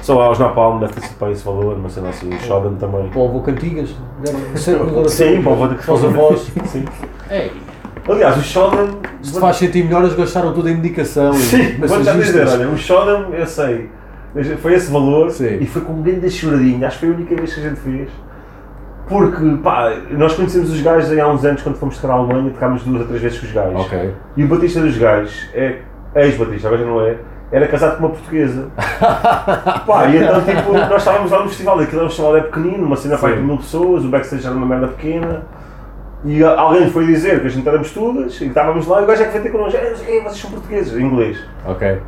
[0.01, 2.41] Só lá os Napalm deve ter sido para esse valor, mas sei lá assim, o
[2.41, 3.09] Shodan também.
[3.09, 3.95] Para o avô Cantigas,
[4.25, 5.13] deram 7 mil euros.
[5.13, 6.53] Sim, para o Voda que Para os avós.
[6.67, 6.85] Sim.
[8.09, 8.89] Aliás, o Shodan.
[9.23, 11.33] se te faz sentir melhor, eles gastaram tudo em medicação.
[11.35, 14.02] Sim, vou já dizer, olha, o Shodan, eu sei, mas
[14.59, 15.59] foi esse valor Sim.
[15.61, 17.81] e foi com um grande choradinho, acho que foi a única vez que a gente
[17.81, 18.09] fez.
[19.09, 22.51] Porque, pá, nós conhecemos os gajos aí há uns anos quando fomos tocar à Alemanha,
[22.51, 23.81] tocámos duas ou três vezes com os gajos.
[23.81, 24.15] Ok.
[24.37, 25.79] E o batista dos gajos, é
[26.15, 27.17] ex-batista, agora já não é,
[27.51, 28.69] era casado com uma portuguesa.
[29.87, 32.87] Pá, e então tipo, nós estávamos lá no festival, aquilo era um festival é pequenino,
[32.87, 35.43] uma cena para mil pessoas, o backstage era uma merda pequena.
[36.25, 39.07] E a- alguém foi dizer que a gente éramos todas e estávamos lá e o
[39.09, 41.03] gajo é que veio ter connosco, "Eh, não sei o quê, vocês são portugueses, em
[41.03, 41.39] inglês.
[41.67, 41.99] Ok.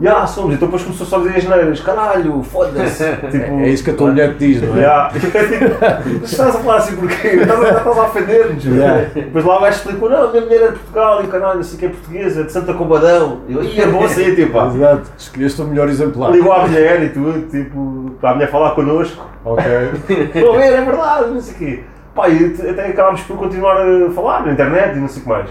[0.00, 3.04] E ah, somos, então depois começou só a dizer as neiras, caralho, foda-se.
[3.30, 4.78] tipo, É isso que a tua mulher te diz, não é?
[4.78, 5.12] Yeah.
[6.24, 7.28] Estás a falar assim porquê?
[7.28, 8.64] Estás a, estás a ofender-nos.
[8.64, 9.10] Yeah.
[9.14, 11.62] Depois lá o gajo explicou, não, a minha mulher é de Portugal e caralho, não
[11.62, 13.40] sei que é portuguesa, de Santa Combadão.
[13.46, 14.68] Eu, ia bom assim, tipo, pá.
[14.68, 15.10] Exato.
[15.18, 16.30] Escolheste o melhor exemplar.
[16.30, 19.22] Ligou à mulher e tudo, tipo, para a mulher falar connosco.
[19.44, 19.64] Ok.
[20.34, 21.80] Estou a ver, é verdade, não sei o quê.
[22.14, 25.28] Pá, e até acabámos por continuar a falar na internet e não sei o que
[25.28, 25.50] mais.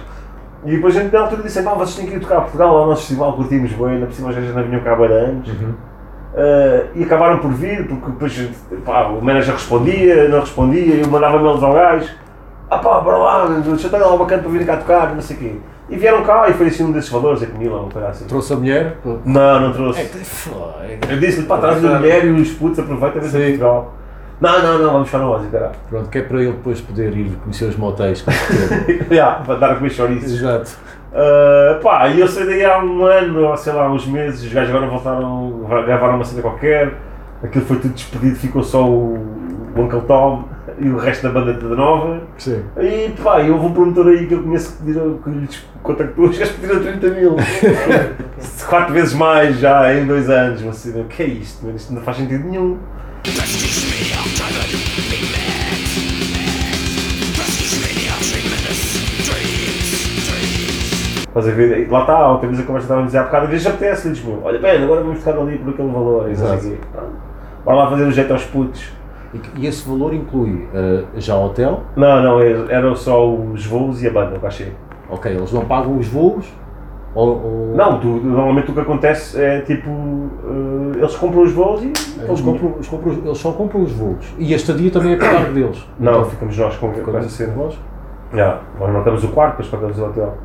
[0.66, 2.78] E depois a gente na altura disse, pá, vocês têm que ir tocar a Portugal,
[2.78, 5.14] ao nosso festival, curtimos bem, ainda por cima já não vinham cá há bué de
[5.14, 5.50] anos.
[5.50, 8.50] Uh, e acabaram por vir, porque depois
[8.86, 12.10] pá, o manager respondia, não respondia, e eu mandava mails ao gajo,
[12.70, 15.22] ah pá, bora lá, deixa eu ter lá uma canto para vir cá tocar, não
[15.22, 15.56] sei o quê.
[15.90, 18.26] E vieram cá e foi assim um desses valores, é que Mila, uma coisa assim.
[18.26, 18.98] Trouxe a mulher.
[19.26, 20.06] Não, não trouxe.
[20.24, 21.00] Foi.
[21.10, 23.40] Eu disse-lhe, pá, traz a mulher e os putos aproveitam Sim.
[23.40, 23.94] Portugal.
[24.42, 25.74] Não, não, não, vamos a Ozzy, caralho.
[25.90, 28.24] Pronto, que é para ele depois poder ir conhecer os motéis.
[29.12, 30.32] Já, para dar a comer chouriços.
[30.32, 30.78] Exato.
[31.12, 34.54] Uh, pá, e eu saí daí há um ano, ou sei lá, uns meses, os
[34.54, 36.94] gajos agora voltaram, gravaram uma cena qualquer,
[37.44, 39.16] aquilo foi tudo despedido, ficou só o,
[39.76, 40.48] o Uncle Tom
[40.80, 42.22] e o resto da banda toda nova.
[42.38, 42.64] Sim.
[42.80, 46.26] E pá, e houve um promotor aí que eu conheço que, pediram, que lhes contactou,
[46.26, 47.36] os gajos pediram 30 mil.
[48.70, 50.62] Quatro vezes mais já em dois anos.
[50.62, 51.66] Você, o que é isto?
[51.66, 51.76] mano?
[51.76, 52.78] Isto não faz sentido nenhum.
[61.40, 61.90] Estás a ver?
[61.90, 64.60] Lá está, outra vez a conversa estava a dizer há bocado, vezes apetece, meu, olha
[64.60, 66.28] bem, agora vamos ficar ali por aquele valor.
[66.28, 66.68] e Exato.
[66.92, 67.12] Pronto.
[67.66, 68.92] Bora lá fazer o jeito aos putos.
[69.34, 71.84] E, e esse valor inclui eh, já o hotel?
[71.96, 74.70] Não, não, é- eram só os voos e a banda, o cachê.
[75.10, 76.52] Ok, eles não pagam os voos?
[77.16, 81.82] Ou, ou- Não, tu, normalmente o que acontece é tipo, eh, eles compram os voos
[81.84, 84.34] e Eles, compram, eles, compram, eles só compram os voos.
[84.38, 85.88] E a estadia também é cargo deles.
[86.00, 87.54] Não, Então, ficamos nós com, com essa cena.
[87.56, 87.78] nós?
[88.34, 90.38] Já, nós marcamos o quarto, depois pagamos o hotel.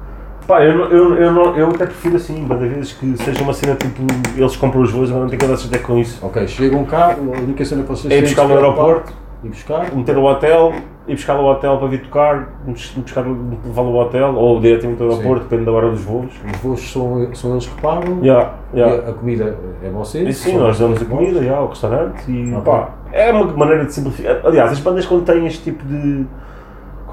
[0.47, 3.55] Pá, eu, não- eu, eu, não, eu até prefiro assim, banda vezes que seja uma
[3.55, 4.03] cena tipo,
[4.37, 6.25] eles compram os voos, mas não tem que andar até com isso.
[6.25, 9.49] Ok, chegam cá, a única cena que vocês É ir têm buscar no aeroporto, E
[9.49, 9.95] buscar?
[9.95, 10.75] meter o hotel,
[11.09, 15.11] ir buscar o hotel para vir tocar, bus- buscar, levá-lo ao hotel ou diretamente ao
[15.13, 16.33] aeroporto, depende da hora dos voos.
[16.53, 18.19] Os voos são, são eles que pagam?
[18.23, 19.09] Yeah, yeah.
[19.09, 20.29] A, comida é vocês?
[20.29, 22.71] E sim, nós damos a comida, já, ao restaurante e Ok.
[22.71, 24.41] pá, é uma maneira de simplificar.
[24.45, 26.27] Aliás, as bandas quando têm este tipo de.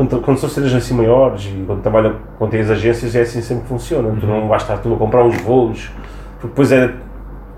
[0.01, 3.63] Quando, quando são cenas assim maiores e quando trabalham, quando as agências, é assim sempre
[3.63, 4.11] que funciona.
[4.19, 5.91] Tu não vais estar tu a comprar os voos,
[6.39, 6.91] porque depois é.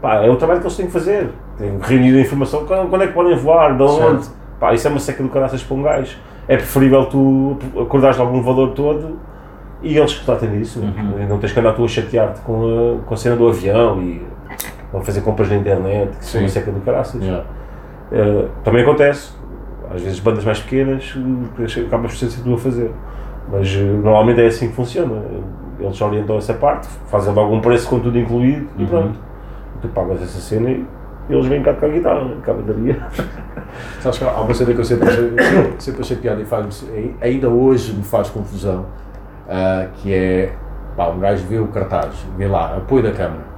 [0.02, 1.30] Pá, é o trabalho que eles têm que fazer.
[1.58, 4.28] Têm que reunir a informação, quando, quando é que podem voar, de onde.
[4.60, 6.18] Pá, isso é uma seca do caraças para um gajo.
[6.46, 9.18] É preferível tu acordares logo um valor todo
[9.82, 10.82] e eles que tratem disso.
[10.84, 14.02] E Não tens que andar tu a chatear-te com a, com a cena do avião
[14.02, 14.22] e
[14.92, 17.22] vão fazer compras na internet, que isso é uma seca do caraças.
[17.22, 17.46] Yeah.
[18.12, 19.32] Eh, também acontece,
[19.94, 21.14] às vezes bandas mais pequenas
[21.60, 22.92] eh, acabas por ser tu a fazer.
[23.52, 25.22] Mas eh, normalmente é assim que funciona.
[25.80, 29.20] Eles orientam essa parte, fazem logo um preço com tudo incluído e pronto.
[29.82, 30.86] Tu pagas essa cena e
[31.30, 33.08] eles vêm cá com a guitarra, com a bateria.
[34.00, 35.34] Sabes que há uma cena que eu sempre achei,
[35.80, 36.86] sempre achei piada e faz
[37.22, 38.86] ainda hoje me faz confusão,
[39.50, 40.54] ah, que é,
[40.96, 43.53] pá, um gajo vê o cartaz, vê lá, apoio da Câmara,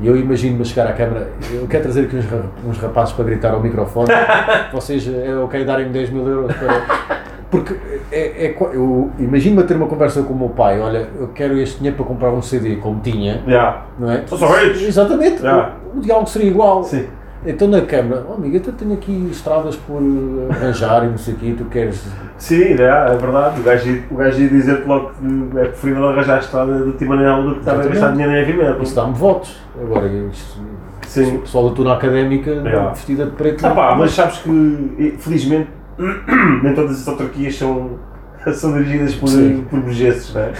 [0.00, 2.24] e eu imagino-me chegar à Câmara, eu quero trazer aqui uns,
[2.66, 4.10] uns rapazes para gritar ao microfone,
[4.72, 7.20] vocês é ok darem-me 10 mil euros para...
[7.50, 7.74] Porque
[8.12, 11.58] é, é, eu imagino-me a ter uma conversa com o meu pai, olha, eu quero
[11.58, 13.86] este dinheiro para comprar um CD como tinha, Já.
[13.98, 14.22] não é?
[14.26, 14.38] Sou.
[14.60, 15.74] Exatamente, Já.
[15.92, 16.84] o, o diálogo seria igual.
[16.84, 17.06] Sim.
[17.46, 21.32] Então na Câmara, oh amigo, eu tenho aqui estradas por eh, arranjar e não sei
[21.32, 22.06] o quê, tu queres.
[22.36, 23.60] Sim, é, é verdade.
[23.60, 26.92] O gajo, ia- o gajo ia dizer-te logo que é preferível arranjar a estrada de
[26.92, 28.82] ti maneira do que estar a gastar dinheiro em heavy metal.
[28.82, 29.58] Isso dá-me votos.
[29.80, 30.60] Agora, isto,
[31.06, 31.36] Sim.
[31.36, 32.90] o pessoal da turma académica É.
[32.90, 33.64] vestida de preto.
[33.66, 35.68] Ah pá, mas sabes que, felizmente,
[36.62, 37.92] nem todas as autarquias são,
[38.52, 39.64] são dirigidas por, Sim.
[39.70, 40.52] por burgueses, não é?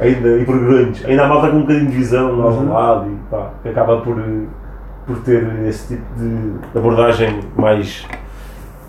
[0.00, 1.04] Ainda, e por grunhos.
[1.04, 4.00] Ainda há malta com um bocadinho de visão lá ao lado e pá, que acaba
[4.00, 4.16] por,
[5.06, 8.04] por ter esse tipo de abordagem mais,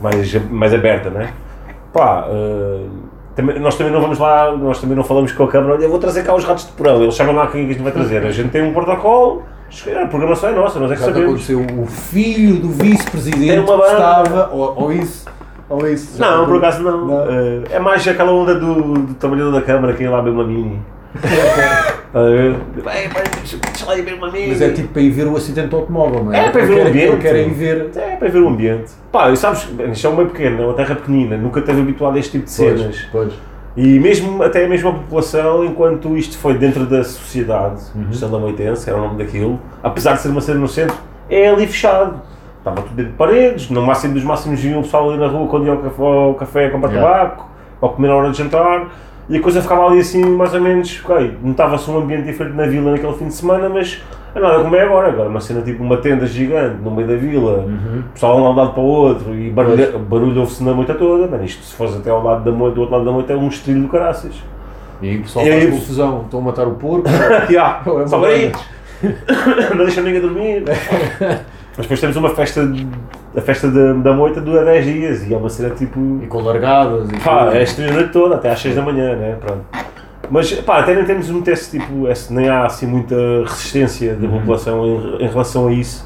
[0.01, 1.31] mais, mais aberta, não é?
[1.93, 2.85] Pá, eh,
[3.35, 5.89] também, nós também não vamos lá, nós também não falamos com a Câmara, olha, eu
[5.89, 7.83] vou trazer cá os ratos de porão, eles chamam lá quem é que a gente
[7.83, 8.25] vai trazer.
[8.25, 9.43] A gente tem um protocolo,
[10.01, 11.29] a programação é nossa, nós é que Já sabemos.
[11.29, 15.27] aconteceu o filho do vice-presidente estava, ou, ou isso,
[15.69, 16.19] ou isso.
[16.19, 17.05] Não, por acaso não.
[17.05, 17.23] Não.
[17.29, 20.43] Eh, é mais aquela onda do, do trabalhador da Câmara que ia lá ver uma
[20.43, 20.81] mini.
[21.23, 22.55] Estás a ver?
[22.83, 24.27] Vai, vai, deixa deixa lá ir ver uma.
[24.31, 26.45] Mas é tipo para ir ver o acidente do automóvel, não é?
[26.47, 27.17] É para ver o Querem- ambiente.
[27.21, 27.89] Querem ver.
[27.95, 28.91] É para ver o ambiente.
[29.11, 32.15] Pá, e sabes, isto é um meio pequeno, é uma terra pequenina, nunca esteve habituado
[32.15, 33.07] a este tipo de cenas.
[33.11, 33.33] Pois, pois.
[33.75, 38.11] E mesmo, até mesmo a população, enquanto isto foi dentro da sociedade, Uhum.
[38.11, 40.95] Salamoitense, era o nome daquilo, apesar de ser uma cena no centro,
[41.29, 42.19] é ali fechado.
[42.57, 45.47] Estava tudo dentro de paredes, no máximo dos máximos vinha o pessoal ali na rua
[45.47, 47.07] quando ia ao café, ao café a comprar Yeah.
[47.19, 47.47] tabaco,
[47.79, 48.87] para comer na hora de jantar,
[49.29, 52.65] e a coisa ficava ali assim, mais ou menos, ok, notava-se um ambiente diferente na
[52.67, 54.01] vila naquele fim de semana, mas
[54.33, 57.15] é nada como é agora, agora uma cena tipo uma tenda gigante no meio da
[57.15, 58.03] vila, Uhum.
[58.13, 61.43] pessoal de um lado para o outro, e barulho, barulho ouve-se na moita toda, mano,
[61.43, 63.47] isto se fosse até ao lado da moita, do outro lado da moita é um
[63.47, 64.33] estrilho do caraças.
[65.01, 67.07] E aí o pessoal E faz aí- confusão, estão a matar o porco.
[67.51, 68.51] Ya, É só aí,
[69.77, 70.63] não deixa ninguém dormir.
[71.77, 72.67] Mas depois temos uma festa,
[73.37, 75.99] a festa da, da moita dura 10 dias, e é uma cena tipo...
[76.23, 79.37] E com largadas e Pá, é esta noite toda, até às 6 da manhã, né?
[79.39, 79.63] Pronto.
[80.29, 84.27] Mas pá, até nem temos muito esse tipo, esse, nem há assim muita resistência da
[84.27, 86.03] população em, em relação a isso.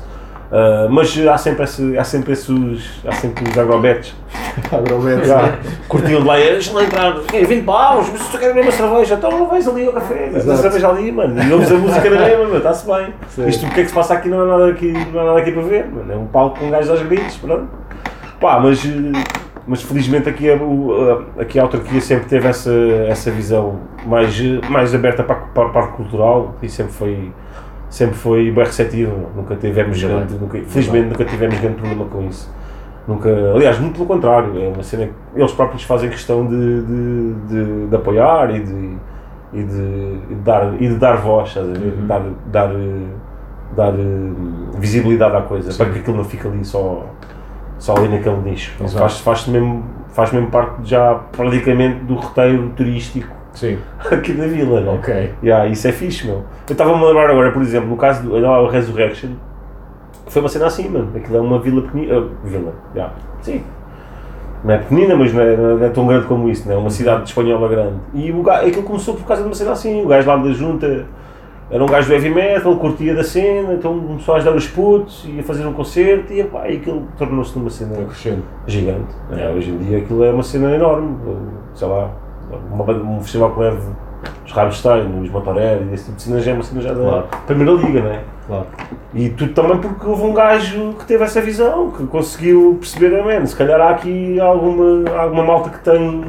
[0.51, 4.13] Ah, mas há sempre, esse, há sempre esses, há sempre os agrobetes.
[4.71, 5.27] Agrobetes.
[5.29, 5.57] Já,
[5.87, 8.71] curtiam de lá, deixa lá entrar, é 20 paus, mas se tu queres beber uma
[8.73, 10.61] cerveja, então não vais ali ao café, dá Exato.
[10.61, 13.13] cerveja ali, mano, e ouves a música na mesma, meu, está-se bem.
[13.29, 13.47] Sim.
[13.47, 15.39] Isto o que é que se passa aqui não há nada aqui, não há nada
[15.39, 17.67] aqui para ver, mano, é um palco com gajos aos gritos, pronto.
[18.41, 18.83] Pá, mas,
[19.65, 22.73] mas felizmente aqui a, o- a- aqui a autarquia sempre teve essa,
[23.07, 24.37] essa visão mais,
[24.69, 27.31] mais aberta para, a- para a parte cultural e sempre foi,
[27.91, 32.49] sempre foi bem receptiva, nunca tivemos grande, nunca, felizmente nunca tivemos grande problema com isso.
[33.05, 37.33] Nunca, aliás, muito pelo contrário, é uma cena que eles próprios fazem questão de, de,
[37.49, 38.97] de, de apoiar e de,
[39.53, 41.91] e de, dar, e de dar voz, ver?
[42.07, 42.71] Dar, dar,
[43.75, 47.05] dar eh, visibilidade à coisa, para que aquilo não fique ali só,
[47.77, 48.73] só ali naquele nicho.
[48.87, 53.77] Faz, faz, mesmo, faz mesmo parte já praticamente do roteiro turístico Sim,
[54.11, 54.95] aqui da vila, não?
[54.95, 55.33] ok.
[55.43, 56.43] Yeah, isso é fixe, meu.
[56.67, 59.31] Eu estava-me a lembrar agora, por exemplo, no caso do lá, o Resurrection,
[60.27, 61.11] foi uma cena assim, mano.
[61.15, 62.17] Aquilo é uma vila pequenina.
[62.17, 63.13] ah, vila, yeah.
[63.41, 63.63] sim.
[64.63, 66.77] Não é pequenina, mas não é, não é tão grande como isso, não é?
[66.77, 67.95] Uma cidade espanhola grande.
[68.13, 70.03] E o gajo, aquilo começou por causa de uma cena assim.
[70.03, 71.05] O gajo lá da junta
[71.71, 75.25] era um gajo do heavy metal, curtia da cena, então começou a ajudar os putos,
[75.25, 78.43] ia fazer um concerto e, epá, e aquilo tornou-se numa cena Foi crescendo.
[78.67, 79.15] gigante.
[79.31, 81.17] É, hoje em dia aquilo é uma cena enorme.
[81.73, 82.11] Sei lá,
[82.71, 83.81] uma um festival que leve
[84.45, 87.01] os Rammstein, os Motorhead e esse tipo de cena já é uma cena já da
[87.01, 87.27] Claro.
[87.47, 88.19] primeira liga, não é?
[88.47, 88.65] Claro.
[89.13, 93.23] E tudo também porque houve um gajo que teve essa visão, que conseguiu perceber, ah,
[93.23, 96.23] man, se calhar há aqui alguma, alguma malta que tem,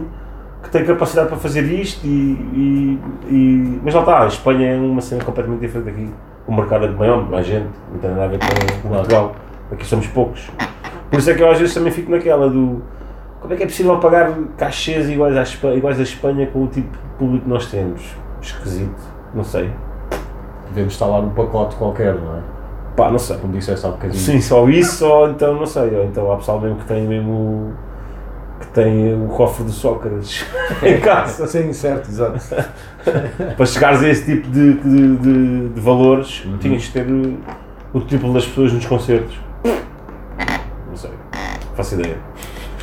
[0.62, 4.76] que tem capacidade para fazer isto e, e, e- Mas lá está, a Espanha é
[4.76, 6.10] uma cena completamente diferente aqui.
[6.46, 9.32] O mercado é de maior, mais gente, não tem nada a ver com Portugal.
[9.70, 10.50] Aqui somos poucos.
[11.10, 12.82] Por isso é que eu às vezes também fico naquela do
[13.42, 16.68] como é que é possível pagar cachês iguais à Espanha, iguais à Espanha com o
[16.68, 18.02] tipo de público que nós temos?
[18.40, 19.00] Esquisito,
[19.34, 19.70] não sei.
[20.68, 22.40] Devemos estar lá num pacote qualquer, não é?
[22.96, 23.36] Pá, não sei.
[23.38, 24.18] Como disseste há bocadinho.
[24.18, 27.72] Sim, só isso, ou então, não sei, ou então há pessoal mesmo que tem mesmo
[28.60, 30.46] que tem o cofre do Sócrates
[30.82, 31.46] em casa.
[31.48, 32.38] Sim, certo, exato.
[33.56, 37.38] Para chegares a esse tipo de, de, de- de valores, tinhas de ter o,
[37.92, 39.36] o triplo das pessoas nos concertos.
[40.88, 41.10] Não sei,
[41.74, 42.16] faço ideia.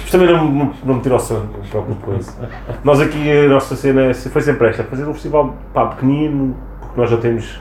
[0.10, 2.36] Mas também não, não, não me tiro ao sono, não me preocupo com isso.
[2.84, 6.99] Nós aqui, a nossa cena é- foi sempre esta, fazer um festival pá, pequenino, porque
[6.99, 7.60] nós já temos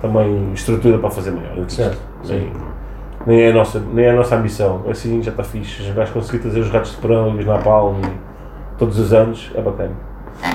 [0.00, 1.68] também estrutura para fazer maior.
[1.68, 2.50] Certo, Nem,
[3.26, 4.82] nem, é a nossa, nem é a nossa ambição.
[4.90, 5.82] Assim já está fixe.
[5.82, 9.50] Já vais conseguir trazer os ratos de porão e os napalm e todos os anos,
[9.54, 9.92] é bacana.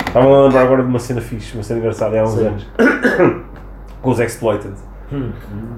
[0.08, 2.48] Estava a lembrar agora de uma cena fixe, uma cena engraçada há uns Sim.
[2.48, 2.68] anos.
[4.02, 4.74] Com os Exploited.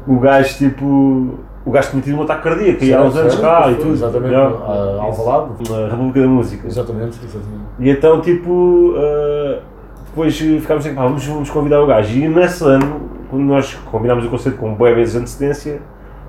[0.08, 1.40] O gajo tipo.
[1.70, 3.94] O gajo tinha tido um ataque cardíaco e há uns anos cá e tudo.
[3.94, 4.42] Exatamente, Já.
[4.48, 5.50] a- Alvalade.
[5.70, 6.68] Na República da Música.
[6.68, 7.64] Exatamente, exatamente.
[7.78, 9.60] E então, tipo, ah,
[10.08, 12.18] depois ficámos assim, pá, vamos, vamos convidar o gajo.
[12.18, 15.80] E nesse ano, quando nós combinámos o concerto com boa meses de antecedência,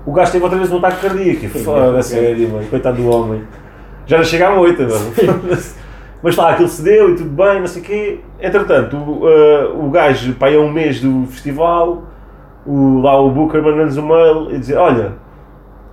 [0.05, 1.43] o gajo teve outra vez um ataque cardíaco.
[1.45, 3.41] E Foda, a sério, mano, coitado do homem.
[4.05, 5.57] Já não chega à moita, mano.
[6.21, 8.19] Mas lá, aquilo cedeu e tudo bem, não sei o quê.
[8.39, 12.03] Entretanto, o, ah, o gajo, pá, é um mês do festival,
[12.63, 15.13] o, lá o Booker mandando-nos um mail e dizer, olha,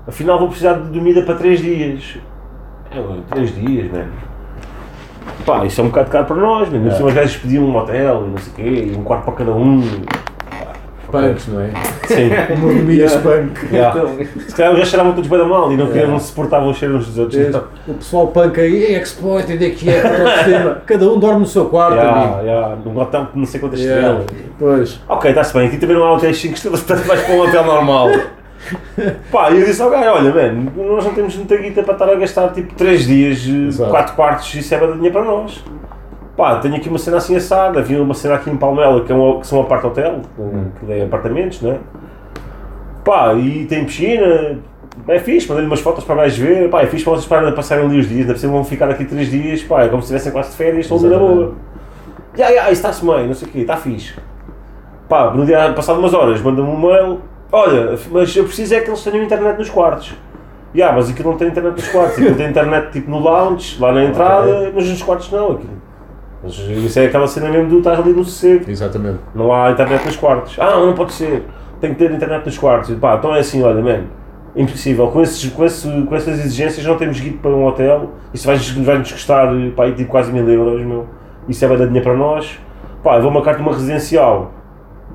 [0.09, 2.19] afinal vou precisar de dormida para 3 dias.
[2.95, 4.13] Eu, 3 dias, mano.
[5.45, 6.91] Pá, isso é um bocado caro para nós, mano.
[6.91, 7.03] É.
[7.03, 9.53] Os gajos pediam um hotel e não sei o quê, e um quarto para cada
[9.53, 9.83] um.
[11.11, 11.71] Punks, não é?
[12.07, 12.29] Sim.
[12.61, 13.59] Mordomias punk.
[13.73, 13.99] Yeah.
[14.47, 16.75] Se calhar os gajos cheiravam todos bem da mal e não, queriam, não suportavam o
[16.75, 17.41] cheiro uns dos outros.
[17.41, 20.75] Então, O pessoal punk aí, exploited aqui é para o sistema.
[20.85, 22.41] Cada um dorme no seu quarto, yeah, amigo.
[22.43, 24.21] yeah, num hotel de não sei quantas Yeah.
[24.21, 24.27] estrelas.
[24.59, 25.01] Pois.
[25.09, 27.65] Ok, está-se bem, aqui também não há hotéis 5 estrelas, portanto vais para um hotel
[27.65, 28.09] normal.
[29.31, 32.09] Pá, e eu disse ao gajo, olha, mano, nós não temos muita guita para estar
[32.09, 33.91] a gastar tipo 3 dias, Exato.
[33.91, 35.65] 4 quartos, isso é dinheiro para nós.
[36.37, 39.15] Pá, tenho aqui uma cena assim assada, havia uma cena aqui em Palmela que, é
[39.15, 40.21] um, que são apart-hotel,
[40.79, 41.79] que é apartamentos, não é?
[43.05, 44.59] Pá, e tem piscina,
[45.09, 47.53] é fixe, mandei-lhe umas fotos para gajo ver, pá, é fixe para vocês pararem a
[47.53, 50.07] passarem ali os dias, ainda por vão ficar aqui 3 dias, pá, é como se
[50.07, 51.55] estivessem quase de férias, estão ali na boa.
[52.37, 54.15] Ya, ya, isso está-se bem, não sei o quê, está fixe.
[55.09, 57.21] Pá, no dia passado umas horas, manda-me um mail,
[57.53, 60.15] olha, mas eu preciso é que eles tenham internet nos quartos.
[60.75, 63.93] Yeah, mas aquilo não tem internet nos quartos, aquilo tem internet tipo no lounge, lá
[63.93, 65.53] na entrada, mas nos quartos não.
[65.53, 65.79] Aquilo.
[66.43, 68.71] Mas isso é aquela cena mesmo do estar ali no sossego.
[68.71, 69.19] Exatamente.
[69.35, 70.57] Não há internet nos quartos.
[70.59, 71.45] Ah, não pode ser.
[71.81, 72.95] Tem que ter internet nos quartos.
[72.97, 74.05] Pá, então é assim, olha, man,
[74.55, 75.09] impossível.
[75.09, 78.11] Com, esses, com, esse, com essas exigências não temos guido para um hotel.
[78.33, 81.07] Isso vai, vai nos custar pá, tipo, quase mil euros, meu.
[81.49, 82.59] Isso é vai dar dinheiro para nós.
[83.03, 84.53] Pá, eu vou marcar-te uma residencial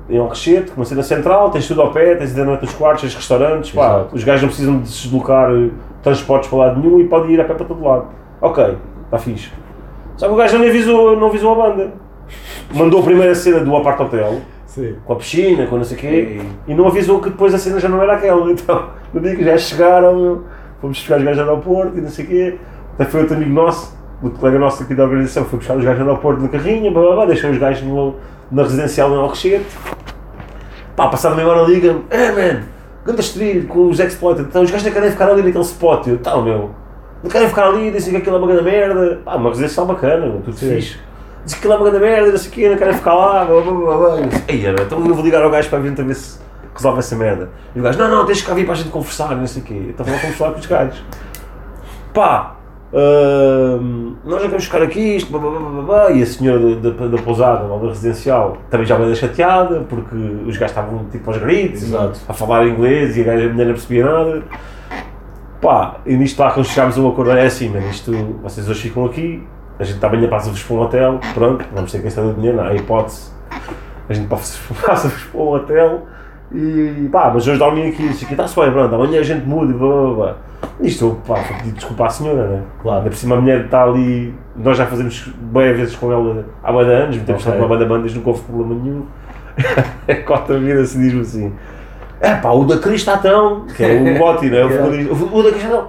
[0.08, 3.14] em Alcochete, com uma cena central, tens tudo ao pé, tens internet nos quartos, tens
[3.14, 4.14] restaurantes, pá, Exato.
[4.16, 5.70] os gajos não precisam de se deslocar eh,
[6.02, 8.06] transportes para lado nenhum e podem ir a pé para todo lado.
[8.40, 8.76] Ok,
[9.06, 9.50] está fixe.
[10.16, 11.92] Só que o gajo não avisou, não avisou a banda.
[12.72, 14.96] Mandou a primeira cena do apart hotel, Sim.
[15.04, 17.78] com a piscina, com não sei o quê, e não avisou que depois a cena
[17.80, 18.44] já não era aquela.
[18.50, 20.42] Então, no dia que gajos chegaram,
[20.80, 22.58] fomos buscar os gajos ao aeroporto e não sei o quê.
[22.94, 26.00] Até foi outro amigo nosso, o colega nosso aqui da organização, foi buscar os gajos
[26.02, 28.14] ao aeroporto no carrinho, blá, blá, blá, deixou os gajos no-
[28.54, 29.66] na residencial em Alcochete.
[30.96, 32.62] Pá, passado meia hora liga-me, é man,
[33.04, 36.18] ganda estrilho com os exploited, então os gajos não querem ficar ali naquele spot, eu,
[36.18, 36.70] tal meu,
[37.20, 40.26] não querem ficar ali, dizem que aquilo é uma grande merda, pá, uma residencial bacana,
[40.26, 40.96] meu, tudo fixe.
[41.44, 43.44] Dizem que aquilo é uma grande merda, não sei o quê, não querem ficar lá,
[43.44, 44.16] blá blá blá blá.
[44.16, 46.38] Meu, então eu vou ligar ao gajo para vir tentar ver se
[46.74, 47.50] resolve essa merda.
[47.74, 49.64] E o gajo, não, não, que cá vir para a gente conversar, não sei o
[49.64, 49.86] quê.
[49.88, 51.04] Então vou conversar com os gajos.
[52.14, 52.53] Pá,
[54.24, 57.06] nós já queremos ficar aqui, isto, blá, blá, blá, blá, e a senhora da, da,
[57.08, 61.40] da pousada, ou da residencial, também já veio chateada, porque os gajos estavam tipo aos
[61.40, 62.20] gritos, Exato.
[62.28, 64.42] a falar inglês, e a gaja a mulher não percebia nada.
[65.60, 68.12] Pá, e nisto lá quando chegámos a um acordo, é assim, mano, isto,
[68.42, 69.42] vocês hoje ficam aqui,
[69.78, 72.32] a gente está bem a passa-vos para um hotel, pronto, vamos ter que gastar o
[72.32, 73.32] dinheiro, não há hipótese,
[74.08, 76.06] a gente passa-vos para um hotel,
[76.54, 79.72] e pá, mas hoje dormem aqui, isso aqui está-se bem, pronto, amanhã a gente muda,
[79.72, 80.36] e blá blá blá.
[80.80, 82.62] Isto, pá, foi pedir desculpa à senhora, né?
[82.80, 82.98] Claro.
[82.98, 86.70] Ainda por cima a mulher está ali, nós já fazemos bem vezes com ela há
[86.72, 87.52] de anos, metemos Ok.
[87.52, 87.64] okay.
[87.64, 89.06] uma banda bandas, nunca houve problema nenhum.
[90.08, 91.52] A cota vida se diz-me assim.
[92.20, 93.66] É pá, o da Cris está tão.
[93.66, 94.64] Que é o Botti, não é?
[94.64, 95.14] O, vocalista.
[95.14, 95.88] o, o da Cris está tão.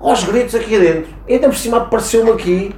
[0.00, 1.06] Aos gritos aqui dentro.
[1.26, 2.74] E ainda por cima apareceu-me aqui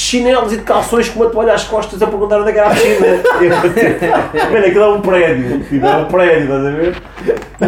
[0.00, 2.68] chinelos e de calções com uma toalha às costas a perguntar onde é que era
[2.68, 3.06] a piscina.
[4.32, 5.60] Eu, Mano, aquilo é um prédio.
[5.64, 6.96] Tipo, é um prédio, estás a ver?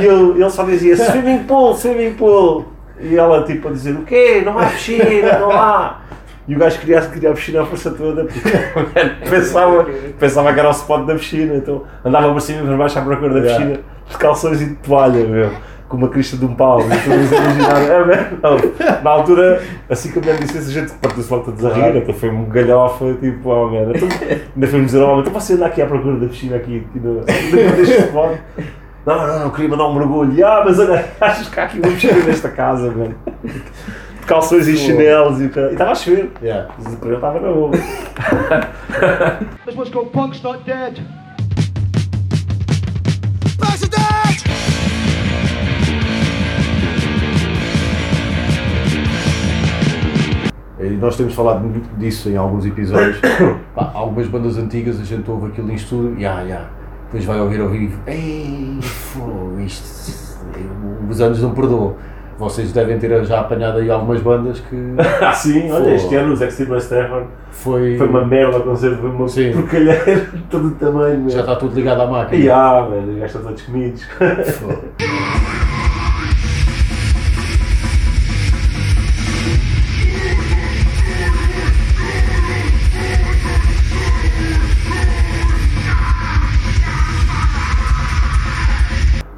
[0.00, 2.64] E eu, ele só dizia swimming pool, swimming pool.
[3.00, 4.42] E ela tipo a dizer o quê?
[4.44, 6.00] Não há piscina, não há.
[6.48, 8.40] E o gajo queria, queria a piscina à força toda, porque
[9.30, 9.86] pensava,
[10.18, 13.02] pensava que era o spot da piscina, então andava para cima e para baixo à
[13.02, 15.52] procura da piscina, de calções e de toalha, meu,
[15.92, 16.80] com uma crista de um pau.
[16.80, 18.38] E tu a imaginar, é, mesmo?
[18.42, 19.02] não.
[19.02, 21.96] Na altura, assim que a mulher disse isso, a gente partiu-se logo todos a rir,
[21.98, 24.08] então foi um galhofa, tipo, oh man, então,
[24.56, 26.98] ainda fomos dizer ao homem, então você anda aqui à procura da piscina aqui, aqui
[26.98, 28.38] no, deste spot.
[29.04, 30.46] Não, não, não, queria mandar um mergulho.
[30.46, 33.14] Ah, mas olha, achas que há aqui uma piscina nesta casa, mano?
[33.44, 35.46] De calções e chinelos e o.
[35.46, 36.30] E estava a chover.
[36.40, 36.72] Yeah.
[36.82, 37.72] Mas para ele estava na boa.
[39.66, 41.02] This one's called Punk's Not Dead.
[50.82, 53.18] E nós temos falado muito disso em alguns episódios.
[53.74, 56.68] Pá, algumas bandas antigas a gente ouve aquilo em estúdio e ah, yeah.
[57.04, 58.00] depois vai ouvir ao vivo.
[58.06, 58.78] Ei,
[59.64, 60.22] isto.
[61.08, 61.94] Os anos não perdoam.
[62.38, 66.40] Vocês devem ter já apanhado aí algumas bandas que Ah, sim, olha, este ano os
[66.40, 67.96] Exit West Terror foi.
[67.96, 69.52] foi uma merda o concerto, foi uma Sim.
[69.52, 71.30] porcalheira de todo o tamanho.
[71.30, 72.42] Já está tudo ligado à máquina.
[72.42, 74.02] E ah, velho, gajos estão todos comidos.
[74.04, 74.82] Fogo.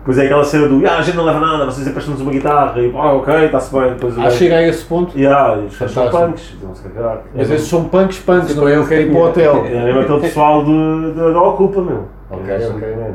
[0.05, 2.79] Depois é aquela cena do, ah, a gente não leva nada, vocês emprestam-nos uma guitarra
[2.79, 3.95] e, ah, ok, está-se bem.
[3.95, 5.19] Depois Ah, chega a esse ponto.
[5.19, 7.23] E ah, os gajos são punks, vão-se cagar.
[7.35, 8.77] Mas é, esses são punks, punks, não é?
[8.77, 9.65] Eu quero ir para o hotel.
[9.65, 12.05] É mesmo aquele pessoal de, de, da Ocupa, meu.
[12.31, 12.97] Ok, É, ok.
[12.97, 13.15] mano.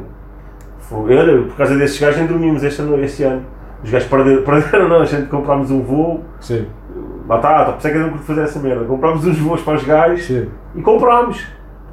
[0.80, 3.04] Foi- Olha, por causa desses gajos nem dormimos este ano.
[3.04, 3.44] Este ano.
[3.84, 6.66] Os gajos perderam, perderam não, a gente comprámos um voo, Sim,
[7.28, 8.84] lá está, tá, por isso é que eu não curto fazer essa merda.
[8.86, 10.50] Comprámos uns voos para os gajos sim.
[10.76, 11.46] e comprámos.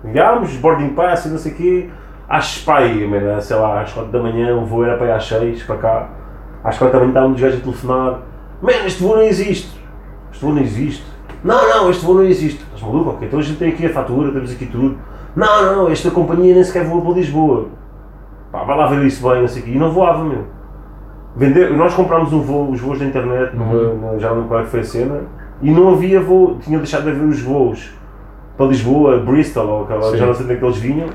[0.02, 1.90] Ligámos, boarding pass e não sei o quê.
[2.28, 5.24] Pá, aí, mano, sei lá, às 4 da manhã, o voo era para ir às
[5.26, 6.08] 6 para cá.
[6.64, 8.18] Às 4 da manhã estavam os gajos a telefonar.
[8.60, 9.80] Mano, este voo não existe.
[10.32, 11.04] Este voo não existe.
[11.44, 12.62] Não, não, este voo não existe.
[12.64, 13.10] Estás maluco?
[13.10, 14.98] Ok, então a gente tem aqui a fatura, temos aqui tudo.
[15.36, 17.66] Não, não, esta companhia nem sequer voa para Lisboa.
[18.50, 19.70] Pá, vai lá ver isso bem, não sei o quê.
[19.72, 20.44] E não voava, meu.
[21.36, 24.80] Vender, nós comprámos um voo, os voos da internet, no- já não qual é foi
[24.80, 25.20] a cena,
[25.60, 27.94] e não havia voo, tinham deixado de haver os voos
[28.56, 31.08] para Lisboa, Bristol, ou aquela, já não sei onde é que eles vinham,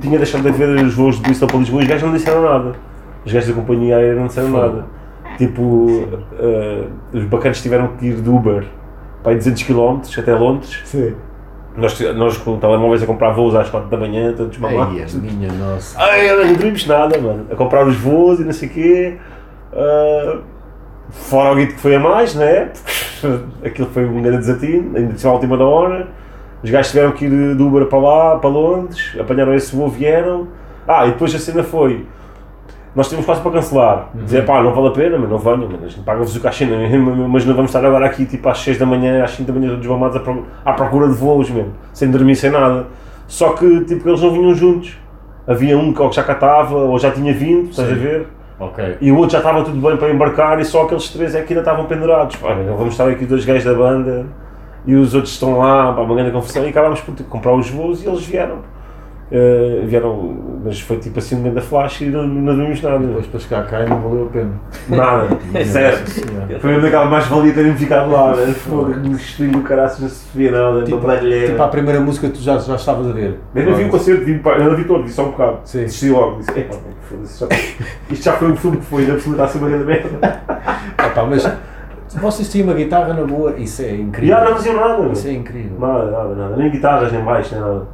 [0.00, 2.42] tinha deixado de haver os voos de Bristol para Lisboa e os gajos não disseram
[2.42, 2.72] nada.
[3.24, 4.86] Os gajos da companhia aérea não disseram nada.
[5.38, 6.08] Tipo,
[6.38, 8.64] eh, os bacanas tiveram que ir de Uber
[9.22, 10.82] para aí 200 km até Londres.
[10.84, 11.14] Sim.
[11.76, 15.14] Nós, nós com telemóveis a comprar voos às 4 da manhã, todos mamados.
[15.14, 16.00] Ai, minha nossa.
[16.00, 17.46] Ai, não dormimos nada, mano.
[17.50, 19.16] A comprar os voos e não sei o quê.
[19.72, 20.38] Ah,
[21.10, 22.70] Fora o guito que foi a mais, né?
[23.20, 26.08] Porque aquilo foi um grande desatino, ainda tinha a última da hora.
[26.66, 30.48] Os gajos tiveram que ir de Uber para lá, para Londres, apanharam esse voo, vieram.
[30.86, 32.04] Ah, e depois a cena foi.
[32.92, 34.08] Nós tínhamos quase para cancelar.
[34.12, 37.54] Dizer, pá, não vale a pena, mas não venham, mas paga-vos o cachê, mas não
[37.54, 40.16] vamos estar agora aqui tipo às 6 da manhã, às 5 da manhã, todos mamados
[40.16, 42.86] à pro- à procura de voos mesmo, sem dormir, sem nada.
[43.28, 44.98] Só que tipo, eles não vinham juntos.
[45.46, 48.26] Havia um que já cá estava, ou já tinha vindo, estás a ver?
[48.58, 48.96] Ok.
[49.00, 51.52] E o outro já estava tudo bem para embarcar e só aqueles três é que
[51.52, 52.34] ainda estavam pendurados.
[52.34, 54.26] Pá, não vamos estar aqui dois gajos da banda
[54.86, 57.54] e os outros estão lá, pá, uma grande confusão e acabámos por ter que comprar
[57.54, 58.58] os voos e eles vieram.
[59.28, 62.98] Eh, vieram, mas foi tipo assim um grande flash e não, não dormimos nada.
[62.98, 64.52] Depois para chegar cá e não valeu a pena.
[64.88, 65.28] Nada,
[65.64, 65.96] zero.
[66.60, 68.52] Foi mesmo daquela mais valia terem ficado lá, né?
[68.52, 72.28] Fogo, no estilo do caraças não se via nada, Tipo, uma tipo a primeira música
[72.28, 73.40] que tu já, já estavas a ver.
[73.52, 75.58] Eu não vi o concerto, vi, pá, eu não vi todo, vi só um bocado.
[75.64, 75.84] Sim.
[75.86, 76.76] Assisti logo, disse, "Epá,
[77.08, 77.48] foda-se,
[78.12, 79.84] isto já foi um filme que foi, ainda por cima está a ser uma grande
[79.86, 80.40] merda.
[80.98, 81.44] Ah, pá, mas
[82.16, 84.36] se vocês tinham uma guitarra na boa, isso é incrível.
[84.38, 85.12] ah, não faziam nada.
[85.12, 85.78] Isso é incrível.
[85.78, 86.56] Nada, nada, nada.
[86.56, 87.86] Nem guitarras, nem baixo, nem nada.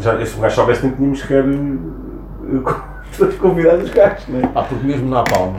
[0.00, 4.50] Já, se o gajo soubesse, nem tínhamos sequer uh, convidado os gajos, não é?
[4.54, 5.58] Ah, porque mesmo na Palma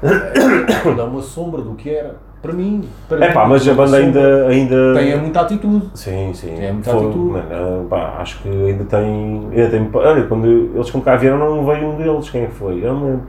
[0.96, 2.16] dá uma sombra do que era.
[2.40, 4.46] Para mim, para É pá, mim, mas a banda ainda.
[4.46, 4.94] ainda...
[4.94, 5.90] tem muita atitude.
[5.92, 6.54] Sim, sim.
[6.54, 7.30] Tem muita Foi- atitude.
[7.32, 9.48] mano, pá, acho que ainda tem.
[9.50, 12.30] Ainda tem olha, quando eles quando cá vieram, não veio um deles.
[12.30, 12.78] Quem é foi?
[12.84, 13.26] Eu não lembro.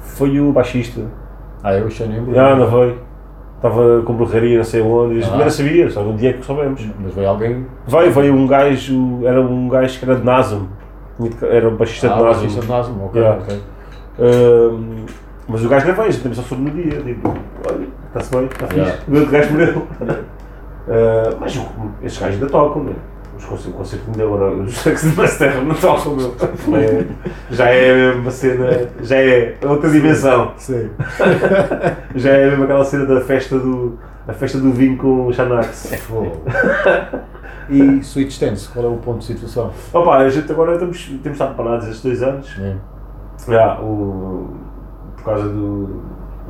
[0.00, 1.02] Foi o baixista.
[1.62, 2.98] Ah, eu achei nem Já não veio.
[3.56, 5.22] Estava com borraria, não sei onde.
[5.22, 5.36] Ah.
[5.36, 6.82] nem sabia, só no dia que soubemos.
[6.98, 7.66] Mas veio alguém.
[7.86, 10.66] Veio, veio um gajo, era um gajo que era de Nasum.
[11.42, 12.30] Era um baixista Ah, de Nasum.
[12.40, 13.42] baixista de Nasum, ok, Yeah.
[13.42, 13.60] ok.
[14.18, 15.04] Ahm,
[15.48, 17.00] mas o gajo não veio, também só foi no dia.
[17.02, 17.34] Tipo,
[17.68, 18.80] olha, está-se bem, está fixe.
[18.80, 18.98] Yeah.
[19.08, 19.86] O outro gajo morreu.
[20.88, 21.52] Ah, mas
[22.02, 22.92] esses gajos ainda tocam, né?
[23.40, 26.34] Os concertos, o concerto deu agora, os Sex de Master não tocam, meu.
[26.78, 27.06] É-
[27.50, 30.52] já é uma cena, já é outra dimensão.
[30.58, 30.90] Sim.
[32.14, 33.98] Já é mesmo aquela cena da festa do,
[34.28, 35.92] a festa do vinho com o Xanax.
[37.70, 39.70] E Sweet Stance, qual é o ponto de situação?
[39.92, 42.54] Opa, a gente agora estamos, temos estado parados estes dois anos.
[42.58, 42.76] É.
[43.48, 44.50] Já, o,
[45.16, 46.02] por causa do,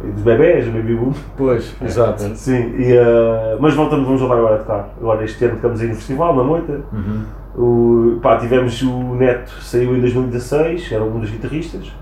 [0.02, 1.12] dos bebés, o baby boom.
[1.36, 2.22] Pois, exato.
[2.34, 4.88] Sim, e, eh, mas voltamos, vamos voltar agora a tocar.
[5.00, 6.80] Agora este ano tocamos aí no festival, na Moita.
[6.92, 7.24] Uhum.
[7.56, 11.92] O, pá, tivemos o Neto, saiu em 2016, era um dos guitarristas.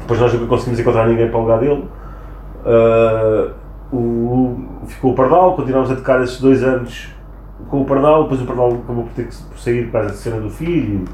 [0.00, 1.84] Depois nós nunca conseguimos encontrar ninguém para o lugar dele.
[2.66, 3.50] Eh,
[3.92, 4.56] o,
[4.86, 7.14] ficou o Pardal, continuámos a tocar esses dois anos
[7.68, 10.40] com o Pardal, depois o Pardal acabou por ter que sair por causa da cena
[10.40, 11.04] do filho,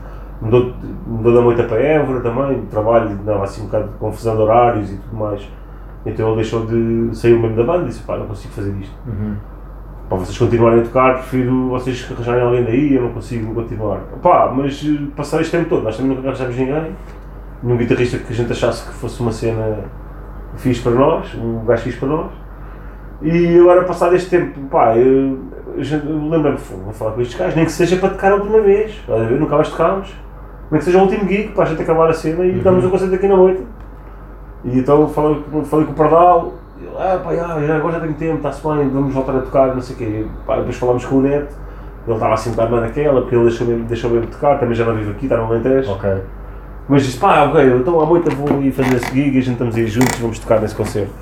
[0.41, 0.73] mudou,
[1.07, 4.43] mudou da Moita para Évora também, o trabalho dava assim um bocado de confusão de
[4.43, 5.47] horários e tudo mais.
[6.05, 8.95] Então ele deixou de sair mesmo da banda e disse, pá, não consigo fazer isto.
[9.07, 9.37] Uhum.
[10.09, 13.99] Para vocês continuarem a tocar, prefiro vocês arranjarem alguém daí, eu não consigo continuar.
[14.23, 16.97] Pá, mas eh, passar este tempo todo, nós também nunca arranjamos ninguém,
[17.63, 19.85] nenhum guitarrista que a gente achasse que fosse uma cena
[20.57, 22.33] fixe para nós, um gajo fixe para nós.
[23.23, 25.39] E agora, passado este tempo, pá, eu,
[25.77, 28.61] eu, lembro-me, "Pô, vou falar com estes gajos, nem que seja para tocar a última
[28.63, 28.99] vez?
[29.39, 30.13] Nunca mais tocámos,
[30.71, 32.91] nem que seja o último gig, para a gente acabar a cena e damos um
[32.91, 33.63] concerto aqui na noite.
[34.65, 38.01] E então falei, falei com o Pardal, e ele, ah pá, já, já, agora já
[38.01, 40.27] tenho tempo, está-se bem, vamos voltar a tocar, não sei o quê.
[40.47, 41.55] Pá, depois falámos com o Neto,
[42.07, 44.75] ele estava assim um bocado naquela, porque ele deixou mesmo, deixou mesmo de tocar, também
[44.75, 45.93] já não vive aqui, está no Alentejo.
[45.93, 46.11] Ok.
[46.89, 49.53] Mas disse, pá, ok, então à noite vou ir fazer esse gig e a gente
[49.53, 51.13] estamos aí juntos vamos tocar nesse concerto.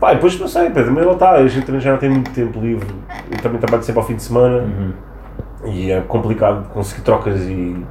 [0.00, 2.10] Pá, e depois não sei, pá, também lá está, a gente também já não tem
[2.10, 2.88] muito tempo livre,
[3.30, 4.66] eu também trabalho sempre ao fim de semana
[5.64, 7.84] e é complicado conseguir trocas e,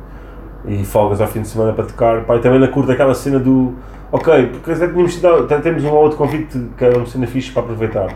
[0.66, 2.24] e folgas ao fim de semana para tocar.
[2.24, 3.76] Pá, e também na curta aquela cena do,
[4.12, 7.28] ok, porque até tínhamos tido, até temos um ou outro convite que era uma cena
[7.28, 8.16] fixe para aproveitar.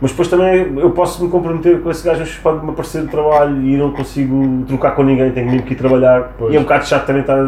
[0.00, 3.60] Mas depois também eu posso me comprometer com esse gajo, mas pode-me aparecer de trabalho
[3.62, 6.32] e não consigo trocar com ninguém, tenho mesmo que ir trabalhar.
[6.38, 6.52] Pois.
[6.52, 7.38] E é um bocado chato também estar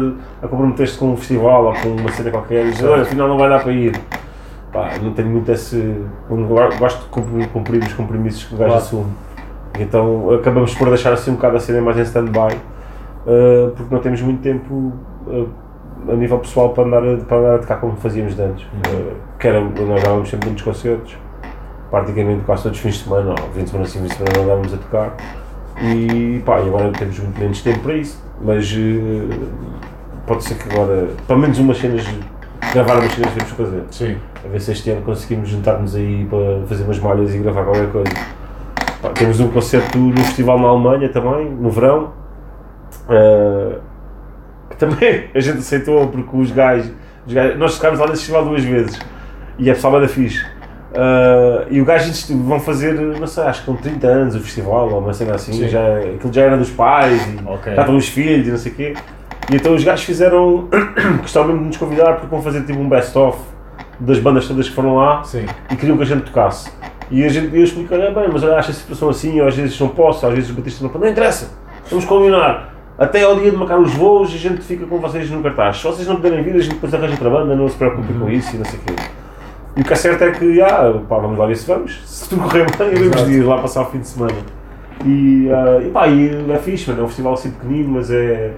[0.41, 3.37] a comprometer-se com um festival ou com uma cena qualquer e dizer, olha, afinal não
[3.37, 3.97] vai dar para ir.
[4.73, 5.95] Pá, não tenho muito esse.
[6.77, 8.83] Gosto de cumprir, cumprir os compromissos que o gajo Claro.
[8.85, 9.11] assume.
[9.79, 14.01] Então acabamos por deixar assim um bocado a cena mais em stand-by, uh, porque não
[14.01, 14.93] temos muito tempo
[15.27, 15.47] uh,
[16.09, 18.63] a nível pessoal para andar, a- para andar a tocar como fazíamos de antes.
[18.65, 21.17] Uh, que era, nós dávamos sempre muitos concertos,
[21.89, 24.73] praticamente quase todos os fins de semana, ou 20 semanas sim, 20 semanas não andávamos
[24.73, 25.15] a tocar.
[25.81, 29.29] E pá, e agora temos muito menos tempo para isso, mas uh,
[30.27, 32.05] pode ser que agora, pelo menos umas cenas,
[32.73, 33.83] gravar umas cenas vamos fazer.
[33.91, 34.17] Sim.
[34.43, 37.91] A ver se este ano conseguimos juntar-nos aí para fazer umas malhas e gravar qualquer
[37.91, 38.11] coisa.
[39.01, 42.11] Pá, temos um concerto no festival na Alemanha também, no verão.
[43.09, 43.90] eh, que
[44.85, 46.91] também a gente aceitou porque os gajos,
[47.25, 48.99] os gajos- Nós tocámos lá nesse festival duas vezes
[49.59, 50.43] e é pessoal da fixe.
[50.93, 54.39] Eh, e o gajo insistiu, vão fazer, não sei, acho que com 30 anos o
[54.41, 55.69] festival ou uma cena assim, Sim.
[55.69, 57.73] já, aquilo já era dos pais e Ok.
[57.73, 58.93] já estão os filhos e não sei o quê.
[59.51, 60.67] E então os gajos fizeram
[61.21, 63.39] questão mesmo de nos convidar porque vão fazer tipo um best-of
[63.99, 65.45] das bandas todas que foram lá Sim.
[65.71, 66.69] e queriam que a gente tocasse.
[67.09, 69.55] E a gente, eu expliquei, olha bem, mas olha, acho a situação assim, eu às
[69.55, 71.51] vezes não posso, às vezes o baterista não pode, não interessa,
[71.89, 72.70] vamos combinar.
[73.01, 75.77] Até ao dia de marcar os voos a gente fica com vocês no cartaz.
[75.77, 78.29] Se vocês não puderem vir, a gente depois arranja outra banda, não se preocupem com
[78.29, 78.93] isso e não sei o quê.
[79.75, 81.99] E o que é certo é que, ah, pá, vamos lá ver se vamos.
[82.05, 84.37] Se tudo correr bem, iremos ir lá passar o fim de semana.
[85.03, 88.53] E, ah, e pá, e é fixe, mano, é um festival assim pequenino, mas é,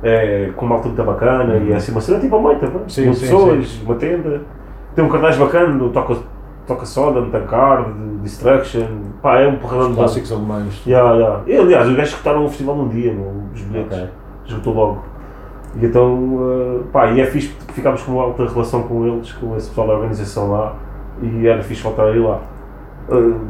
[0.00, 2.70] é com uma altura bacana e é assim uma cena tipo a moita.
[2.86, 4.42] Sim, sim, pessoas, uma tenda.
[4.94, 6.18] Tem um cartaz bacana, toca,
[6.66, 8.86] toca soda, no Tancard, Destruction,
[9.22, 9.96] pá, é um porradão de.
[9.96, 10.82] Clássicos alemães.
[10.86, 11.42] Yeah, yeah.
[11.46, 13.92] E, aliás, os gajos escutaram o festival num dia, meu, os bilhetes.
[13.92, 14.08] Ok.
[14.46, 15.02] Esgotou logo.
[15.76, 19.32] E então, uh, pá, e é fixe porque ficámos com uma alta relação com eles,
[19.32, 20.74] com esse pessoal da organização lá,
[21.22, 22.40] e era fixe voltar a ir lá.
[23.08, 23.40] Uh,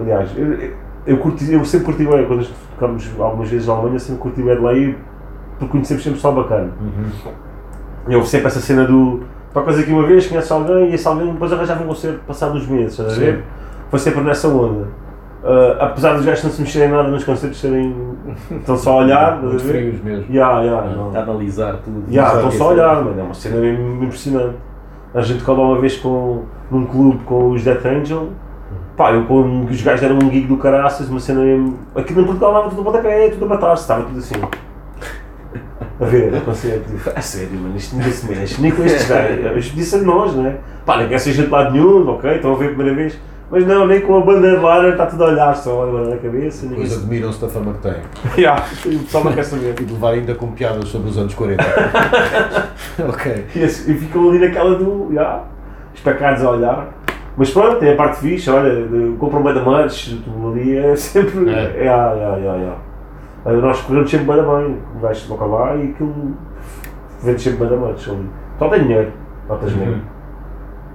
[0.00, 0.72] aliás, eu, eu,
[1.06, 4.56] eu curti, eu sempre curti bem, quando tocámos algumas vezes na Alemanha, sempre curti bem
[4.56, 4.98] de lá ir,
[5.58, 6.70] porque conhecemos sempre pessoal bacana.
[8.08, 9.22] E houve sempre essa cena do
[9.52, 12.66] tocas aqui uma vez, conheces alguém e esse alguém depois arranjava um concerto passado uns
[12.66, 13.44] meses, estás a ver?
[13.90, 14.88] Foi sempre nessa onda.
[15.42, 17.94] Uh, apesar dos gajos não se mexerem nada nos concertos, serem.
[18.50, 19.72] estão só a olhar, estás Muito a ver?
[19.72, 20.24] frios mesmo.
[20.34, 21.08] Yeah, yeah, não.
[21.08, 22.04] Está a analisar tudo.
[22.10, 22.82] Yeah, estão só a isso.
[22.82, 23.20] olhar, mano.
[23.20, 24.56] É uma cena mesmo impressionante.
[25.14, 28.28] A gente colou uma vez com, num clube com os Death Angel.
[28.96, 31.78] Pá, eu com os gajos deram um gig do caraças, uma cena mesmo.
[31.94, 34.34] Aquilo em Portugal estava tudo a pontapé, tudo a matar-se, estava tudo assim.
[36.00, 36.90] A ver, o concerto.
[36.90, 39.72] Digo, A sério, mano, isto ninguém se mexe, nem com estes gajos.
[39.88, 40.56] Ser de nós, não é?
[40.86, 43.18] Pá, nem quer ser gente de lado nenhum, ok, estão a ver a primeira vez.
[43.50, 46.16] Mas não, nem com a banda de está tudo a olhar, só a olhar na
[46.16, 46.66] cabeça.
[46.66, 46.98] Ninguém Depois se...
[46.98, 47.94] admiram-se da fama que têm.
[48.36, 49.74] Yeah, o pessoal não quer saber.
[49.80, 51.64] E de levar ainda com piadas sobre os anos 40.
[53.08, 53.46] ok.
[53.56, 55.10] E, assim, e ficam ali naquela do.
[55.14, 55.44] já,
[55.94, 56.88] especados a olhar.
[57.38, 58.86] Mas pronto, tem a parte fixe, olha,
[59.18, 61.48] compram bem da merch, tudo ali é sempre.
[61.48, 61.84] É.
[61.84, 62.87] É, ah, é, é, é.
[63.44, 66.34] Nós corremos sempre bem bem, o gajo toca lá e aquilo
[67.22, 68.28] vende sempre bem merch ali.
[68.58, 69.12] Só tem dinheiro,
[69.48, 70.00] notas dinheiro.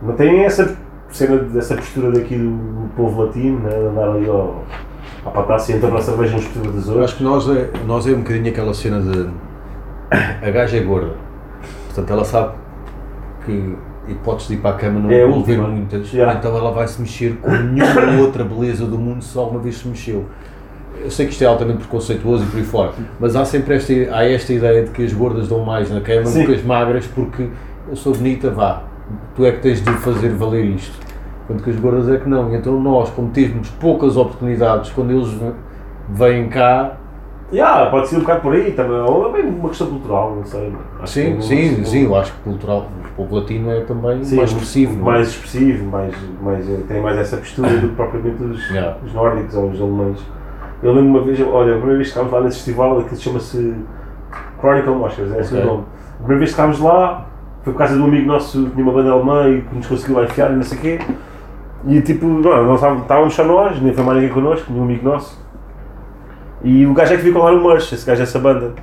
[0.02, 0.78] Não tem essa
[1.10, 4.64] cena, dessa postura daqui do povo latino, né, de andar ali ao.
[5.26, 7.06] à patácia entre a nossa cerveja das Eu outras.
[7.06, 9.30] acho que nós é, nós é um bocadinho aquela cena de.
[10.12, 11.14] A gaja é gorda.
[11.88, 12.54] Portanto, ela sabe
[13.46, 13.76] que
[14.08, 15.68] hipóteses de ir para a cama não É vão última.
[15.68, 16.08] muitas.
[16.08, 16.34] Já.
[16.34, 19.88] Então ela vai se mexer com nenhuma outra beleza do mundo se alguma vez se
[19.88, 20.26] mexeu.
[21.04, 23.94] Eu sei que isto é altamente preconceituoso e por aí fora, mas há sempre esta,
[24.12, 26.42] há esta ideia de que as gordas dão mais na Sim.
[26.42, 27.50] do que as magras porque
[27.90, 28.84] eu sou bonita, vá,
[29.36, 30.98] tu é que tens de fazer valer isto.
[31.44, 32.56] Enquanto que as gordas é que não.
[32.56, 35.30] Então nós, como temos poucas oportunidades, quando eles
[36.10, 36.98] vêm cá,
[37.52, 40.44] Yeah, pode ser um bocado por aí também, ou é bem uma questão cultural, não
[40.44, 40.74] sei.
[41.00, 44.38] Acho sim, que sim, sim, eu acho que cultural, o povo latino é também Sim,
[44.38, 45.00] mais expressivo.
[45.00, 45.04] é?
[45.04, 48.98] mais expressivo, mais, mais, tem mais essa postura do que propriamente os, Yeah.
[49.06, 50.20] os nórdicos ou os alemães.
[50.84, 53.76] Eu lembro uma vez, olha, a primeira vez que estávamos lá nesse festival, aquilo chama-se
[54.60, 55.64] Chronicle Moshers, é esse Ok.
[55.64, 55.84] o nome.
[55.86, 57.26] A primeira vez que estávamos lá,
[57.64, 59.88] foi por causa de um amigo nosso que tinha uma banda alemã e que nos
[59.88, 61.00] conseguiu lá enfiar e não sei o quê.
[61.88, 65.42] E tipo, não, não estávamos, só nós, nem foi mais ninguém connosco, nenhum amigo nosso.
[66.64, 68.74] E o gajo é que ficou lá no merch, esse gajo dessa banda.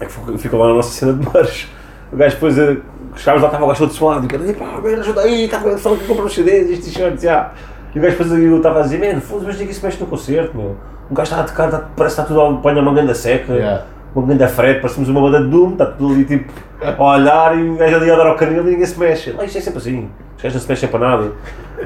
[0.00, 1.68] É que ficou- lá na nossa cena de merch.
[2.12, 2.76] O gajo depois, eh,
[3.16, 5.78] chegámos lá, estava o gajo todo desfolado, e o cara, pá, ajuda aí, está a
[5.78, 7.52] falar que compra os CDs, estes t-shirts, já.
[7.94, 10.56] E o gajo eu estava a dizer, man, foda-se, mas ninguém se mexe no concerto,
[10.56, 10.76] meu.
[11.10, 13.52] Um gajo está a tocar, tá- parece que está tudo a apanhar uma ganda seca,
[13.52, 13.84] Yeah.
[14.14, 17.68] uma ganda frete, parecemos uma banda de Doom, está tudo ali tipo a olhar e
[17.68, 19.34] o gajo ali a dar ao canil e ninguém se mexe.
[19.38, 21.32] Ah, isto é sempre assim, os gajos não se mexem para nada.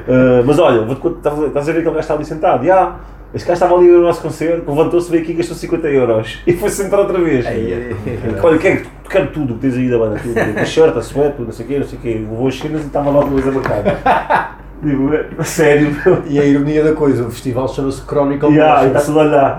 [0.07, 2.95] Ah, mas olha, estás a- ver aquele gajo está ali sentado, já.
[3.33, 6.39] Este gajo estava ali no nosso concerto, levantou-se, veio aqui e gastou 50 euros.
[6.47, 7.45] E foi sentar outra vez.
[8.41, 10.39] Olha, quero, quero tudo o que tens aí da banda, tudo.
[10.39, 12.09] A t-shirt, a suéte, não sei o quê, não sei o quê.
[12.29, 14.57] Levou as cenas e estava lá vez a marcar.
[14.81, 16.23] Digo, é, sério, meu.
[16.27, 19.05] E a ironia da coisa, o festival chama-se Chronicle Yeah, e está Motions.
[19.05, 19.57] tudo a olhar.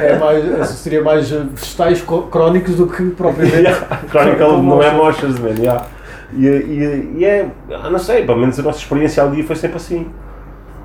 [0.00, 3.58] é mais, seria mais vegetais co- crónicos do que propriamente.
[3.58, 5.50] Yeah, Chronicle não é mochas, man.
[5.50, 5.86] Yeah.
[6.34, 7.46] E, e, e é,
[7.90, 10.06] não sei, pelo menos a nossa experiência ao dia foi sempre assim.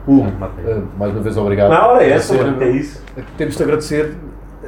[0.07, 0.31] Hugo,
[0.65, 1.69] eh, mais uma vez obrigado.
[1.69, 3.01] Na hora é essa, Agradecer- mano, é isso.
[3.37, 4.13] Temos de agradecer,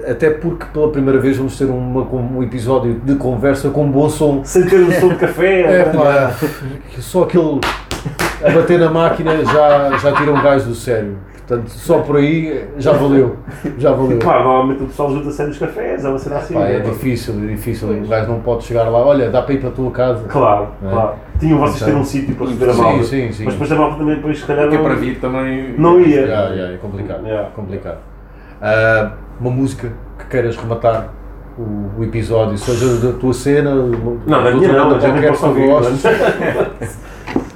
[0.07, 4.41] até porque pela primeira vez vamos ter uma, um episódio de conversa com bom som.
[4.44, 5.81] Sem ter um som de café.
[5.81, 6.31] É pá,
[6.99, 7.60] só aquele
[8.41, 11.17] bater na máquina já, já tira um gás do sério.
[11.47, 13.37] Portanto, só por aí já valeu.
[13.79, 14.19] Já valeu.
[14.19, 16.53] Pá, normalmente o pessoal junta sério nos cafés, é uma cena assim.
[16.53, 16.79] Pá, é né?
[16.81, 17.89] difícil, é difícil.
[17.89, 20.23] O gajo não pode chegar lá, olha, dá para ir para a tua casa.
[20.27, 20.89] Claro, É.
[20.89, 21.13] claro.
[21.39, 23.03] Tinham vocês ter Então, um sítio para receber a sim, malta.
[23.03, 23.43] sim, sim.
[23.45, 25.73] Mas depois a malta também depois se calhar Que é não, para vir também.
[25.77, 26.27] não ia.
[26.27, 27.25] Já, já, é complicado.
[27.25, 27.49] Yeah.
[27.55, 27.97] complicado.
[28.61, 31.09] Ah, uma música que queiras rematar
[31.57, 35.47] o, o episódio, seja da tua cena, Não, da minha não, banda já nem posso
[35.47, 35.67] ouvir.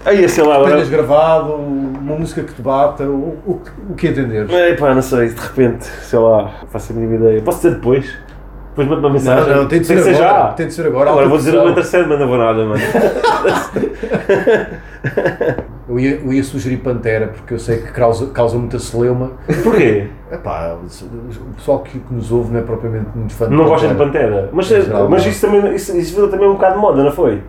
[0.06, 0.72] Aí, sei lá, agora.
[0.74, 4.52] tenhas gravado, uma música que te bata, o, o, o que entenderes.
[4.52, 7.42] Ei, pá, não sei, de repente, sei lá, faço a mínima ideia.
[7.42, 8.14] Posso dizer depois?
[8.70, 9.56] Depois manda uma Não, mensagem.
[9.56, 10.16] não, tem de ser que agora.
[10.18, 10.48] já.
[10.54, 11.10] Tem de ser agora.
[11.12, 12.82] Agora vou dizer o Enter Sandman, não vou nada, mano.
[15.88, 19.32] Eu ia, eu ia sugerir Pantera, porque eu sei que causa, causa muita celeuma.
[19.64, 20.08] Porquê?
[20.32, 23.96] Epá, o pessoal que, que nos ouve não é propriamente muito fã Não gosta de
[23.96, 24.50] Pantera.
[24.54, 25.18] Mas, mas não.
[25.18, 27.42] isso também isso, isso virou também um bocado de moda, não foi?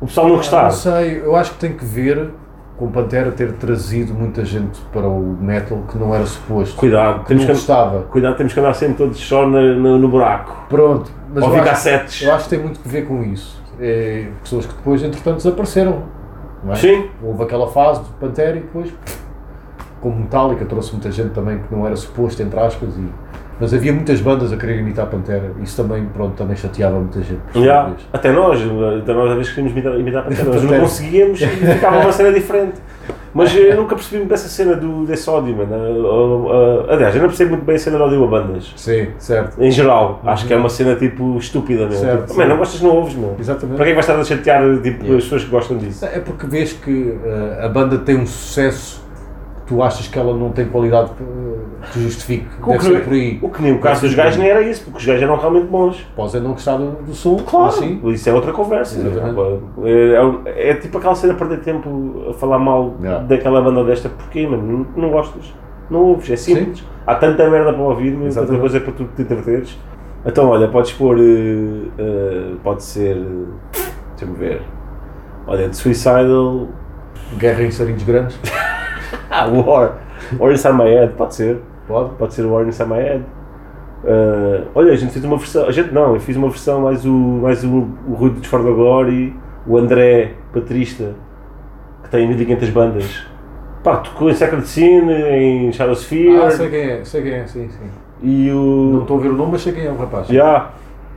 [0.00, 0.64] O pessoal não Ah, gostava.
[0.64, 2.30] Não sei, eu acho que tem que ver
[2.76, 6.76] com Pantera ter trazido muita gente para o metal que não era suposto.
[6.76, 8.02] Cuidado, que temos não que, gostava.
[8.02, 10.66] cuidado, temos que andar sempre todos só no, no, no buraco.
[10.68, 13.62] Pronto, mas eu Ouvir acho, eu acho que tem muito que ver com isso.
[13.80, 16.02] É, pessoas que depois, entretanto, desapareceram.
[16.68, 16.74] É?
[16.74, 17.08] Sim.
[17.22, 18.92] Houve aquela fase de Pantera e depois,
[20.00, 22.90] como Metallica, trouxe muita gente também que não era suposto, entre aspas.
[22.96, 23.08] E,
[23.60, 25.52] mas havia muitas bandas a querer imitar Pantera.
[25.62, 27.40] Isso também, pronto, também chateava muita gente.
[27.52, 28.06] vez.
[28.12, 28.60] até nós,
[29.02, 32.32] até nós às vezes queríamos imitar, imitar Pantera, nós não conseguíamos e ficava uma cena
[32.32, 32.74] diferente.
[33.34, 35.74] Mas eu nunca percebi muito essa cena do, desse ódio, mano.
[35.76, 36.46] Uh,
[36.86, 38.72] uh, aliás, eu não percebo muito bem a cena do ódio a bandas.
[38.76, 39.62] Sim, certo.
[39.62, 42.00] Em geral, acho que é uma cena tipo estúpida mesmo.
[42.02, 42.38] Certo, Tipo, sim.
[42.38, 43.36] "Man, não gostas, não ouves, meu.
[43.38, 43.76] Exatamente.
[43.76, 45.16] Para quem vai estar a chatear tipo, Yeah.
[45.18, 46.04] as pessoas que gostam disso?
[46.06, 49.05] É porque vês que eh, a banda tem um sucesso,
[49.66, 52.46] tu achas que ela não tem qualidade eh, que justifique.
[52.62, 53.38] O Deve que, ser por aí.
[53.42, 55.66] o que nem o caso dos gajos nem era isso, porque os gajos eram realmente
[55.66, 56.06] bons.
[56.14, 58.00] Podem não gostar do, do som, Claro, assim.
[58.10, 58.98] isso é outra conversa.
[59.84, 60.14] É,
[60.50, 63.24] é, é tipo aquela cena de perder tempo a falar mal Yeah.
[63.24, 64.86] daquela banda desta, porquê, mano?
[64.96, 65.52] Não, não gostas,
[65.90, 66.84] não ouves, é simples.
[67.06, 68.60] Há tanta merda para ouvir, mas tanta Exatamente.
[68.60, 69.78] coisa para tu te entreteres.
[70.24, 71.18] Então, olha, podes pôr.
[71.18, 73.16] eh, eh, pode ser.
[73.16, 73.80] eh,
[74.18, 74.62] Deixa-me ver.
[75.46, 76.66] Olha, de Suicidal.
[77.38, 78.38] Guerra em sarinhos grandes.
[79.44, 79.94] Ah, War.
[80.38, 81.58] War Inside My Head, pode ser.
[81.86, 82.10] Pode?
[82.16, 83.22] Pode ser o War Inside My Head.
[84.04, 85.66] Eh, olha, a gente fez uma versão.
[85.66, 88.62] A gente não, eu fiz uma versão mais o, mais o, o Rui de For
[88.62, 89.34] the Glory,
[89.66, 91.14] o André, baterista,
[92.04, 93.26] que tem 1500 bandas.
[93.82, 96.36] Pá, tocou em Sacred Scene, em Shadow Sphere.
[96.42, 97.86] Ah, sei quem é, sei quem é, sim, sim.
[98.22, 99.02] E Não o.
[99.02, 100.26] estou a ver o nome, mas sei quem é o rapaz.
[100.28, 100.70] Já.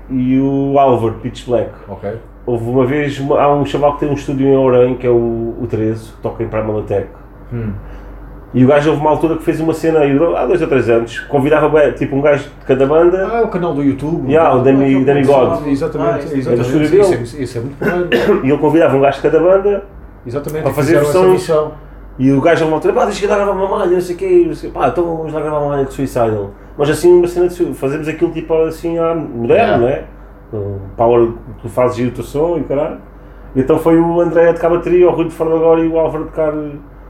[0.09, 1.69] E o Álvaro, Pitch Black.
[1.87, 2.11] Ok.
[2.45, 5.09] Houve uma vez, uma- há um chaval que tem um estúdio em Orem, que é
[5.09, 7.07] o, o 13, que toca em Primalatec.
[7.53, 7.73] Hum.
[8.53, 10.89] E o gajo houve uma altura que fez uma cena aí, há dois ou três
[10.89, 13.29] anos, convidava tipo um gajo de cada banda.
[13.31, 14.27] Ah, é o canal do YouTube.
[14.27, 15.67] Yeah, o Demi- Ah, Demi God.
[15.67, 16.55] Exatamente, Ah, isso é exatamente.
[16.57, 17.21] do estúdio Isso, dele.
[17.39, 18.39] é, isso é muito bom.
[18.45, 19.83] E ele convidava um gajo de cada banda
[20.25, 20.63] Exatamente.
[20.63, 21.27] Para e fazer versões.
[21.29, 21.71] versão.
[22.17, 24.17] e o gajo a uma altura, pá, deixa eu gravar uma malha, não sei o
[24.17, 24.79] quê, não sei o quê.
[24.79, 26.49] pá, então vamos lá gravar uma malha de Suicidal.
[26.77, 29.77] Mas assim, uma cena de fazemos aquilo tipo assim, ah, moderno, Yeah.
[29.77, 30.03] não é?
[30.51, 31.29] Um Power,
[31.61, 32.97] tu fazes aí o teu som e o caralho.
[33.55, 35.99] E então foi o André a tocar bateria, o Rui de Fora agora e o
[35.99, 36.51] Álvaro a tocar,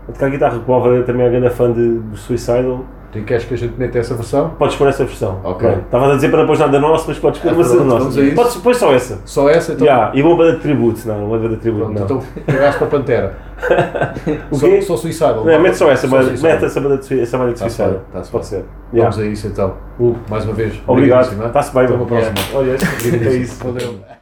[0.09, 2.83] a tocar guitarra, o também é grande fã de, de Suicidal.
[3.11, 4.51] Tu queres que a gente meta essa versão?
[4.51, 5.39] Podes pôr essa versão.
[5.43, 5.67] Ok.
[5.67, 5.83] Pronto.
[5.85, 8.21] Estava a dizer para não pôr nada nosso, mas podes pôr Ah, uma cena nossa.
[8.35, 9.19] Podes pôr só essa.
[9.25, 9.73] Só essa?
[9.73, 10.11] Então, Yeah.
[10.15, 12.05] E uma banda de tributo, não, uma banda de tributo, Pronto, não.
[12.19, 13.37] então cagaste para a Pantera.
[14.51, 14.81] O quê?
[14.83, 15.43] Só, só Suicidal.
[15.43, 16.51] Não, mete só essa, Só Suicidal.
[16.51, 17.85] mete essa banda de, essa banda de suicídio.
[17.91, 18.65] bem, tá-se Pode ser.
[18.93, 19.09] Yeah.
[19.09, 19.73] Vamos a isso então.
[19.99, 20.79] Hugo, mais uma vez.
[20.85, 21.45] Obrigado.
[21.47, 22.35] Está-se bem, Até uma próxima.
[22.53, 22.71] Olha,
[23.27, 23.63] é isso.
[23.65, 24.18] Valeu.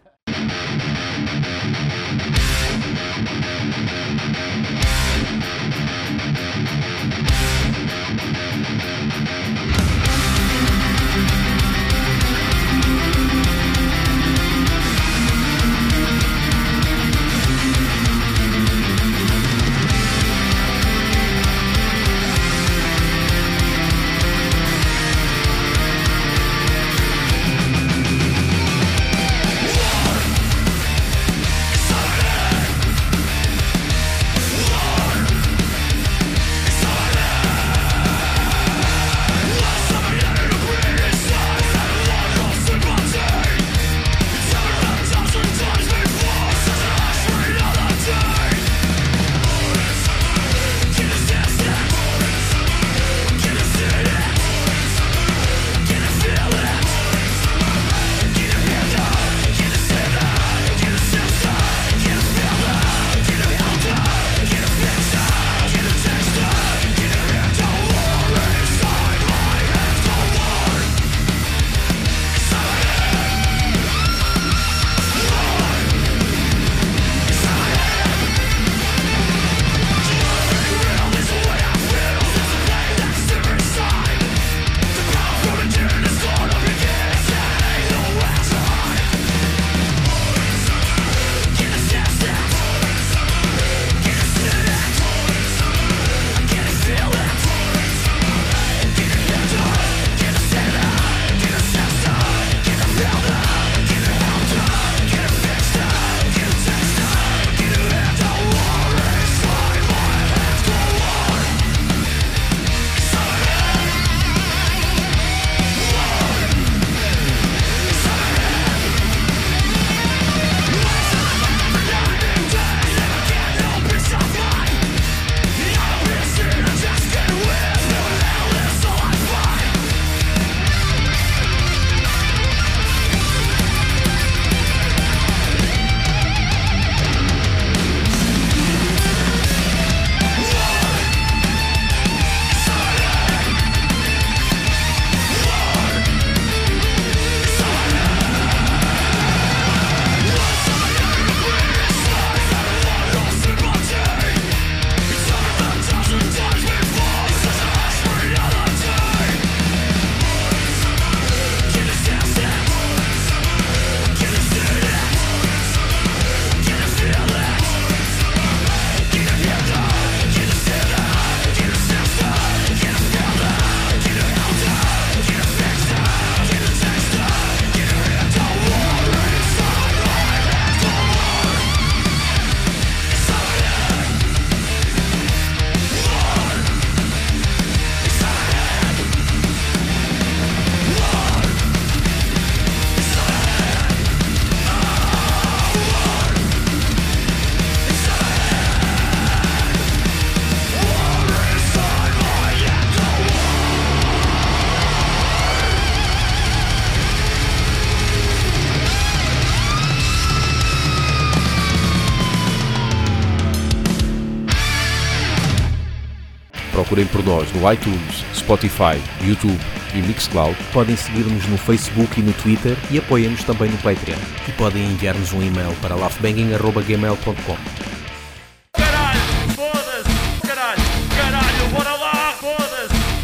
[217.27, 219.59] Nós no iTunes, Spotify, YouTube
[219.93, 220.57] e Mixcloud.
[220.71, 224.17] Podem seguir-nos no Facebook e no Twitter e apoiem-nos também no Patreon.
[224.47, 227.76] E podem enviar-nos um e-mail para laughbanging.gmail.com